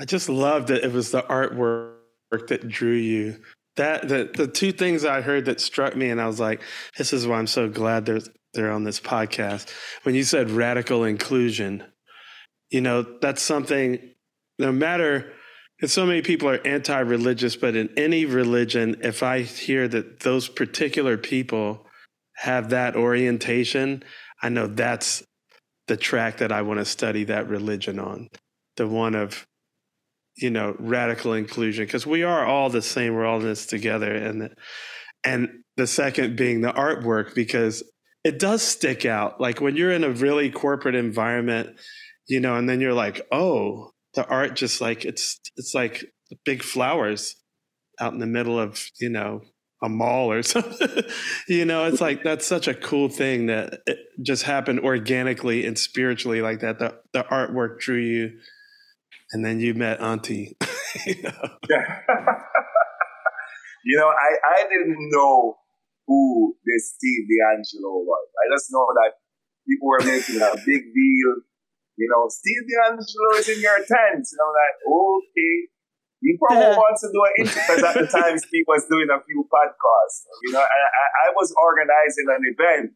I 0.00 0.04
just 0.04 0.28
loved 0.28 0.68
that 0.68 0.84
it 0.84 0.92
was 0.92 1.10
the 1.10 1.22
artwork 1.22 2.48
that 2.48 2.68
drew 2.68 2.94
you. 2.94 3.36
That 3.76 4.08
the 4.08 4.30
the 4.34 4.48
two 4.48 4.72
things 4.72 5.04
I 5.04 5.20
heard 5.20 5.44
that 5.44 5.60
struck 5.60 5.94
me, 5.94 6.10
and 6.10 6.20
I 6.20 6.26
was 6.26 6.40
like, 6.40 6.62
"This 6.96 7.12
is 7.12 7.26
why 7.26 7.38
I'm 7.38 7.46
so 7.46 7.68
glad 7.68 8.06
they're 8.06 8.20
they're 8.54 8.72
on 8.72 8.84
this 8.84 9.00
podcast. 9.00 9.70
When 10.02 10.14
you 10.14 10.24
said 10.24 10.50
radical 10.50 11.04
inclusion, 11.04 11.84
you 12.70 12.80
know, 12.80 13.02
that's 13.20 13.42
something, 13.42 14.00
no 14.58 14.72
matter, 14.72 15.32
and 15.80 15.90
so 15.90 16.04
many 16.04 16.22
people 16.22 16.48
are 16.48 16.66
anti 16.66 16.98
religious, 16.98 17.56
but 17.56 17.76
in 17.76 17.90
any 17.96 18.24
religion, 18.24 18.96
if 19.02 19.22
I 19.22 19.42
hear 19.42 19.86
that 19.88 20.20
those 20.20 20.48
particular 20.48 21.16
people 21.16 21.86
have 22.36 22.70
that 22.70 22.96
orientation, 22.96 24.02
I 24.42 24.48
know 24.48 24.66
that's 24.66 25.22
the 25.86 25.96
track 25.96 26.38
that 26.38 26.52
I 26.52 26.62
want 26.62 26.80
to 26.80 26.84
study 26.84 27.24
that 27.24 27.48
religion 27.48 27.98
on 27.98 28.28
the 28.76 28.86
one 28.86 29.14
of, 29.14 29.46
you 30.36 30.50
know, 30.50 30.76
radical 30.78 31.32
inclusion, 31.32 31.84
because 31.84 32.06
we 32.06 32.22
are 32.22 32.44
all 32.44 32.70
the 32.70 32.82
same, 32.82 33.14
we're 33.14 33.26
all 33.26 33.40
in 33.40 33.46
this 33.46 33.66
together. 33.66 34.14
And, 34.14 34.54
and 35.24 35.48
the 35.76 35.86
second 35.86 36.36
being 36.36 36.60
the 36.60 36.72
artwork, 36.72 37.34
because 37.34 37.82
it 38.24 38.38
does 38.38 38.62
stick 38.62 39.04
out. 39.04 39.40
Like 39.40 39.60
when 39.60 39.76
you're 39.76 39.90
in 39.90 40.04
a 40.04 40.10
really 40.10 40.50
corporate 40.50 40.94
environment, 40.94 41.78
you 42.26 42.40
know, 42.40 42.56
and 42.56 42.68
then 42.68 42.80
you're 42.80 42.94
like, 42.94 43.26
oh, 43.32 43.90
the 44.18 44.26
art 44.26 44.56
just 44.56 44.80
like 44.80 45.04
it's 45.04 45.38
it's 45.56 45.74
like 45.74 46.04
big 46.44 46.64
flowers 46.64 47.36
out 48.00 48.12
in 48.12 48.18
the 48.18 48.26
middle 48.26 48.58
of 48.58 48.90
you 49.00 49.08
know 49.08 49.42
a 49.80 49.88
mall 49.88 50.32
or 50.32 50.42
something. 50.54 51.04
you 51.46 51.64
know, 51.64 51.84
it's 51.84 52.00
like 52.00 52.24
that's 52.24 52.44
such 52.44 52.66
a 52.66 52.74
cool 52.74 53.08
thing 53.08 53.46
that 53.46 53.78
it 53.86 53.98
just 54.20 54.42
happened 54.42 54.80
organically 54.80 55.64
and 55.64 55.78
spiritually 55.78 56.42
like 56.42 56.58
that. 56.60 56.80
The 56.80 56.98
the 57.12 57.22
artwork 57.30 57.78
drew 57.78 58.00
you, 58.00 58.40
and 59.30 59.44
then 59.44 59.60
you 59.60 59.74
met 59.74 60.00
Auntie. 60.00 60.56
you 61.06 61.22
know? 61.22 61.30
you 63.84 63.98
know, 63.98 64.08
I 64.08 64.36
I 64.44 64.64
didn't 64.64 64.98
know 65.12 65.58
who 66.08 66.56
this 66.66 66.94
Steve 66.96 67.28
DeAngelo 67.30 68.02
was. 68.02 68.28
I 68.34 68.50
just 68.52 68.72
know 68.72 68.86
that 68.94 69.12
people 69.68 69.86
were 69.86 70.00
making 70.00 70.40
a 70.42 70.56
big 70.66 70.82
deal. 70.92 71.34
You 71.98 72.08
know, 72.08 72.30
Steve 72.30 72.62
DeAngelo 72.64 73.30
is 73.42 73.48
in 73.50 73.60
your 73.60 73.82
tent. 73.82 74.22
You 74.22 74.38
know, 74.38 74.50
like, 74.54 74.76
okay. 74.86 75.54
He 76.18 76.34
probably 76.34 76.74
wants 76.82 77.02
to 77.02 77.10
do 77.14 77.20
an 77.22 77.34
interview 77.42 77.62
because 77.62 77.82
at 77.82 77.94
the 77.94 78.08
time 78.10 78.34
Steve 78.38 78.66
was 78.66 78.86
doing 78.90 79.06
a 79.06 79.18
few 79.22 79.46
podcasts. 79.46 80.26
You 80.46 80.54
know, 80.54 80.62
I, 80.62 80.66
I, 80.66 81.06
I 81.26 81.28
was 81.34 81.54
organizing 81.54 82.26
an 82.30 82.42
event 82.42 82.94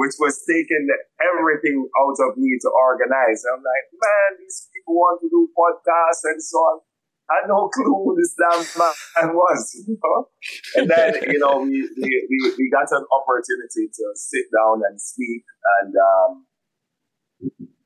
which 0.00 0.16
was 0.16 0.40
taking 0.48 0.88
everything 1.20 1.76
out 2.00 2.18
of 2.24 2.32
me 2.40 2.56
to 2.56 2.68
organize. 2.72 3.44
And 3.44 3.60
I'm 3.60 3.64
like, 3.64 3.86
man, 3.92 4.40
these 4.40 4.72
people 4.72 4.96
want 4.96 5.20
to 5.20 5.28
do 5.28 5.44
podcasts 5.52 6.24
and 6.24 6.40
so 6.40 6.56
on. 6.56 6.80
I 7.28 7.44
had 7.44 7.52
no 7.52 7.68
clue 7.68 7.92
who 7.92 8.16
this 8.16 8.34
damn 8.34 8.64
man 8.80 9.36
was, 9.36 9.60
you 9.86 9.94
know. 10.00 10.32
And 10.80 10.90
then, 10.90 11.14
you 11.30 11.38
know, 11.38 11.62
we, 11.62 11.84
we, 11.84 12.10
we, 12.26 12.38
we 12.58 12.66
got 12.72 12.90
an 12.90 13.04
opportunity 13.12 13.86
to 13.86 14.04
sit 14.16 14.50
down 14.50 14.82
and 14.88 14.96
speak. 14.96 15.44
And 15.84 15.94
um, 15.94 16.48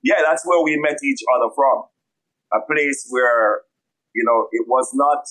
yeah, 0.05 0.21
that's 0.21 0.45
where 0.45 0.61
we 0.61 0.77
met 0.77 1.01
each 1.01 1.25
other 1.33 1.49
from. 1.57 1.89
A 2.53 2.61
place 2.69 3.09
where, 3.09 3.65
you 4.13 4.23
know, 4.23 4.47
it 4.53 4.69
was 4.69 4.93
not 4.93 5.25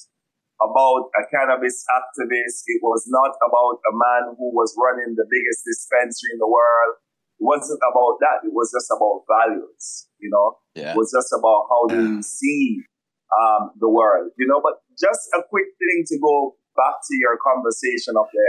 about 0.57 1.13
a 1.13 1.24
cannabis 1.30 1.86
activist. 1.93 2.65
It 2.65 2.82
was 2.82 3.05
not 3.07 3.38
about 3.38 3.78
a 3.86 3.93
man 3.93 4.34
who 4.34 4.49
was 4.49 4.74
running 4.74 5.13
the 5.13 5.30
biggest 5.30 5.61
dispensary 5.61 6.34
in 6.34 6.41
the 6.41 6.49
world. 6.49 6.97
It 7.38 7.45
wasn't 7.45 7.80
about 7.86 8.17
that. 8.26 8.41
It 8.41 8.51
was 8.51 8.74
just 8.74 8.89
about 8.89 9.30
values, 9.30 10.09
you 10.17 10.34
know. 10.34 10.57
Yeah. 10.74 10.91
It 10.91 10.97
was 10.97 11.13
just 11.13 11.30
about 11.38 11.69
how 11.69 11.82
do 11.93 12.17
we 12.17 12.21
see 12.26 12.82
um, 13.30 13.78
the 13.78 13.89
world, 13.89 14.34
you 14.41 14.49
know. 14.49 14.57
But 14.57 14.82
just 14.97 15.21
a 15.38 15.45
quick 15.45 15.69
thing 15.78 16.03
to 16.09 16.17
go 16.17 16.57
back 16.74 16.97
to 16.97 17.13
your 17.21 17.38
conversation 17.38 18.17
of 18.17 18.26
the 18.34 18.47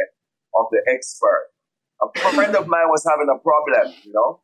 of 0.57 0.73
the 0.73 0.81
expert. 0.89 1.53
A 2.01 2.09
friend 2.33 2.57
of 2.57 2.67
mine 2.67 2.89
was 2.89 3.05
having 3.05 3.29
a 3.29 3.39
problem, 3.39 3.93
you 4.05 4.13
know, 4.13 4.41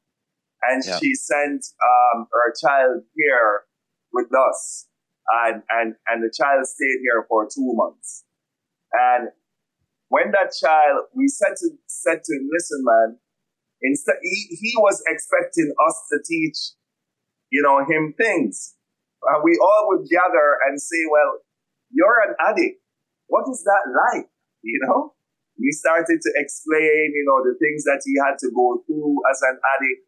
and 0.63 0.83
yeah. 0.87 0.99
she 0.99 1.15
sent 1.15 1.65
um, 1.83 2.27
her 2.33 2.55
child 2.61 3.03
here 3.15 3.65
with 4.13 4.29
us, 4.35 4.87
and 5.45 5.63
and 5.71 5.95
and 6.07 6.23
the 6.23 6.33
child 6.35 6.67
stayed 6.67 7.01
here 7.03 7.25
for 7.29 7.45
two 7.45 7.73
months, 7.75 8.25
and 8.93 9.29
when 10.09 10.33
that 10.33 10.53
child, 10.59 11.07
we 11.15 11.29
said 11.29 11.55
to 11.57 11.71
said 11.87 12.25
to 12.25 12.33
him, 12.35 12.49
listen, 12.53 12.83
man, 12.83 13.19
instead 13.83 14.17
he, 14.23 14.57
he 14.61 14.73
was 14.79 15.03
expecting 15.07 15.73
us 15.87 16.03
to 16.11 16.19
teach, 16.27 16.75
you 17.51 17.63
know, 17.63 17.79
him 17.87 18.15
things 18.19 18.75
uh, 19.21 19.41
we 19.45 19.59
all 19.61 19.93
would 19.93 20.09
gather 20.09 20.57
and 20.69 20.81
say, 20.81 21.05
well, 21.11 21.45
you're 21.93 22.21
an 22.25 22.35
addict. 22.41 22.81
What 23.29 23.45
is 23.51 23.63
that 23.65 23.85
like? 23.93 24.29
You 24.63 24.81
know, 24.85 25.15
we 25.59 25.73
started 25.73 26.21
to 26.21 26.31
explain, 26.37 27.13
you 27.13 27.25
know, 27.29 27.45
the 27.45 27.57
things 27.61 27.85
that 27.85 28.01
he 28.05 28.17
had 28.17 28.39
to 28.41 28.49
go 28.55 28.83
through 28.87 29.17
as 29.31 29.41
an 29.43 29.57
addict. 29.77 30.03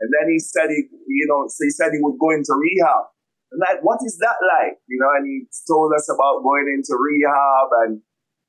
And 0.00 0.08
then 0.10 0.32
he 0.32 0.40
said, 0.40 0.72
he, 0.72 0.88
you 0.88 1.26
know, 1.28 1.44
so 1.48 1.60
he 1.64 1.70
said 1.70 1.92
he 1.92 2.00
would 2.00 2.16
go 2.16 2.32
into 2.32 2.56
rehab. 2.56 3.12
And 3.52 3.60
like, 3.60 3.84
what 3.84 4.00
is 4.04 4.16
that 4.24 4.40
like? 4.40 4.80
You 4.88 4.96
know, 4.96 5.10
and 5.16 5.26
he 5.28 5.44
told 5.68 5.92
us 5.92 6.08
about 6.08 6.42
going 6.42 6.68
into 6.72 6.96
rehab 6.96 7.68
and, 7.84 8.00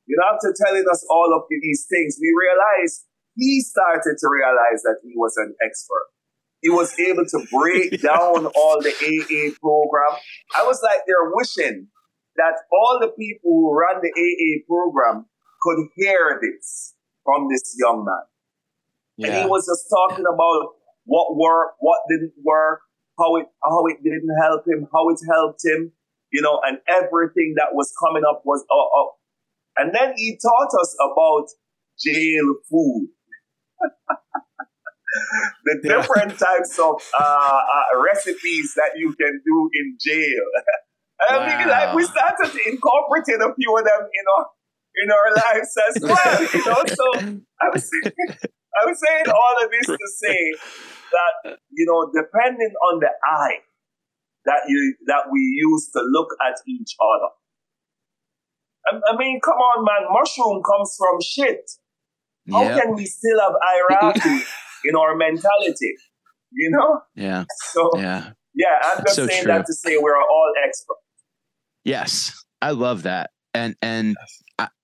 you 0.07 0.15
know, 0.15 0.27
after 0.31 0.53
telling 0.55 0.85
us 0.89 1.05
all 1.09 1.35
of 1.35 1.43
these 1.49 1.85
things, 1.89 2.17
we 2.21 2.31
realized 2.31 3.03
he 3.35 3.61
started 3.61 4.15
to 4.19 4.27
realize 4.27 4.83
that 4.83 4.99
he 5.03 5.13
was 5.15 5.35
an 5.37 5.55
expert 5.63 6.11
he 6.61 6.69
was 6.69 6.97
able 6.99 7.25
to 7.25 7.45
break 7.51 8.01
down 8.01 8.45
all 8.45 8.81
the 8.81 8.93
AA 8.93 9.53
program. 9.59 10.19
I 10.55 10.63
was 10.63 10.79
like, 10.81 11.01
they're 11.07 11.33
wishing 11.33 11.87
that 12.37 12.53
all 12.71 12.99
the 13.01 13.09
people 13.09 13.51
who 13.51 13.73
run 13.73 14.01
the 14.01 14.09
AA 14.09 14.63
program 14.67 15.25
could 15.61 15.87
hear 15.95 16.39
this 16.41 16.93
from 17.25 17.47
this 17.49 17.75
young 17.77 18.05
man. 18.05 18.15
Yeah. 19.17 19.27
And 19.27 19.43
he 19.43 19.49
was 19.49 19.65
just 19.65 19.89
talking 19.89 20.25
about 20.25 20.73
what 21.11 21.35
worked, 21.35 21.75
what 21.79 21.99
didn't 22.07 22.31
work, 22.41 22.79
how 23.19 23.35
it 23.35 23.47
how 23.61 23.83
it 23.87 23.97
didn't 24.01 24.31
help 24.41 24.63
him, 24.65 24.87
how 24.93 25.09
it 25.09 25.19
helped 25.29 25.59
him, 25.65 25.91
you 26.31 26.41
know, 26.41 26.61
and 26.63 26.77
everything 26.87 27.55
that 27.57 27.73
was 27.73 27.91
coming 27.99 28.23
up 28.23 28.43
was 28.45 28.63
uh, 28.71 29.01
up. 29.01 29.19
And 29.75 29.93
then 29.93 30.13
he 30.15 30.39
taught 30.41 30.71
us 30.79 30.95
about 31.03 31.47
jail 31.99 32.55
food. 32.69 33.09
the 35.65 35.79
different 35.83 36.39
types 36.39 36.79
of 36.79 37.03
uh, 37.19 37.59
uh, 37.75 37.99
recipes 37.99 38.73
that 38.77 38.91
you 38.95 39.13
can 39.19 39.41
do 39.43 39.69
in 39.73 39.97
jail. 39.99 40.45
I 41.29 41.37
wow. 41.37 41.45
mean, 41.45 41.67
like 41.67 41.93
we 41.93 42.03
started 42.05 42.55
incorporating 42.65 43.41
a 43.41 43.53
few 43.53 43.77
of 43.77 43.83
them, 43.83 44.07
you 44.13 44.23
know, 44.25 44.45
in 45.03 45.11
our 45.11 45.29
lives 45.35 45.75
as 45.89 46.01
well. 46.01 46.41
You 46.53 46.65
know, 46.65 46.83
so 46.87 47.05
I 47.59 47.69
was 47.73 47.89
I 48.05 48.60
was 48.85 48.97
saying 48.99 49.25
all 49.27 49.55
of 49.63 49.71
this 49.71 49.87
to 49.87 50.07
say 50.19 50.39
that 51.11 51.57
you 51.71 51.85
know, 51.87 52.11
depending 52.11 52.71
on 52.91 52.99
the 52.99 53.09
eye 53.25 53.59
that 54.45 54.61
you 54.67 54.95
that 55.07 55.23
we 55.31 55.39
use 55.39 55.89
to 55.93 56.01
look 56.01 56.29
at 56.45 56.55
each 56.67 56.95
other. 56.99 57.31
I, 58.87 59.13
I 59.13 59.17
mean, 59.17 59.39
come 59.43 59.55
on, 59.57 59.85
man. 59.85 60.09
Mushroom 60.11 60.61
comes 60.63 60.95
from 60.97 61.21
shit. 61.21 61.69
How 62.51 62.63
Yep. 62.63 62.81
can 62.81 62.95
we 62.95 63.05
still 63.05 63.39
have 63.39 63.53
hierarchy 63.61 64.45
in 64.83 64.95
our 64.95 65.15
mentality? 65.15 65.95
You 66.51 66.71
know? 66.71 67.01
Yeah. 67.15 67.45
So 67.73 67.91
Yeah. 67.95 68.31
yeah, 68.53 68.79
I'm 68.83 69.03
just 69.05 69.15
So 69.15 69.27
saying 69.27 69.43
true. 69.43 69.53
that 69.53 69.65
to 69.65 69.73
say 69.73 69.97
we're 69.97 70.17
all 70.17 70.53
experts. 70.65 70.99
Yes, 71.83 72.43
I 72.61 72.71
love 72.71 73.03
that, 73.03 73.31
and 73.53 73.75
and 73.81 74.17
I, 74.19 74.25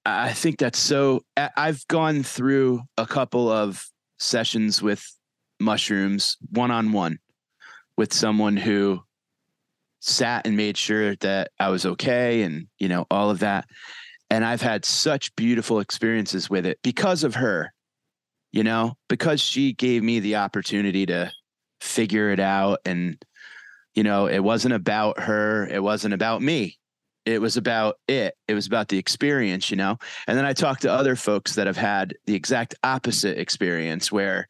I 0.07 0.31
think 0.31 0.57
that's 0.57 0.79
so. 0.79 1.21
I've 1.35 1.85
gone 1.87 2.23
through 2.23 2.81
a 2.97 3.05
couple 3.05 3.51
of 3.51 3.85
sessions 4.19 4.81
with 4.81 5.05
mushrooms 5.59 6.37
one 6.51 6.71
on 6.71 6.93
one 6.93 7.19
with 7.97 8.13
someone 8.13 8.55
who 8.55 9.01
sat 9.99 10.47
and 10.47 10.55
made 10.55 10.77
sure 10.77 11.15
that 11.17 11.51
I 11.59 11.69
was 11.69 11.85
okay, 11.85 12.43
and 12.43 12.67
you 12.79 12.87
know 12.87 13.05
all 13.11 13.29
of 13.29 13.39
that. 13.39 13.65
And 14.29 14.45
I've 14.45 14.61
had 14.61 14.85
such 14.85 15.35
beautiful 15.35 15.81
experiences 15.81 16.49
with 16.49 16.65
it 16.65 16.79
because 16.83 17.25
of 17.25 17.35
her, 17.35 17.73
you 18.53 18.63
know, 18.63 18.93
because 19.09 19.41
she 19.41 19.73
gave 19.73 20.03
me 20.03 20.21
the 20.21 20.37
opportunity 20.37 21.05
to 21.07 21.31
figure 21.81 22.29
it 22.31 22.39
out 22.39 22.79
and 22.85 23.21
you 23.93 24.03
know 24.03 24.27
it 24.27 24.39
wasn't 24.39 24.73
about 24.73 25.19
her 25.19 25.67
it 25.67 25.81
wasn't 25.81 26.13
about 26.13 26.41
me 26.41 26.77
it 27.27 27.41
was 27.41 27.57
about 27.57 27.97
it. 28.07 28.35
It 28.47 28.53
was 28.53 28.67
about 28.67 28.87
the 28.87 28.97
experience 28.97 29.69
you 29.69 29.77
know? 29.77 29.97
And 30.27 30.37
then 30.37 30.45
i 30.45 30.53
talked 30.53 30.83
to 30.83 30.91
other 30.91 31.15
folks 31.15 31.55
that 31.55 31.67
have 31.67 31.77
had 31.77 32.15
the 32.25 32.33
exact 32.33 32.75
opposite 32.83 33.37
experience 33.37 34.11
where 34.11 34.47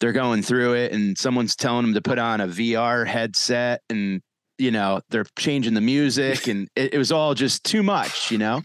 they're 0.00 0.12
going 0.12 0.42
through 0.42 0.74
it 0.74 0.92
and 0.92 1.16
someone's 1.18 1.54
telling 1.54 1.84
them 1.84 1.94
to 1.94 2.00
put 2.00 2.18
on 2.18 2.40
a 2.40 2.48
vr 2.48 3.06
headset 3.06 3.82
and 3.90 4.22
you 4.56 4.70
know 4.70 5.00
they're 5.10 5.26
changing 5.38 5.74
the 5.74 5.80
music 5.80 6.48
and 6.48 6.68
it, 6.74 6.94
it 6.94 6.98
was 6.98 7.12
all 7.12 7.34
just 7.34 7.64
too 7.64 7.82
much 7.82 8.30
you 8.30 8.38
know? 8.38 8.62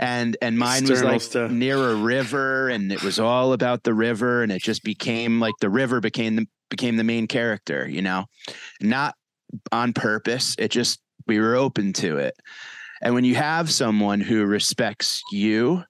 And 0.00 0.36
and 0.42 0.58
mine 0.58 0.88
was 0.88 1.04
like 1.04 1.20
stuff. 1.20 1.52
near 1.52 1.78
a 1.90 1.94
river 1.94 2.68
and 2.68 2.90
it 2.90 3.04
was 3.04 3.20
all 3.20 3.52
about 3.52 3.84
the 3.84 3.94
river 3.94 4.42
and 4.42 4.50
it 4.50 4.60
just 4.60 4.82
became 4.82 5.38
like 5.38 5.54
the 5.60 5.70
river 5.70 6.00
became 6.00 6.34
the 6.34 6.48
became 6.70 6.96
the 6.96 7.04
main 7.04 7.28
character 7.28 7.88
you 7.88 8.02
know? 8.02 8.24
Not 8.80 9.14
on 9.70 9.92
purpose. 9.92 10.56
It 10.58 10.72
just 10.72 11.00
we 11.26 11.38
were 11.40 11.54
open 11.56 11.92
to 11.92 12.16
it 12.18 12.34
and 13.02 13.14
when 13.14 13.24
you 13.24 13.34
have 13.34 13.70
someone 13.70 14.20
who 14.20 14.44
respects 14.44 15.22
you 15.32 15.82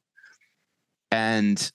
and 1.10 1.70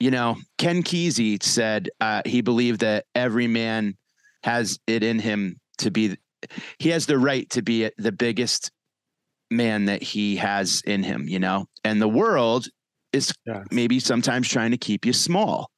you 0.00 0.10
know 0.10 0.36
ken 0.58 0.82
kesey 0.82 1.42
said 1.42 1.88
uh, 2.00 2.22
he 2.24 2.40
believed 2.40 2.80
that 2.80 3.04
every 3.14 3.46
man 3.46 3.96
has 4.42 4.78
it 4.86 5.02
in 5.02 5.18
him 5.18 5.56
to 5.78 5.90
be 5.90 6.16
he 6.78 6.90
has 6.90 7.06
the 7.06 7.18
right 7.18 7.48
to 7.50 7.62
be 7.62 7.90
the 7.98 8.12
biggest 8.12 8.70
man 9.50 9.84
that 9.86 10.02
he 10.02 10.36
has 10.36 10.82
in 10.86 11.02
him 11.02 11.26
you 11.28 11.38
know 11.38 11.66
and 11.84 12.00
the 12.00 12.08
world 12.08 12.66
is 13.12 13.32
Yes. 13.46 13.64
maybe 13.70 14.00
sometimes 14.00 14.48
trying 14.48 14.72
to 14.72 14.76
keep 14.76 15.04
you 15.06 15.12
small 15.12 15.70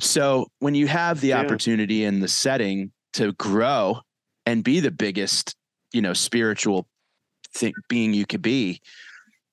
so 0.00 0.46
when 0.60 0.74
you 0.74 0.86
have 0.86 1.20
the 1.20 1.28
Yeah. 1.28 1.40
opportunity 1.40 2.04
and 2.04 2.22
the 2.22 2.28
setting 2.28 2.90
to 3.14 3.32
grow 3.34 3.98
and 4.46 4.64
be 4.64 4.80
the 4.80 4.90
biggest 4.90 5.54
you 5.92 6.02
know 6.02 6.12
spiritual 6.12 6.86
thing 7.54 7.72
being 7.88 8.14
you 8.14 8.26
could 8.26 8.42
be 8.42 8.80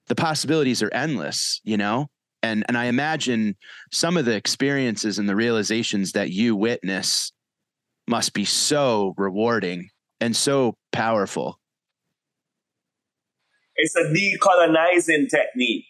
the 0.07 0.15
possibilities 0.15 0.83
are 0.83 0.93
endless 0.93 1.61
you 1.63 1.77
know 1.77 2.07
and 2.43 2.63
and 2.67 2.77
i 2.77 2.85
imagine 2.85 3.55
some 3.91 4.17
of 4.17 4.25
the 4.25 4.35
experiences 4.35 5.17
and 5.17 5.27
the 5.27 5.35
realizations 5.35 6.11
that 6.11 6.29
you 6.31 6.55
witness 6.55 7.31
must 8.07 8.33
be 8.33 8.45
so 8.45 9.13
rewarding 9.17 9.89
and 10.19 10.35
so 10.35 10.75
powerful 10.91 11.59
It's 13.77 13.95
a 13.95 14.05
decolonizing 14.05 15.29
technique. 15.29 15.85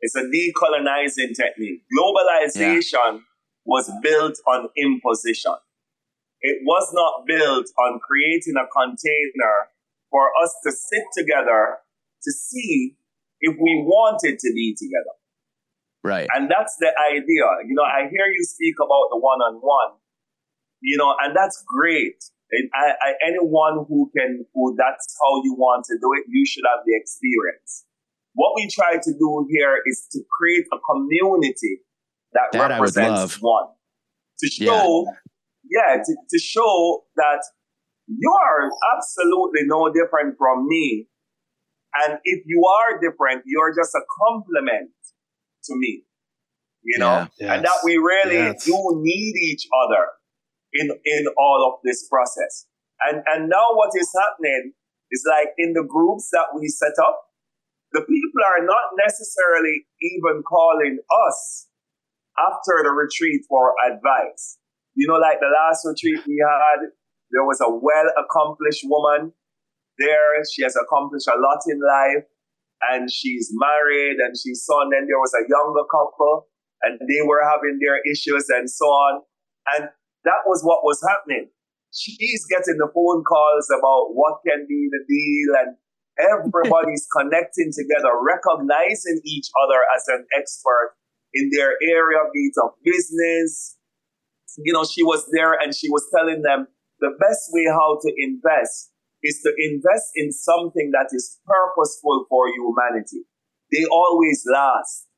It's 0.00 0.14
a 0.14 0.22
decolonizing 0.22 1.34
technique. 1.34 1.82
Globalization 1.92 3.20
was 3.64 3.90
built 4.02 4.38
on 4.46 4.68
imposition. 4.76 5.54
It 6.40 6.58
was 6.64 6.88
not 6.92 7.26
built 7.26 7.66
on 7.80 7.98
creating 7.98 8.54
a 8.56 8.66
container 8.68 9.68
for 10.16 10.32
us 10.42 10.56
to 10.64 10.72
sit 10.72 11.04
together 11.12 11.76
to 12.22 12.32
see 12.32 12.96
if 13.40 13.54
we 13.60 13.84
wanted 13.84 14.38
to 14.38 14.48
be 14.54 14.74
together. 14.74 15.14
right 16.02 16.26
And 16.34 16.50
that's 16.50 16.74
the 16.80 16.90
idea. 17.12 17.44
You 17.68 17.74
know, 17.76 17.84
I 17.84 18.08
hear 18.08 18.26
you 18.32 18.42
speak 18.44 18.76
about 18.80 19.12
the 19.12 19.20
one 19.20 19.40
on 19.44 19.60
one, 19.60 19.92
you 20.80 20.96
know, 20.96 21.14
and 21.20 21.36
that's 21.36 21.62
great. 21.68 22.16
And 22.50 22.70
I, 22.72 22.86
I, 23.06 23.10
anyone 23.28 23.84
who 23.88 24.10
can, 24.16 24.46
who 24.54 24.74
that's 24.78 25.06
how 25.20 25.32
you 25.44 25.52
want 25.58 25.84
to 25.90 25.98
do 26.00 26.08
it, 26.16 26.24
you 26.28 26.46
should 26.46 26.64
have 26.72 26.80
the 26.86 26.96
experience. 26.96 27.84
What 28.32 28.52
we 28.56 28.70
try 28.72 28.96
to 28.96 29.12
do 29.12 29.46
here 29.50 29.76
is 29.84 30.06
to 30.12 30.20
create 30.38 30.64
a 30.72 30.78
community 30.90 31.80
that, 32.32 32.52
That 32.52 32.70
represents 32.70 33.36
one. 33.40 33.68
To 34.40 34.48
show, 34.48 35.06
yeah, 35.68 35.96
to, 36.04 36.12
to 36.30 36.38
show 36.38 37.04
that 37.16 37.42
you 38.06 38.30
are 38.30 38.70
absolutely 38.96 39.62
no 39.66 39.92
different 39.92 40.36
from 40.38 40.66
me. 40.66 41.08
And 42.04 42.18
if 42.24 42.42
you 42.46 42.62
are 42.64 43.00
different, 43.00 43.42
you're 43.46 43.74
just 43.74 43.94
a 43.94 44.00
complement 44.20 44.90
to 45.64 45.74
me. 45.76 46.04
You 46.84 46.98
know? 46.98 47.26
Yeah. 47.40 47.54
And 47.54 47.64
that 47.64 47.80
we 47.84 47.96
really 47.96 48.36
Yes. 48.36 48.64
do 48.64 48.76
need 49.02 49.34
each 49.42 49.66
other 49.82 50.06
in 50.72 50.90
in 51.04 51.26
all 51.38 51.66
of 51.66 51.80
this 51.84 52.06
process. 52.08 52.66
And 53.08 53.22
and 53.26 53.48
now 53.48 53.74
what 53.74 53.90
is 53.98 54.10
happening 54.14 54.72
is 55.10 55.24
like 55.28 55.48
in 55.58 55.72
the 55.72 55.82
groups 55.82 56.28
that 56.32 56.54
we 56.54 56.68
set 56.68 56.94
up, 57.02 57.26
the 57.92 58.00
people 58.02 58.42
are 58.46 58.64
not 58.64 58.94
necessarily 58.98 59.86
even 60.00 60.42
calling 60.42 60.98
us 61.28 61.68
after 62.38 62.82
the 62.84 62.90
retreat 62.90 63.42
for 63.48 63.72
advice. 63.90 64.58
You 64.94 65.08
know, 65.08 65.16
like 65.18 65.40
the 65.40 65.52
last 65.52 65.84
retreat 65.84 66.24
we 66.26 66.42
had, 66.44 66.90
there 67.36 67.44
was 67.44 67.60
a 67.60 67.68
well 67.68 68.08
accomplished 68.16 68.88
woman 68.88 69.36
there. 70.00 70.40
She 70.48 70.64
has 70.64 70.72
accomplished 70.72 71.28
a 71.28 71.36
lot 71.36 71.60
in 71.68 71.76
life 71.76 72.24
and 72.88 73.12
she's 73.12 73.52
married 73.52 74.16
and 74.24 74.32
she's 74.32 74.64
son. 74.64 74.88
Then 74.88 75.04
there 75.04 75.20
was 75.20 75.36
a 75.36 75.44
younger 75.44 75.84
couple 75.84 76.48
and 76.80 76.96
they 76.96 77.20
were 77.28 77.44
having 77.44 77.76
their 77.76 78.00
issues 78.08 78.48
and 78.48 78.70
so 78.72 78.88
on. 78.88 79.20
And 79.76 79.92
that 80.24 80.48
was 80.48 80.64
what 80.64 80.80
was 80.80 81.04
happening. 81.04 81.52
She's 81.92 82.44
getting 82.48 82.80
the 82.80 82.88
phone 82.88 83.20
calls 83.24 83.68
about 83.68 84.16
what 84.16 84.40
can 84.48 84.64
be 84.64 84.88
the 84.88 85.04
deal 85.04 85.50
and 85.60 85.76
everybody's 86.16 87.04
connecting 87.16 87.68
together, 87.68 88.16
recognizing 88.16 89.20
each 89.28 89.52
other 89.60 89.80
as 89.92 90.08
an 90.08 90.24
expert 90.32 90.96
in 91.36 91.50
their 91.52 91.76
area, 91.84 92.24
be 92.32 92.48
it 92.48 92.56
of 92.64 92.72
business. 92.80 93.76
You 94.64 94.72
know, 94.72 94.84
she 94.84 95.02
was 95.02 95.28
there 95.32 95.52
and 95.52 95.74
she 95.74 95.88
was 95.88 96.08
telling 96.16 96.40
them 96.40 96.68
the 97.00 97.12
best 97.20 97.50
way 97.52 97.66
how 97.68 97.98
to 98.02 98.10
invest 98.16 98.92
is 99.22 99.40
to 99.42 99.50
invest 99.58 100.12
in 100.14 100.30
something 100.32 100.90
that 100.92 101.08
is 101.12 101.40
purposeful 101.46 102.26
for 102.28 102.48
humanity. 102.48 103.24
They 103.72 103.84
always 103.90 104.44
last. 104.46 105.08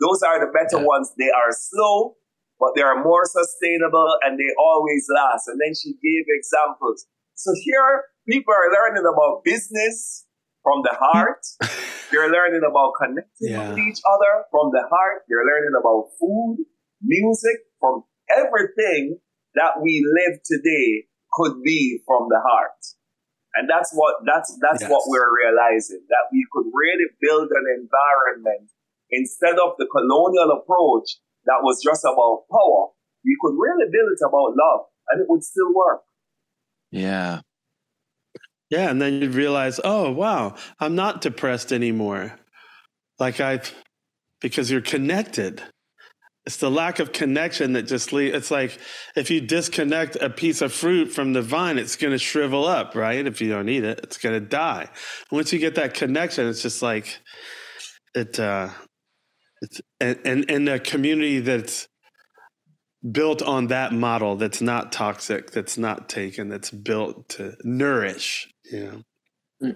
Those 0.00 0.22
are 0.22 0.38
the 0.38 0.52
better 0.52 0.78
Yeah. 0.78 0.86
ones. 0.86 1.12
They 1.18 1.30
are 1.30 1.50
slow, 1.52 2.16
but 2.60 2.74
they 2.76 2.82
are 2.82 3.02
more 3.02 3.24
sustainable 3.24 4.18
and 4.22 4.38
they 4.38 4.50
always 4.58 5.06
last. 5.10 5.48
And 5.48 5.58
then 5.60 5.74
she 5.74 5.94
gave 5.98 6.24
examples. 6.28 7.06
So 7.34 7.50
here, 7.64 8.04
people 8.28 8.54
are 8.54 8.70
learning 8.72 9.04
about 9.04 9.44
business 9.44 10.26
from 10.62 10.82
the 10.84 10.94
heart. 10.94 11.42
They're 12.12 12.30
learning 12.30 12.62
about 12.62 12.92
connecting 13.02 13.50
Yeah. 13.50 13.58
with 13.66 13.78
each 13.78 14.00
other 14.06 14.44
from 14.50 14.70
the 14.70 14.84
heart. 14.88 15.24
They're 15.28 15.44
learning 15.44 15.74
about 15.80 16.12
food, 16.20 16.64
music, 17.02 17.66
from 17.80 18.04
everything 18.30 19.18
that 19.54 19.80
we 19.82 20.04
live 20.06 20.38
today 20.44 21.08
could 21.36 21.62
be 21.62 22.00
from 22.06 22.28
the 22.30 22.40
heart. 22.40 22.80
And 23.56 23.68
that's 23.70 23.92
what 23.94 24.16
that's 24.26 24.50
that's 24.60 24.82
Yes. 24.82 24.90
what 24.90 25.04
we're 25.06 25.32
realizing 25.44 26.02
that 26.08 26.26
we 26.32 26.44
could 26.52 26.66
really 26.74 27.08
build 27.20 27.48
an 27.52 27.66
environment 27.80 28.70
instead 29.10 29.56
of 29.60 29.76
the 29.78 29.86
colonial 29.86 30.50
approach 30.58 31.08
that 31.46 31.60
was 31.62 31.80
just 31.84 32.04
about 32.04 32.44
power. 32.50 32.88
We 33.24 33.36
could 33.42 33.56
really 33.58 33.86
build 33.92 34.10
it 34.12 34.22
about 34.24 34.56
love, 34.56 34.86
and 35.10 35.22
it 35.22 35.26
would 35.30 35.44
still 35.44 35.72
work. 35.74 36.02
yeah 36.90 37.40
Yeah, 38.70 38.90
and 38.90 39.00
then 39.00 39.22
you'd 39.22 39.34
realize, 39.34 39.80
oh 39.84 40.10
wow, 40.10 40.56
I'm 40.80 40.94
not 40.94 41.20
depressed 41.20 41.72
anymore. 41.72 42.38
Like 43.18 43.40
I, 43.40 43.60
because 44.40 44.70
you're 44.70 44.80
connected. 44.80 45.62
It's 46.46 46.58
the 46.58 46.70
lack 46.70 47.00
of 47.00 47.12
connection 47.12 47.72
that 47.72 47.82
just 47.82 48.12
leaves. 48.12 48.36
It's 48.36 48.50
like 48.52 48.78
if 49.16 49.30
you 49.30 49.40
disconnect 49.40 50.16
a 50.16 50.30
piece 50.30 50.62
of 50.62 50.72
fruit 50.72 51.12
from 51.12 51.32
the 51.32 51.42
vine, 51.42 51.76
it's 51.76 51.96
going 51.96 52.12
to 52.12 52.18
shrivel 52.18 52.64
up, 52.64 52.94
right? 52.94 53.26
If 53.26 53.40
you 53.40 53.48
don't 53.50 53.68
eat 53.68 53.84
it, 53.84 54.00
it's 54.04 54.16
going 54.18 54.40
to 54.40 54.48
die. 54.48 54.88
Once 55.32 55.52
you 55.52 55.58
get 55.58 55.74
that 55.74 55.94
connection, 55.94 56.46
it's 56.46 56.62
just 56.62 56.82
like 56.82 57.18
it. 58.14 58.38
uh 58.38 58.70
It's 59.62 59.80
and, 60.00 60.18
and 60.24 60.50
and 60.50 60.68
a 60.68 60.78
community 60.78 61.40
that's 61.40 61.88
built 63.10 63.42
on 63.42 63.68
that 63.68 63.92
model 63.92 64.36
that's 64.36 64.60
not 64.60 64.92
toxic, 64.92 65.50
that's 65.50 65.78
not 65.78 66.08
taken, 66.08 66.48
that's 66.48 66.70
built 66.70 67.28
to 67.30 67.54
nourish. 67.64 68.48
You 68.70 69.04
know. 69.60 69.74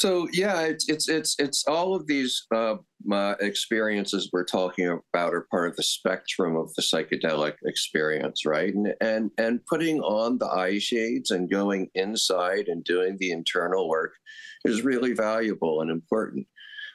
So 0.00 0.28
yeah, 0.32 0.62
it's 0.62 0.88
it's 0.88 1.10
it's 1.10 1.36
it's 1.38 1.62
all 1.66 1.94
of 1.94 2.06
these 2.06 2.46
uh, 2.54 2.76
experiences 3.38 4.30
we're 4.32 4.46
talking 4.46 4.98
about 5.12 5.34
are 5.34 5.46
part 5.50 5.68
of 5.68 5.76
the 5.76 5.82
spectrum 5.82 6.56
of 6.56 6.72
the 6.74 6.80
psychedelic 6.80 7.56
experience, 7.66 8.46
right? 8.46 8.72
And 8.72 8.94
and 9.02 9.30
and 9.36 9.60
putting 9.66 10.00
on 10.00 10.38
the 10.38 10.46
eye 10.46 10.78
shades 10.78 11.30
and 11.30 11.50
going 11.50 11.90
inside 11.94 12.68
and 12.68 12.82
doing 12.82 13.18
the 13.18 13.30
internal 13.30 13.90
work 13.90 14.14
is 14.64 14.84
really 14.86 15.12
valuable 15.12 15.82
and 15.82 15.90
important. 15.90 16.46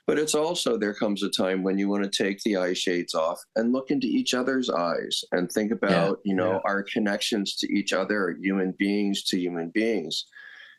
But 0.07 0.17
it's 0.17 0.33
also 0.33 0.75
there 0.75 0.95
comes 0.95 1.21
a 1.21 1.29
time 1.29 1.61
when 1.61 1.77
you 1.77 1.87
want 1.87 2.11
to 2.11 2.23
take 2.23 2.39
the 2.39 2.57
eye 2.57 2.73
shades 2.73 3.13
off 3.13 3.39
and 3.55 3.71
look 3.71 3.91
into 3.91 4.07
each 4.07 4.33
other's 4.33 4.71
eyes 4.71 5.23
and 5.31 5.51
think 5.51 5.71
about 5.71 6.21
yeah, 6.25 6.31
you 6.31 6.35
know 6.35 6.53
yeah. 6.53 6.59
our 6.65 6.81
connections 6.81 7.55
to 7.57 7.71
each 7.71 7.93
other, 7.93 8.35
human 8.41 8.73
beings 8.79 9.21
to 9.25 9.39
human 9.39 9.69
beings 9.69 10.25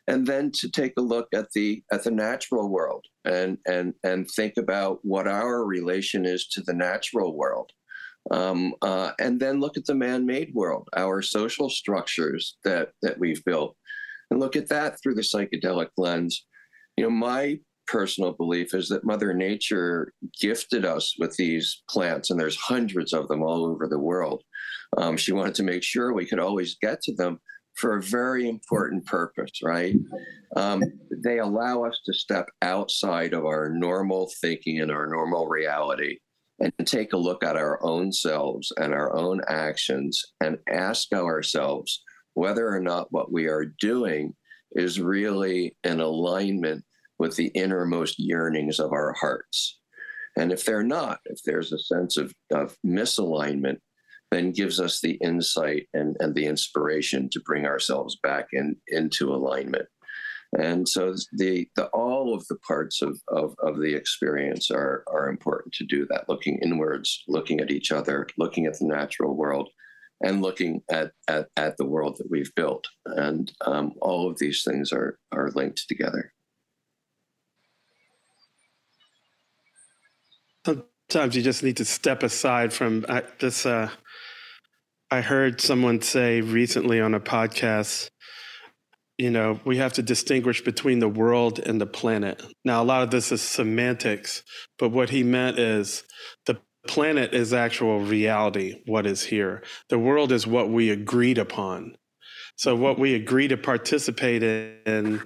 and 0.07 0.25
then 0.25 0.51
to 0.51 0.69
take 0.69 0.93
a 0.97 1.01
look 1.01 1.27
at 1.33 1.51
the 1.53 1.83
at 1.91 2.03
the 2.03 2.11
natural 2.11 2.69
world 2.69 3.05
and 3.25 3.57
and 3.67 3.93
and 4.03 4.29
think 4.35 4.53
about 4.57 4.99
what 5.03 5.27
our 5.27 5.65
relation 5.65 6.25
is 6.25 6.47
to 6.47 6.61
the 6.61 6.73
natural 6.73 7.35
world. 7.35 7.71
Um, 8.29 8.73
uh, 8.81 9.11
and 9.21 9.39
then 9.39 9.61
look 9.61 9.77
at 9.77 9.85
the 9.85 9.95
man-made 9.95 10.53
world 10.53 10.89
our 10.97 11.21
social 11.21 11.69
structures 11.69 12.57
that 12.63 12.89
that 13.01 13.19
we've 13.19 13.43
built. 13.45 13.75
And 14.29 14.39
look 14.39 14.55
at 14.55 14.69
that 14.69 14.97
through 15.01 15.15
the 15.15 15.21
psychedelic 15.21 15.89
lens. 15.97 16.45
You 16.97 17.05
know 17.05 17.09
my 17.09 17.59
personal 17.87 18.33
belief 18.33 18.73
is 18.73 18.89
that 18.89 19.05
mother 19.05 19.33
nature 19.33 20.11
gifted 20.41 20.85
us 20.85 21.15
with 21.19 21.35
these 21.37 21.83
plants 21.89 22.29
and 22.29 22.37
there's 22.37 22.57
hundreds 22.57 23.13
of 23.13 23.29
them 23.29 23.41
all 23.41 23.65
over 23.65 23.87
the 23.87 23.99
world. 23.99 24.43
Um, 24.97 25.15
she 25.15 25.31
wanted 25.31 25.55
to 25.55 25.63
make 25.63 25.83
sure 25.83 26.13
we 26.13 26.25
could 26.25 26.39
always 26.39 26.75
get 26.81 27.01
to 27.03 27.15
them 27.15 27.39
for 27.77 27.97
a 27.97 28.01
very 28.01 28.49
important 28.49 29.05
purpose, 29.05 29.61
right? 29.63 29.95
Um, 30.55 30.81
they 31.23 31.39
allow 31.39 31.83
us 31.83 31.99
to 32.05 32.13
step 32.13 32.47
outside 32.61 33.33
of 33.33 33.45
our 33.45 33.69
normal 33.69 34.31
thinking 34.41 34.81
and 34.81 34.91
our 34.91 35.07
normal 35.07 35.47
reality 35.47 36.17
and 36.59 36.73
take 36.85 37.13
a 37.13 37.17
look 37.17 37.43
at 37.43 37.55
our 37.55 37.83
own 37.83 38.11
selves 38.11 38.73
and 38.77 38.93
our 38.93 39.15
own 39.15 39.41
actions 39.47 40.23
and 40.41 40.57
ask 40.67 41.13
ourselves 41.13 42.03
whether 42.33 42.67
or 42.67 42.79
not 42.79 43.11
what 43.11 43.31
we 43.31 43.45
are 43.45 43.73
doing 43.79 44.33
is 44.71 44.99
really 44.99 45.75
in 45.83 45.99
alignment 45.99 46.83
with 47.19 47.35
the 47.35 47.47
innermost 47.49 48.15
yearnings 48.17 48.79
of 48.79 48.91
our 48.91 49.13
hearts. 49.13 49.79
And 50.35 50.51
if 50.51 50.65
they're 50.65 50.83
not, 50.83 51.19
if 51.25 51.41
there's 51.45 51.73
a 51.73 51.79
sense 51.79 52.17
of, 52.17 52.33
of 52.51 52.75
misalignment, 52.85 53.77
then 54.31 54.51
gives 54.51 54.79
us 54.79 54.99
the 54.99 55.13
insight 55.13 55.87
and, 55.93 56.17
and 56.19 56.35
the 56.35 56.45
inspiration 56.45 57.29
to 57.31 57.39
bring 57.41 57.65
ourselves 57.65 58.17
back 58.21 58.47
in, 58.51 58.75
into 58.87 59.33
alignment. 59.33 59.87
And 60.57 60.87
so 60.87 61.13
the, 61.33 61.67
the 61.75 61.87
all 61.87 62.33
of 62.33 62.47
the 62.47 62.57
parts 62.67 63.01
of, 63.01 63.19
of, 63.27 63.55
of 63.59 63.79
the 63.79 63.93
experience 63.93 64.71
are, 64.71 65.03
are 65.07 65.29
important 65.29 65.73
to 65.75 65.85
do 65.85 66.05
that, 66.09 66.29
looking 66.29 66.59
inwards, 66.61 67.23
looking 67.27 67.59
at 67.59 67.71
each 67.71 67.91
other, 67.91 68.27
looking 68.37 68.65
at 68.65 68.79
the 68.79 68.85
natural 68.85 69.35
world, 69.35 69.69
and 70.21 70.41
looking 70.41 70.81
at, 70.89 71.11
at, 71.27 71.47
at 71.57 71.77
the 71.77 71.85
world 71.85 72.15
that 72.17 72.29
we've 72.29 72.53
built. 72.55 72.87
And 73.05 73.51
um, 73.65 73.93
all 74.01 74.29
of 74.29 74.39
these 74.39 74.63
things 74.63 74.91
are, 74.91 75.19
are 75.31 75.51
linked 75.53 75.87
together. 75.87 76.33
Sometimes 80.65 81.35
you 81.35 81.41
just 81.41 81.63
need 81.63 81.77
to 81.77 81.85
step 81.85 82.23
aside 82.23 82.73
from 82.73 83.05
uh, 83.07 83.21
this 83.39 83.65
uh, 83.65 83.89
I 85.09 85.21
heard 85.21 85.61
someone 85.61 86.01
say 86.01 86.41
recently 86.41 86.99
on 86.99 87.13
a 87.13 87.19
podcast, 87.21 88.09
you 89.17 89.31
know, 89.31 89.57
we 89.63 89.77
have 89.77 89.93
to 89.93 90.01
distinguish 90.01 90.61
between 90.61 90.99
the 90.99 91.07
world 91.07 91.59
and 91.59 91.79
the 91.79 91.85
planet. 91.85 92.43
Now, 92.65 92.83
a 92.83 92.85
lot 92.85 93.03
of 93.03 93.09
this 93.09 93.31
is 93.31 93.41
semantics, 93.41 94.43
but 94.77 94.89
what 94.89 95.09
he 95.09 95.23
meant 95.23 95.59
is 95.59 96.03
the 96.45 96.59
planet 96.87 97.33
is 97.33 97.53
actual 97.53 98.01
reality, 98.01 98.81
what 98.85 99.07
is 99.07 99.23
here. 99.23 99.63
The 99.87 99.97
world 99.97 100.33
is 100.33 100.45
what 100.45 100.69
we 100.69 100.89
agreed 100.89 101.37
upon. 101.37 101.95
So, 102.57 102.75
what 102.75 102.99
we 102.99 103.13
agree 103.15 103.47
to 103.47 103.55
participate 103.55 104.43
in, 104.43 105.21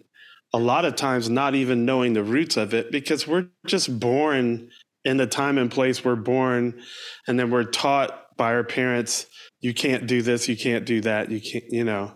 a 0.54 0.60
lot 0.60 0.86
of 0.86 0.96
times 0.96 1.28
not 1.28 1.56
even 1.56 1.86
knowing 1.86 2.14
the 2.14 2.24
roots 2.24 2.56
of 2.56 2.76
it, 2.76 2.92
because 2.92 3.28
we're 3.28 3.48
just 3.66 4.00
born 4.00 4.70
in 5.04 5.18
the 5.18 5.26
time 5.26 5.58
and 5.58 5.72
place 5.72 6.06
we're 6.06 6.16
born, 6.16 6.80
and 7.28 7.40
then 7.40 7.50
we're 7.50 7.64
taught 7.64 8.38
by 8.38 8.54
our 8.54 8.64
parents 8.64 9.26
you 9.62 9.74
can't 9.74 10.08
do 10.08 10.22
this, 10.22 10.50
you 10.50 10.58
can't 10.58 10.86
do 10.86 11.02
that, 11.02 11.32
you 11.32 11.40
can't, 11.40 11.66
you 11.70 11.84
know. 11.84 12.14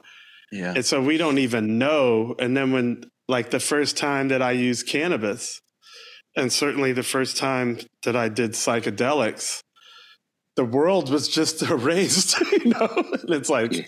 Yeah. 0.51 0.73
And 0.75 0.85
so 0.85 1.01
we 1.01 1.17
don't 1.17 1.37
even 1.37 1.77
know. 1.77 2.35
And 2.39 2.57
then 2.57 2.71
when, 2.71 3.03
like, 3.27 3.51
the 3.51 3.59
first 3.59 3.97
time 3.97 4.29
that 4.29 4.41
I 4.41 4.51
used 4.51 4.87
cannabis, 4.87 5.61
and 6.35 6.51
certainly 6.51 6.91
the 6.91 7.03
first 7.03 7.37
time 7.37 7.79
that 8.03 8.15
I 8.15 8.29
did 8.29 8.51
psychedelics, 8.51 9.61
the 10.55 10.65
world 10.65 11.09
was 11.09 11.27
just 11.27 11.61
erased, 11.69 12.39
you 12.51 12.65
know? 12.65 12.89
and 12.95 13.29
it's 13.29 13.49
like, 13.49 13.87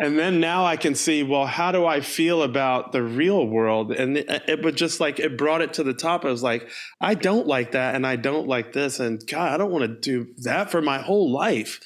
and 0.00 0.18
then 0.18 0.40
now 0.40 0.64
I 0.64 0.76
can 0.76 0.94
see, 0.94 1.22
well, 1.22 1.46
how 1.46 1.72
do 1.72 1.84
I 1.84 2.00
feel 2.00 2.42
about 2.42 2.92
the 2.92 3.02
real 3.02 3.46
world? 3.46 3.92
And 3.92 4.18
it, 4.18 4.30
it 4.48 4.64
was 4.64 4.74
just 4.74 5.00
like, 5.00 5.18
it 5.18 5.36
brought 5.36 5.60
it 5.60 5.74
to 5.74 5.82
the 5.82 5.94
top. 5.94 6.24
I 6.24 6.30
was 6.30 6.42
like, 6.42 6.68
I 7.00 7.14
don't 7.14 7.46
like 7.46 7.72
that. 7.72 7.94
And 7.94 8.06
I 8.06 8.16
don't 8.16 8.46
like 8.46 8.72
this. 8.72 9.00
And 9.00 9.20
God, 9.26 9.52
I 9.52 9.56
don't 9.56 9.72
want 9.72 9.82
to 9.82 10.00
do 10.00 10.32
that 10.44 10.70
for 10.70 10.80
my 10.80 10.98
whole 10.98 11.32
life 11.32 11.80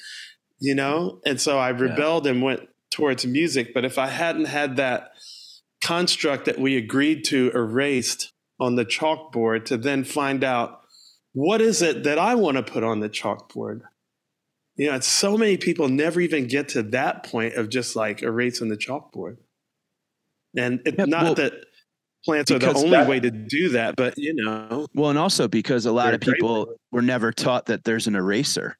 you 0.63 0.73
know? 0.73 1.19
And 1.25 1.41
so 1.41 1.59
I 1.59 1.69
rebelled 1.69 2.23
yeah. 2.25 2.31
and 2.31 2.41
went 2.41 2.61
towards 2.89 3.25
music. 3.25 3.73
But 3.73 3.83
if 3.83 3.97
I 3.97 4.07
hadn't 4.07 4.45
had 4.45 4.77
that 4.77 5.11
construct 5.83 6.45
that 6.45 6.57
we 6.57 6.77
agreed 6.77 7.25
to 7.25 7.51
erased 7.53 8.31
on 8.61 8.75
the 8.75 8.85
chalkboard 8.85 9.65
to 9.65 9.77
then 9.77 10.05
find 10.05 10.41
out 10.41 10.79
what 11.33 11.59
is 11.59 11.81
it 11.81 12.03
that 12.05 12.17
I 12.17 12.35
want 12.35 12.55
to 12.55 12.63
put 12.63 12.83
on 12.83 13.01
the 13.01 13.09
chalkboard? 13.09 13.81
You 14.77 14.89
know, 14.89 14.99
so 15.01 15.37
many 15.37 15.57
people 15.57 15.89
never 15.89 16.21
even 16.21 16.47
get 16.47 16.69
to 16.69 16.83
that 16.83 17.25
point 17.25 17.55
of 17.55 17.67
just 17.67 17.97
like 17.97 18.23
erasing 18.23 18.69
the 18.69 18.77
chalkboard. 18.77 19.37
And 20.55 20.79
it's 20.85 20.97
yeah, 20.97 21.05
not 21.05 21.23
well, 21.23 21.35
that 21.35 21.53
plants 22.23 22.51
are 22.51 22.59
the 22.59 22.73
only 22.73 22.91
that, 22.91 23.09
way 23.09 23.19
to 23.19 23.31
do 23.31 23.69
that, 23.69 23.97
but 23.97 24.17
you 24.17 24.33
know. 24.33 24.87
Well, 24.95 25.09
and 25.09 25.19
also 25.19 25.49
because 25.49 25.85
a 25.85 25.91
lot 25.91 26.13
of 26.13 26.21
people 26.21 26.75
were 26.91 27.01
never 27.01 27.33
taught 27.33 27.65
that 27.65 27.83
there's 27.83 28.07
an 28.07 28.15
eraser. 28.15 28.77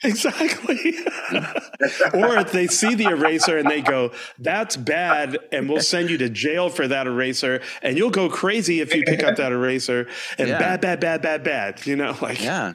Exactly. 0.04 0.94
or 2.14 2.38
if 2.38 2.52
they 2.52 2.66
see 2.66 2.94
the 2.94 3.08
eraser 3.10 3.58
and 3.58 3.68
they 3.68 3.82
go, 3.82 4.12
that's 4.38 4.74
bad, 4.74 5.36
and 5.52 5.68
we'll 5.68 5.82
send 5.82 6.08
you 6.08 6.16
to 6.16 6.30
jail 6.30 6.70
for 6.70 6.88
that 6.88 7.06
eraser, 7.06 7.60
and 7.82 7.98
you'll 7.98 8.08
go 8.08 8.30
crazy 8.30 8.80
if 8.80 8.94
you 8.94 9.02
pick 9.02 9.22
up 9.22 9.36
that 9.36 9.52
eraser, 9.52 10.08
and 10.38 10.48
yeah. 10.48 10.58
bad, 10.58 10.80
bad, 10.80 11.00
bad, 11.00 11.20
bad, 11.20 11.44
bad. 11.44 11.86
You 11.86 11.96
know, 11.96 12.16
like 12.22 12.42
yeah. 12.42 12.72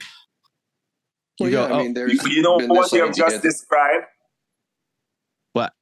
You 1.39 1.49
go. 1.49 1.65
I 1.65 1.77
mean, 1.79 1.91
oh, 1.91 1.93
there's 1.95 2.23
you, 2.23 2.29
you 2.29 2.41
know 2.43 2.59
what 2.59 2.91
you 2.91 3.03
have 3.03 3.15
just 3.15 3.41
described. 3.41 4.05
What? 5.53 5.73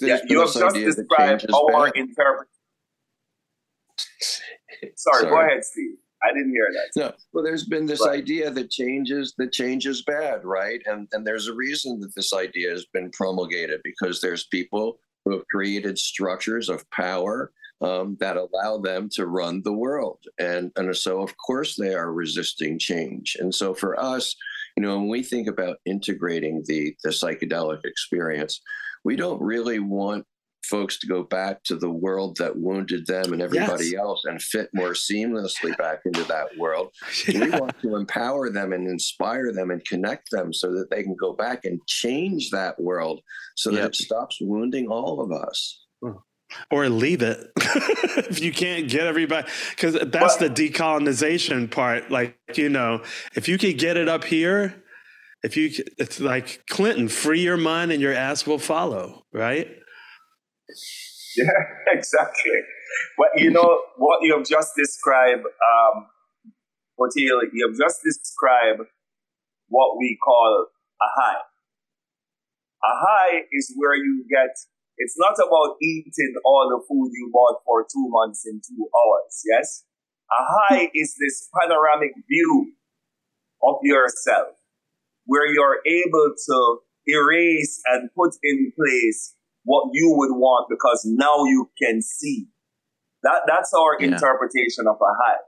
yeah, 0.00 0.18
you 0.26 0.40
have 0.40 0.52
just 0.52 0.74
described 0.74 1.46
our 1.52 1.88
interpretation. 1.88 2.46
Sorry, 4.20 4.92
Sorry, 4.96 5.30
go 5.30 5.40
ahead, 5.40 5.64
Steve. 5.64 5.96
I 6.22 6.32
didn't 6.32 6.52
hear 6.52 6.68
that. 6.72 7.00
No, 7.00 7.12
well, 7.32 7.44
there's 7.44 7.64
been 7.64 7.86
this 7.86 8.04
right. 8.06 8.18
idea 8.18 8.50
that 8.50 8.70
changes 8.70 9.34
that 9.38 9.52
change 9.52 9.86
is 9.86 10.02
bad, 10.02 10.44
right? 10.44 10.80
And 10.86 11.08
and 11.12 11.26
there's 11.26 11.48
a 11.48 11.54
reason 11.54 12.00
that 12.00 12.14
this 12.14 12.32
idea 12.32 12.70
has 12.70 12.86
been 12.92 13.10
promulgated 13.10 13.80
because 13.84 14.20
there's 14.20 14.46
people 14.46 14.98
who 15.24 15.32
have 15.32 15.46
created 15.48 15.98
structures 15.98 16.68
of 16.68 16.88
power 16.90 17.52
um, 17.82 18.16
that 18.20 18.36
allow 18.36 18.78
them 18.78 19.08
to 19.12 19.26
run 19.26 19.62
the 19.62 19.72
world, 19.72 20.18
and 20.38 20.70
and 20.76 20.94
so 20.96 21.22
of 21.22 21.34
course 21.36 21.76
they 21.76 21.94
are 21.94 22.12
resisting 22.12 22.78
change. 22.78 23.36
And 23.40 23.54
so 23.54 23.72
for 23.74 23.98
us, 23.98 24.36
you 24.76 24.82
know, 24.82 24.98
when 24.98 25.08
we 25.08 25.22
think 25.22 25.48
about 25.48 25.78
integrating 25.86 26.62
the 26.66 26.94
the 27.02 27.10
psychedelic 27.10 27.84
experience, 27.84 28.60
we 29.04 29.16
don't 29.16 29.40
really 29.40 29.78
want 29.78 30.26
folks 30.64 30.98
to 30.98 31.06
go 31.06 31.22
back 31.22 31.62
to 31.64 31.76
the 31.76 31.90
world 31.90 32.36
that 32.36 32.56
wounded 32.56 33.06
them 33.06 33.32
and 33.32 33.42
everybody 33.42 33.86
yes. 33.86 34.00
else 34.00 34.24
and 34.24 34.40
fit 34.40 34.68
more 34.72 34.92
seamlessly 34.92 35.76
back 35.78 36.00
into 36.04 36.24
that 36.24 36.56
world. 36.58 36.92
Yeah. 37.26 37.44
We 37.44 37.50
want 37.50 37.80
to 37.82 37.96
empower 37.96 38.50
them 38.50 38.72
and 38.72 38.88
inspire 38.88 39.52
them 39.52 39.70
and 39.70 39.84
connect 39.84 40.30
them 40.30 40.52
so 40.52 40.72
that 40.72 40.90
they 40.90 41.02
can 41.02 41.14
go 41.14 41.32
back 41.32 41.64
and 41.64 41.80
change 41.86 42.50
that 42.50 42.80
world 42.80 43.20
so 43.56 43.70
yep. 43.70 43.82
that 43.82 43.86
it 43.88 43.94
stops 43.94 44.38
wounding 44.40 44.88
all 44.88 45.20
of 45.20 45.30
us. 45.30 45.84
Hmm. 46.02 46.12
Or 46.70 46.88
leave 46.88 47.22
it 47.22 47.46
if 47.56 48.40
you 48.40 48.52
can't 48.52 48.88
get 48.88 49.06
everybody, 49.06 49.46
because 49.70 49.94
that's 49.94 50.36
the 50.36 50.48
decolonization 50.48 51.70
part. 51.70 52.10
Like, 52.10 52.36
you 52.54 52.68
know, 52.68 53.02
if 53.36 53.48
you 53.48 53.58
could 53.58 53.78
get 53.78 53.96
it 53.96 54.08
up 54.08 54.24
here, 54.24 54.82
if 55.42 55.56
you, 55.56 55.70
it's 55.98 56.20
like 56.20 56.64
Clinton, 56.68 57.08
free 57.08 57.42
your 57.42 57.56
mind 57.56 57.92
and 57.92 58.00
your 58.00 58.12
ass 58.12 58.46
will 58.46 58.58
follow, 58.58 59.24
right? 59.32 59.68
Yeah, 61.36 61.46
exactly. 61.92 62.58
Well, 63.16 63.30
you 63.36 63.50
know 63.50 63.82
what 63.96 64.18
you 64.22 64.36
have 64.36 64.44
just 64.44 64.74
described. 64.76 65.44
Um, 65.46 66.06
Oteil, 66.98 67.40
you've 67.52 67.78
just 67.78 68.02
described 68.02 68.82
what 69.68 69.96
we 69.96 70.18
call 70.22 70.66
a 71.00 71.06
high. 71.06 71.40
A 72.82 72.92
high 72.92 73.42
is 73.52 73.72
where 73.76 73.94
you 73.94 74.24
get, 74.28 74.56
it's 74.98 75.14
not 75.18 75.34
about 75.34 75.76
eating 75.80 76.34
all 76.44 76.68
the 76.68 76.84
food 76.88 77.10
you 77.12 77.30
bought 77.32 77.62
for 77.64 77.82
two 77.84 78.08
months 78.08 78.44
in 78.44 78.60
two 78.60 78.88
hours, 78.90 79.42
yes? 79.46 79.84
A 80.32 80.42
high 80.42 80.90
is 80.94 81.14
this 81.18 81.48
panoramic 81.54 82.12
view 82.28 82.72
of 83.62 83.76
yourself 83.82 84.56
where 85.26 85.46
you're 85.46 85.78
able 85.86 86.34
to 86.46 86.78
erase 87.06 87.80
and 87.86 88.10
put 88.16 88.34
in 88.42 88.72
place 88.76 89.34
what 89.70 89.90
you 89.92 90.12
would 90.18 90.34
want 90.34 90.66
because 90.68 91.06
now 91.06 91.44
you 91.44 91.70
can 91.80 92.02
see. 92.02 92.48
That, 93.22 93.42
that's 93.46 93.72
our 93.72 93.94
yeah. 94.00 94.08
interpretation 94.08 94.90
of 94.90 94.96
a 94.96 95.12
high. 95.22 95.38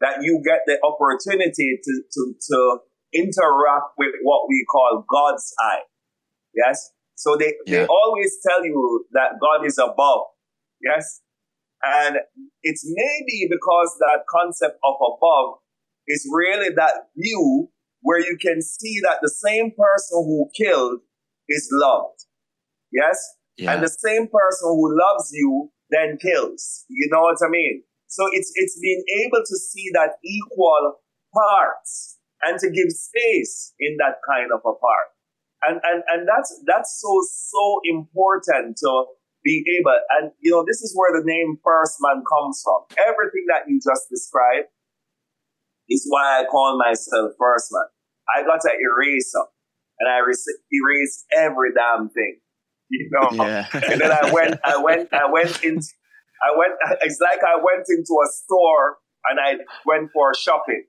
That 0.00 0.22
you 0.22 0.40
get 0.46 0.60
the 0.66 0.78
opportunity 0.86 1.80
to, 1.82 2.02
to, 2.14 2.34
to 2.50 2.78
interact 3.12 3.98
with 3.98 4.14
what 4.22 4.46
we 4.48 4.64
call 4.70 5.04
God's 5.10 5.52
eye. 5.58 5.82
Yes? 6.54 6.92
So 7.16 7.36
they, 7.36 7.54
yeah. 7.66 7.82
they 7.82 7.86
always 7.86 8.38
tell 8.46 8.64
you 8.64 9.04
that 9.14 9.40
God 9.40 9.66
is 9.66 9.78
above. 9.78 10.30
Yes? 10.80 11.20
And 11.82 12.18
it's 12.62 12.84
maybe 12.86 13.48
because 13.50 13.96
that 13.98 14.20
concept 14.30 14.78
of 14.84 14.94
above 14.94 15.58
is 16.06 16.28
really 16.32 16.70
that 16.76 17.10
view 17.16 17.68
where 18.00 18.20
you 18.20 18.36
can 18.40 18.62
see 18.62 19.00
that 19.02 19.18
the 19.22 19.30
same 19.30 19.72
person 19.76 20.22
who 20.22 20.50
killed 20.56 21.00
is 21.48 21.68
loved. 21.72 22.26
Yes? 22.92 23.18
Yeah. 23.56 23.74
And 23.74 23.82
the 23.82 23.88
same 23.88 24.28
person 24.28 24.68
who 24.68 24.96
loves 24.96 25.30
you 25.32 25.70
then 25.90 26.18
kills. 26.20 26.84
You 26.88 27.08
know 27.12 27.22
what 27.22 27.36
I 27.44 27.48
mean? 27.48 27.84
So 28.08 28.24
it's, 28.32 28.52
it's 28.54 28.78
being 28.80 29.02
able 29.24 29.40
to 29.40 29.56
see 29.56 29.90
that 29.94 30.16
equal 30.24 31.00
parts 31.32 32.18
and 32.42 32.58
to 32.58 32.70
give 32.70 32.90
space 32.90 33.74
in 33.78 33.96
that 33.98 34.20
kind 34.28 34.50
of 34.52 34.60
a 34.60 34.74
part. 34.74 35.08
And, 35.62 35.80
and, 35.84 36.02
and 36.12 36.28
that's, 36.28 36.50
that's 36.66 37.00
so, 37.00 37.12
so 37.30 37.80
important 37.84 38.76
to 38.78 39.04
be 39.44 39.64
able, 39.78 39.98
and 40.18 40.32
you 40.40 40.50
know, 40.50 40.64
this 40.66 40.82
is 40.82 40.92
where 40.96 41.12
the 41.12 41.24
name 41.24 41.58
First 41.64 41.96
Man 42.00 42.22
comes 42.26 42.62
from. 42.64 42.84
Everything 42.98 43.46
that 43.48 43.68
you 43.68 43.80
just 43.82 44.08
described 44.10 44.68
is 45.88 46.06
why 46.08 46.40
I 46.40 46.44
call 46.50 46.78
myself 46.78 47.32
First 47.38 47.68
Man. 47.70 47.88
I 48.36 48.42
got 48.42 48.60
to 48.62 48.70
erase 48.70 49.32
them 49.32 49.46
and 49.98 50.10
I 50.10 50.18
erased 50.18 51.26
every 51.36 51.70
damn 51.74 52.08
thing, 52.08 52.38
you 52.92 53.08
know. 53.10 53.28
Yeah. 53.32 53.66
and 53.72 54.00
then 54.00 54.12
I 54.12 54.30
went, 54.30 54.60
I 54.62 54.76
went, 54.76 55.08
I 55.12 55.26
went 55.30 55.64
into, 55.64 55.88
I 56.44 56.52
went. 56.56 56.74
It's 57.00 57.18
like 57.20 57.40
I 57.40 57.56
went 57.56 57.88
into 57.88 58.12
a 58.20 58.28
store 58.28 58.98
and 59.28 59.40
I 59.40 59.56
went 59.86 60.10
for 60.12 60.34
shopping. 60.34 60.84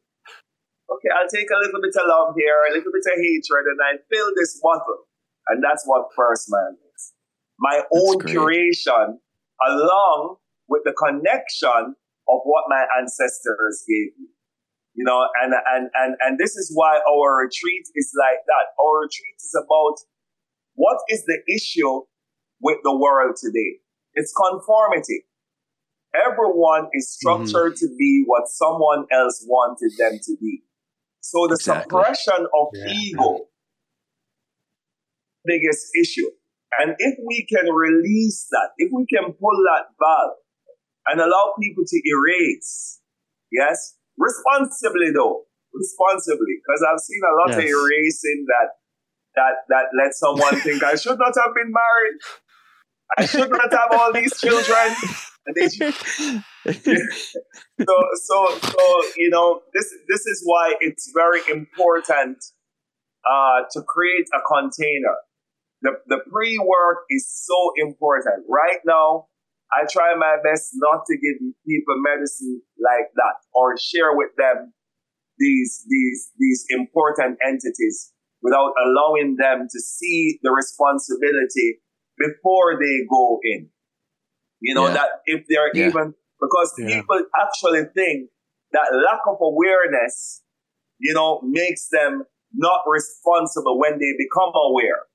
Okay, 0.92 1.10
I'll 1.16 1.32
take 1.32 1.48
a 1.50 1.60
little 1.64 1.82
bit 1.82 1.96
of 1.96 2.06
love 2.06 2.36
here, 2.38 2.60
a 2.70 2.74
little 2.76 2.92
bit 2.92 3.08
of 3.08 3.18
hatred, 3.18 3.66
and 3.72 3.80
I 3.82 4.04
fill 4.12 4.30
this 4.36 4.60
bottle, 4.62 5.08
and 5.48 5.64
that's 5.64 5.88
what 5.88 6.12
First 6.16 6.52
Man 6.52 6.76
is. 6.94 7.14
My 7.58 7.82
own 7.96 8.20
curation, 8.20 9.18
along 9.66 10.36
with 10.68 10.84
the 10.84 10.92
connection 10.92 11.96
of 12.28 12.40
what 12.44 12.66
my 12.68 12.84
ancestors 13.00 13.84
gave 13.88 14.12
me. 14.20 14.28
You 14.94 15.06
know, 15.06 15.26
and, 15.42 15.54
and, 15.74 15.90
and, 15.96 16.16
and 16.22 16.38
this 16.38 16.56
is 16.56 16.70
why 16.76 17.00
our 17.10 17.42
retreat 17.42 17.88
is 17.96 18.12
like 18.14 18.46
that. 18.46 18.78
Our 18.78 19.02
retreat 19.02 19.40
is 19.40 19.56
about 19.58 19.98
what 20.76 20.98
is 21.10 21.24
the 21.26 21.40
issue 21.48 22.02
with 22.62 22.78
the 22.84 22.96
world 22.96 23.36
today? 23.36 23.80
It's 24.14 24.34
conformity. 24.34 25.26
Everyone 26.14 26.90
is 26.94 27.12
structured 27.12 27.74
mm-hmm. 27.74 27.86
to 27.86 27.96
be 27.98 28.24
what 28.26 28.48
someone 28.48 29.06
else 29.12 29.44
wanted 29.48 29.92
them 29.98 30.20
to 30.24 30.38
be. 30.40 30.64
So 31.22 31.48
the 31.48 31.56
exactly. 31.56 31.84
suppression 31.84 32.46
of 32.54 32.68
yeah. 32.74 32.94
ego, 32.94 33.40
biggest 35.46 35.88
issue. 36.00 36.30
And 36.80 36.96
if 36.98 37.16
we 37.26 37.48
can 37.50 37.72
release 37.72 38.48
that, 38.52 38.70
if 38.78 38.92
we 38.94 39.06
can 39.06 39.34
pull 39.34 39.58
that 39.74 39.94
valve 40.00 40.38
and 41.08 41.22
allow 41.22 41.54
people 41.62 41.84
to 41.88 42.02
erase, 42.06 43.00
yes, 43.52 43.96
responsibly 44.18 45.12
though, 45.14 45.46
responsibly, 45.74 46.62
because 46.62 46.86
I've 46.86 47.00
seen 47.00 47.22
a 47.26 47.34
lot 47.42 47.58
yes. 47.58 47.58
of 47.58 47.64
erasing 47.66 48.46
that 48.48 48.70
that 49.36 49.66
that 49.70 49.86
let 49.98 50.14
someone 50.14 50.60
think 50.62 50.84
I 50.84 50.96
should 50.96 51.18
not 51.18 51.34
have 51.36 51.54
been 51.56 51.72
married. 51.72 52.20
I 53.18 53.26
should 53.26 53.52
not 53.52 53.72
have 53.72 54.00
all 54.00 54.14
these 54.14 54.40
children. 54.40 54.96
So 56.66 57.96
so 58.24 58.60
so 58.62 59.02
you 59.18 59.30
know 59.30 59.60
this 59.74 59.94
this 60.08 60.26
is 60.26 60.42
why 60.46 60.76
it's 60.80 61.12
very 61.14 61.42
important 61.52 62.38
uh, 63.30 63.64
to 63.72 63.82
create 63.82 64.28
a 64.34 64.40
container. 64.48 65.16
The 65.82 65.92
the 66.08 66.20
pre 66.32 66.58
work 66.60 67.00
is 67.10 67.28
so 67.30 67.74
important. 67.76 68.46
Right 68.48 68.80
now, 68.86 69.28
I 69.74 69.86
try 69.92 70.14
my 70.16 70.38
best 70.44 70.72
not 70.76 71.04
to 71.08 71.14
give 71.18 71.40
people 71.68 71.96
medicine 71.98 72.62
like 72.80 73.12
that 73.16 73.36
or 73.54 73.76
share 73.78 74.16
with 74.16 74.32
them 74.38 74.72
these, 75.38 75.84
these, 75.90 76.32
these 76.38 76.66
important 76.70 77.38
entities 77.46 78.13
without 78.44 78.74
allowing 78.86 79.38
them 79.40 79.68
to 79.72 79.80
see 79.80 80.40
the 80.44 80.52
responsibility 80.52 81.80
before 82.20 82.78
they 82.80 83.00
go 83.10 83.40
in. 83.42 83.70
You 84.60 84.76
know, 84.76 84.88
yeah. 84.88 84.94
that 84.94 85.10
if 85.26 85.46
they're 85.48 85.72
yeah. 85.74 85.88
even, 85.88 86.14
because 86.40 86.74
yeah. 86.78 87.00
people 87.00 87.24
actually 87.40 87.84
think 87.96 88.30
that 88.72 88.92
lack 88.94 89.24
of 89.28 89.38
awareness, 89.42 90.44
you 91.00 91.14
know, 91.14 91.42
makes 91.44 91.88
them 91.90 92.24
not 92.54 92.82
responsible 92.86 93.80
when 93.80 93.94
they 94.00 94.14
become 94.18 94.52
aware. 94.54 95.08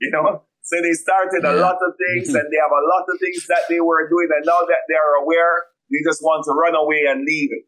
You 0.00 0.10
know, 0.10 0.44
so 0.62 0.76
they 0.82 0.92
started 0.92 1.44
a 1.44 1.56
lot 1.56 1.76
of 1.80 1.92
things 1.96 2.28
and 2.36 2.44
they 2.44 2.60
have 2.60 2.76
a 2.76 2.84
lot 2.92 3.04
of 3.08 3.16
things 3.20 3.46
that 3.48 3.64
they 3.68 3.80
were 3.80 4.08
doing. 4.08 4.28
And 4.36 4.44
now 4.44 4.60
that 4.68 4.84
they're 4.88 5.16
aware, 5.22 5.64
they 5.90 5.98
just 6.04 6.22
want 6.22 6.44
to 6.44 6.52
run 6.52 6.76
away 6.76 7.04
and 7.08 7.24
leave 7.24 7.50
it. 7.52 7.64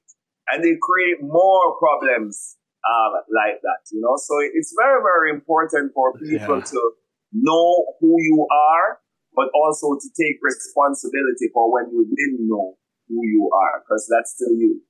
And 0.50 0.64
they 0.64 0.76
create 0.80 1.20
more 1.20 1.76
problems 1.78 2.57
um, 2.86 3.12
like 3.34 3.60
that, 3.62 3.80
you 3.92 4.00
know? 4.00 4.16
So 4.16 4.34
it's 4.54 4.74
very, 4.78 5.00
very 5.02 5.30
important 5.30 5.92
for 5.94 6.12
people 6.18 6.58
yeah. 6.58 6.64
to 6.64 6.80
know 7.32 7.94
who 8.00 8.14
you 8.18 8.46
are, 8.50 8.98
but 9.34 9.48
also 9.54 9.94
to 9.94 10.08
take 10.16 10.38
responsibility 10.42 11.50
for 11.52 11.72
when 11.72 11.90
you 11.92 12.04
didn't 12.04 12.48
know 12.48 12.74
who 13.08 13.20
you 13.26 13.50
are, 13.52 13.80
because 13.80 14.08
that's 14.10 14.34
still 14.34 14.54
you. 14.54 14.82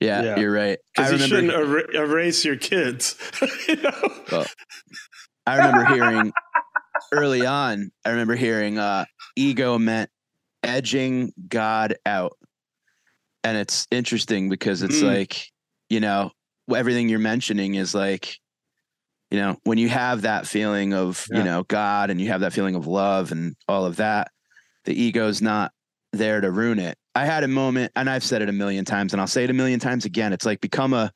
Yeah, 0.00 0.22
yeah, 0.22 0.38
you're 0.38 0.52
right. 0.52 0.78
Because 0.94 1.12
you 1.12 1.26
shouldn't 1.26 1.52
er- 1.52 1.90
erase 1.92 2.44
your 2.44 2.56
kids. 2.56 3.16
you 3.68 3.76
know? 3.76 4.22
well, 4.30 4.46
I 5.46 5.56
remember 5.56 5.86
hearing 5.86 6.32
early 7.12 7.46
on, 7.46 7.90
I 8.04 8.10
remember 8.10 8.36
hearing 8.36 8.78
uh, 8.78 9.06
ego 9.36 9.78
meant 9.78 10.10
edging 10.62 11.32
God 11.48 11.96
out. 12.06 12.36
And 13.44 13.56
it's 13.56 13.86
interesting 13.90 14.48
because 14.48 14.82
it's 14.82 15.00
mm. 15.00 15.14
like, 15.14 15.46
you 15.88 16.00
know, 16.00 16.32
everything 16.74 17.08
you're 17.08 17.18
mentioning 17.18 17.74
is 17.74 17.94
like, 17.94 18.38
you 19.30 19.38
know, 19.38 19.56
when 19.64 19.78
you 19.78 19.88
have 19.88 20.22
that 20.22 20.46
feeling 20.46 20.94
of, 20.94 21.26
yeah. 21.30 21.38
you 21.38 21.44
know, 21.44 21.62
God 21.64 22.10
and 22.10 22.20
you 22.20 22.28
have 22.28 22.40
that 22.40 22.52
feeling 22.52 22.74
of 22.74 22.86
love 22.86 23.32
and 23.32 23.54
all 23.68 23.84
of 23.84 23.96
that, 23.96 24.30
the 24.84 25.00
ego's 25.00 25.42
not 25.42 25.72
there 26.12 26.40
to 26.40 26.50
ruin 26.50 26.78
it. 26.78 26.96
I 27.14 27.24
had 27.24 27.44
a 27.44 27.48
moment, 27.48 27.92
and 27.96 28.08
I've 28.08 28.22
said 28.22 28.42
it 28.42 28.48
a 28.48 28.52
million 28.52 28.84
times, 28.84 29.12
and 29.12 29.20
I'll 29.20 29.26
say 29.26 29.44
it 29.44 29.50
a 29.50 29.54
million 29.54 29.80
times 29.80 30.04
again. 30.04 30.32
It's 30.32 30.46
like 30.46 30.60
become 30.60 30.92
a, 30.92 31.10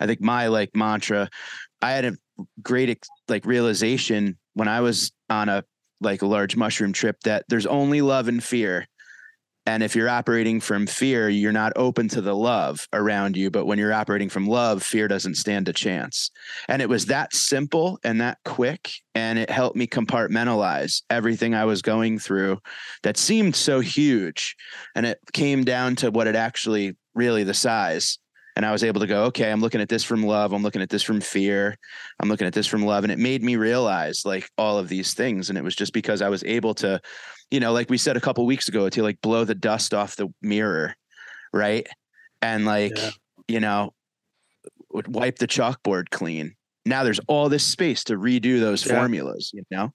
I 0.00 0.06
think 0.06 0.20
my 0.20 0.48
like 0.48 0.74
mantra. 0.74 1.30
I 1.80 1.92
had 1.92 2.04
a 2.04 2.16
great 2.62 3.06
like 3.28 3.46
realization 3.46 4.36
when 4.54 4.68
I 4.68 4.80
was 4.80 5.12
on 5.30 5.48
a 5.48 5.64
like 6.00 6.22
a 6.22 6.26
large 6.26 6.56
mushroom 6.56 6.92
trip 6.92 7.20
that 7.20 7.44
there's 7.48 7.66
only 7.66 8.02
love 8.02 8.28
and 8.28 8.42
fear. 8.42 8.86
And 9.66 9.82
if 9.82 9.96
you're 9.96 10.08
operating 10.08 10.60
from 10.60 10.86
fear, 10.86 11.28
you're 11.28 11.52
not 11.52 11.72
open 11.76 12.08
to 12.08 12.20
the 12.20 12.34
love 12.34 12.86
around 12.92 13.36
you. 13.36 13.50
But 13.50 13.66
when 13.66 13.78
you're 13.78 13.92
operating 13.92 14.28
from 14.28 14.46
love, 14.46 14.82
fear 14.82 15.08
doesn't 15.08 15.36
stand 15.36 15.68
a 15.68 15.72
chance. 15.72 16.30
And 16.68 16.82
it 16.82 16.88
was 16.88 17.06
that 17.06 17.34
simple 17.34 17.98
and 18.04 18.20
that 18.20 18.38
quick. 18.44 18.90
And 19.14 19.38
it 19.38 19.50
helped 19.50 19.76
me 19.76 19.86
compartmentalize 19.86 21.02
everything 21.08 21.54
I 21.54 21.64
was 21.64 21.82
going 21.82 22.18
through 22.18 22.60
that 23.02 23.16
seemed 23.16 23.56
so 23.56 23.80
huge. 23.80 24.56
And 24.94 25.06
it 25.06 25.18
came 25.32 25.64
down 25.64 25.96
to 25.96 26.10
what 26.10 26.26
it 26.26 26.36
actually 26.36 26.96
really 27.14 27.44
the 27.44 27.54
size 27.54 28.18
and 28.56 28.64
I 28.64 28.70
was 28.70 28.84
able 28.84 29.00
to 29.00 29.06
go, 29.06 29.24
okay, 29.24 29.50
I'm 29.50 29.60
looking 29.60 29.80
at 29.80 29.88
this 29.88 30.04
from 30.04 30.24
love. 30.24 30.52
I'm 30.52 30.62
looking 30.62 30.82
at 30.82 30.88
this 30.88 31.02
from 31.02 31.20
fear. 31.20 31.76
I'm 32.20 32.28
looking 32.28 32.46
at 32.46 32.52
this 32.52 32.68
from 32.68 32.84
love. 32.84 33.02
And 33.02 33.12
it 33.12 33.18
made 33.18 33.42
me 33.42 33.56
realize 33.56 34.24
like 34.24 34.48
all 34.56 34.78
of 34.78 34.88
these 34.88 35.12
things. 35.12 35.48
And 35.48 35.58
it 35.58 35.64
was 35.64 35.74
just 35.74 35.92
because 35.92 36.22
I 36.22 36.28
was 36.28 36.44
able 36.44 36.74
to, 36.74 37.00
you 37.50 37.60
know, 37.60 37.72
like 37.72 37.90
we 37.90 37.98
said 37.98 38.16
a 38.16 38.20
couple 38.20 38.44
weeks 38.46 38.68
ago, 38.68 38.88
to 38.88 39.02
like 39.02 39.20
blow 39.20 39.44
the 39.44 39.54
dust 39.54 39.94
off 39.94 40.16
the 40.16 40.32
mirror. 40.42 40.94
Right. 41.52 41.86
And 42.42 42.66
like, 42.66 42.96
yeah. 42.96 43.10
you 43.48 43.60
know, 43.60 43.94
wipe 44.90 45.38
the 45.38 45.46
chalkboard 45.46 46.10
clean. 46.10 46.54
Now 46.86 47.04
there's 47.04 47.20
all 47.28 47.48
this 47.48 47.64
space 47.64 48.04
to 48.04 48.16
redo 48.16 48.60
those 48.60 48.84
yeah. 48.84 48.94
formulas, 48.94 49.50
you 49.54 49.64
know? 49.70 49.92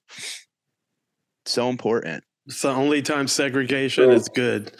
So 1.45 1.69
important. 1.69 2.23
It's 2.47 2.63
the 2.63 2.69
only 2.69 3.03
time 3.03 3.27
segregation 3.27 4.09
is 4.09 4.27
good. 4.27 4.71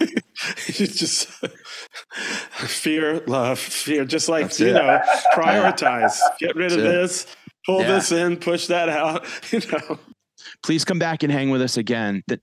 it's 0.00 0.98
just 0.98 1.28
fear, 2.50 3.22
love, 3.26 3.60
fear. 3.60 4.04
Just 4.04 4.28
like 4.28 4.46
That's 4.46 4.60
you 4.60 4.68
it. 4.68 4.72
know, 4.72 5.00
prioritize. 5.32 6.18
Get 6.40 6.56
rid 6.56 6.72
of 6.72 6.78
it. 6.78 6.82
this. 6.82 7.26
Pull 7.64 7.82
Yeah. 7.82 7.92
this 7.92 8.10
in. 8.10 8.36
Push 8.38 8.66
that 8.68 8.88
out. 8.88 9.24
You 9.52 9.60
know. 9.70 9.98
Please 10.62 10.84
come 10.84 10.98
back 10.98 11.22
and 11.22 11.32
hang 11.32 11.50
with 11.50 11.62
us 11.62 11.76
again. 11.76 12.22
Th- 12.28 12.40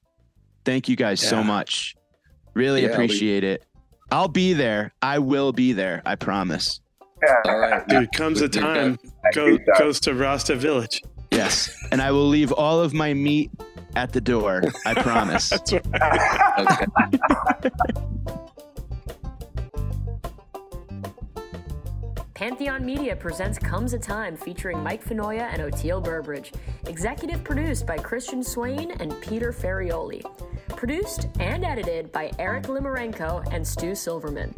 Thank 0.65 0.87
you 0.87 0.95
guys 0.95 1.19
so 1.21 1.43
much. 1.43 1.95
Really 2.53 2.81
Yeah, 2.83 2.89
we- 2.89 2.93
appreciate 2.93 3.43
it. 3.43 3.65
I'll 4.11 4.27
be 4.29 4.53
there. 4.53 4.93
I 5.01 5.19
will 5.19 5.51
be 5.51 5.73
there. 5.73 6.01
I 6.05 6.15
promise. 6.15 6.79
All 7.45 7.57
right. 7.57 7.87
Dude, 7.87 8.11
comes 8.13 8.41
a 8.41 8.47
time 8.49 8.97
go, 9.33 9.57
goes 9.79 9.99
to 10.01 10.13
Rasta 10.13 10.55
Village. 10.55 11.01
Yes. 11.31 11.75
and 11.91 12.01
I 12.01 12.11
will 12.11 12.27
leave 12.27 12.51
all 12.51 12.79
of 12.79 12.93
my 12.93 13.13
meat 13.13 13.49
at 13.95 14.13
the 14.13 14.21
door. 14.21 14.61
I 14.85 14.93
promise. 14.93 15.49
That's 15.49 15.73
right. 15.73 15.81
Okay. 16.59 17.69
Pantheon 22.33 22.83
Media 22.83 23.15
presents 23.15 23.59
Comes 23.59 23.93
a 23.93 23.99
Time 23.99 24.35
featuring 24.35 24.81
Mike 24.81 25.05
Finoia 25.05 25.53
and 25.53 25.61
Oteil 25.61 26.03
Burbridge. 26.03 26.51
Executive 26.87 27.43
produced 27.43 27.85
by 27.85 27.95
Christian 27.95 28.41
Swain 28.41 28.89
and 28.99 29.13
Peter 29.21 29.53
Ferrioli. 29.53 30.23
Produced 30.69 31.27
and 31.39 31.63
edited 31.63 32.11
by 32.11 32.31
Eric 32.39 32.63
Limarenko 32.63 33.47
and 33.53 33.65
Stu 33.65 33.93
Silverman. 33.93 34.51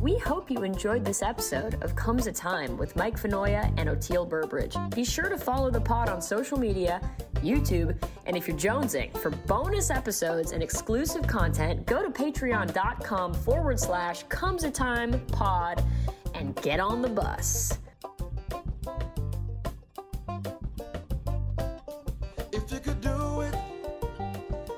We 0.00 0.16
hope 0.16 0.50
you 0.50 0.62
enjoyed 0.62 1.04
this 1.04 1.22
episode 1.22 1.82
of 1.82 1.94
Comes 1.94 2.26
a 2.26 2.32
Time 2.32 2.78
with 2.78 2.96
Mike 2.96 3.20
Finoia 3.20 3.70
and 3.76 3.90
Oteil 3.90 4.26
Burbridge. 4.26 4.74
Be 4.94 5.04
sure 5.04 5.28
to 5.28 5.36
follow 5.36 5.70
the 5.70 5.82
pod 5.82 6.08
on 6.08 6.22
social 6.22 6.58
media, 6.58 7.02
YouTube, 7.42 8.00
and 8.24 8.34
if 8.34 8.48
you're 8.48 8.56
jonesing 8.56 9.14
for 9.18 9.30
bonus 9.30 9.90
episodes 9.90 10.52
and 10.52 10.62
exclusive 10.62 11.26
content, 11.26 11.84
go 11.84 12.02
to 12.02 12.10
patreon.com 12.10 13.34
forward 13.34 13.78
slash 13.78 14.22
comes 14.24 14.64
a 14.64 14.70
time 14.70 15.20
pod 15.32 15.84
and 16.38 16.54
get 16.62 16.80
on 16.80 17.02
the 17.02 17.08
bus. 17.08 17.78
If 22.52 22.72
you 22.72 22.78
could 22.80 23.00
do 23.00 23.40
it, 23.40 23.54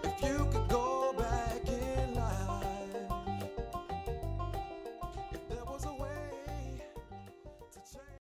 if 0.05 0.23
you 0.23 0.49
could 0.51 0.69
go 0.69 1.13
back 1.19 1.69
in 1.69 2.15
life, 2.15 2.95
if 5.33 5.49
there 5.49 5.65
was 5.67 5.85
a 5.85 5.93
way 5.93 6.83
to 7.73 7.79
change. 7.79 8.21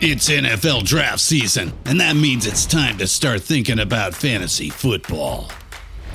It's 0.00 0.28
NFL 0.28 0.84
draft 0.84 1.20
season, 1.20 1.72
and 1.86 2.00
that 2.00 2.16
means 2.16 2.46
it's 2.46 2.66
time 2.66 2.98
to 2.98 3.06
start 3.06 3.40
thinking 3.42 3.78
about 3.78 4.14
fantasy 4.14 4.68
football. 4.68 5.50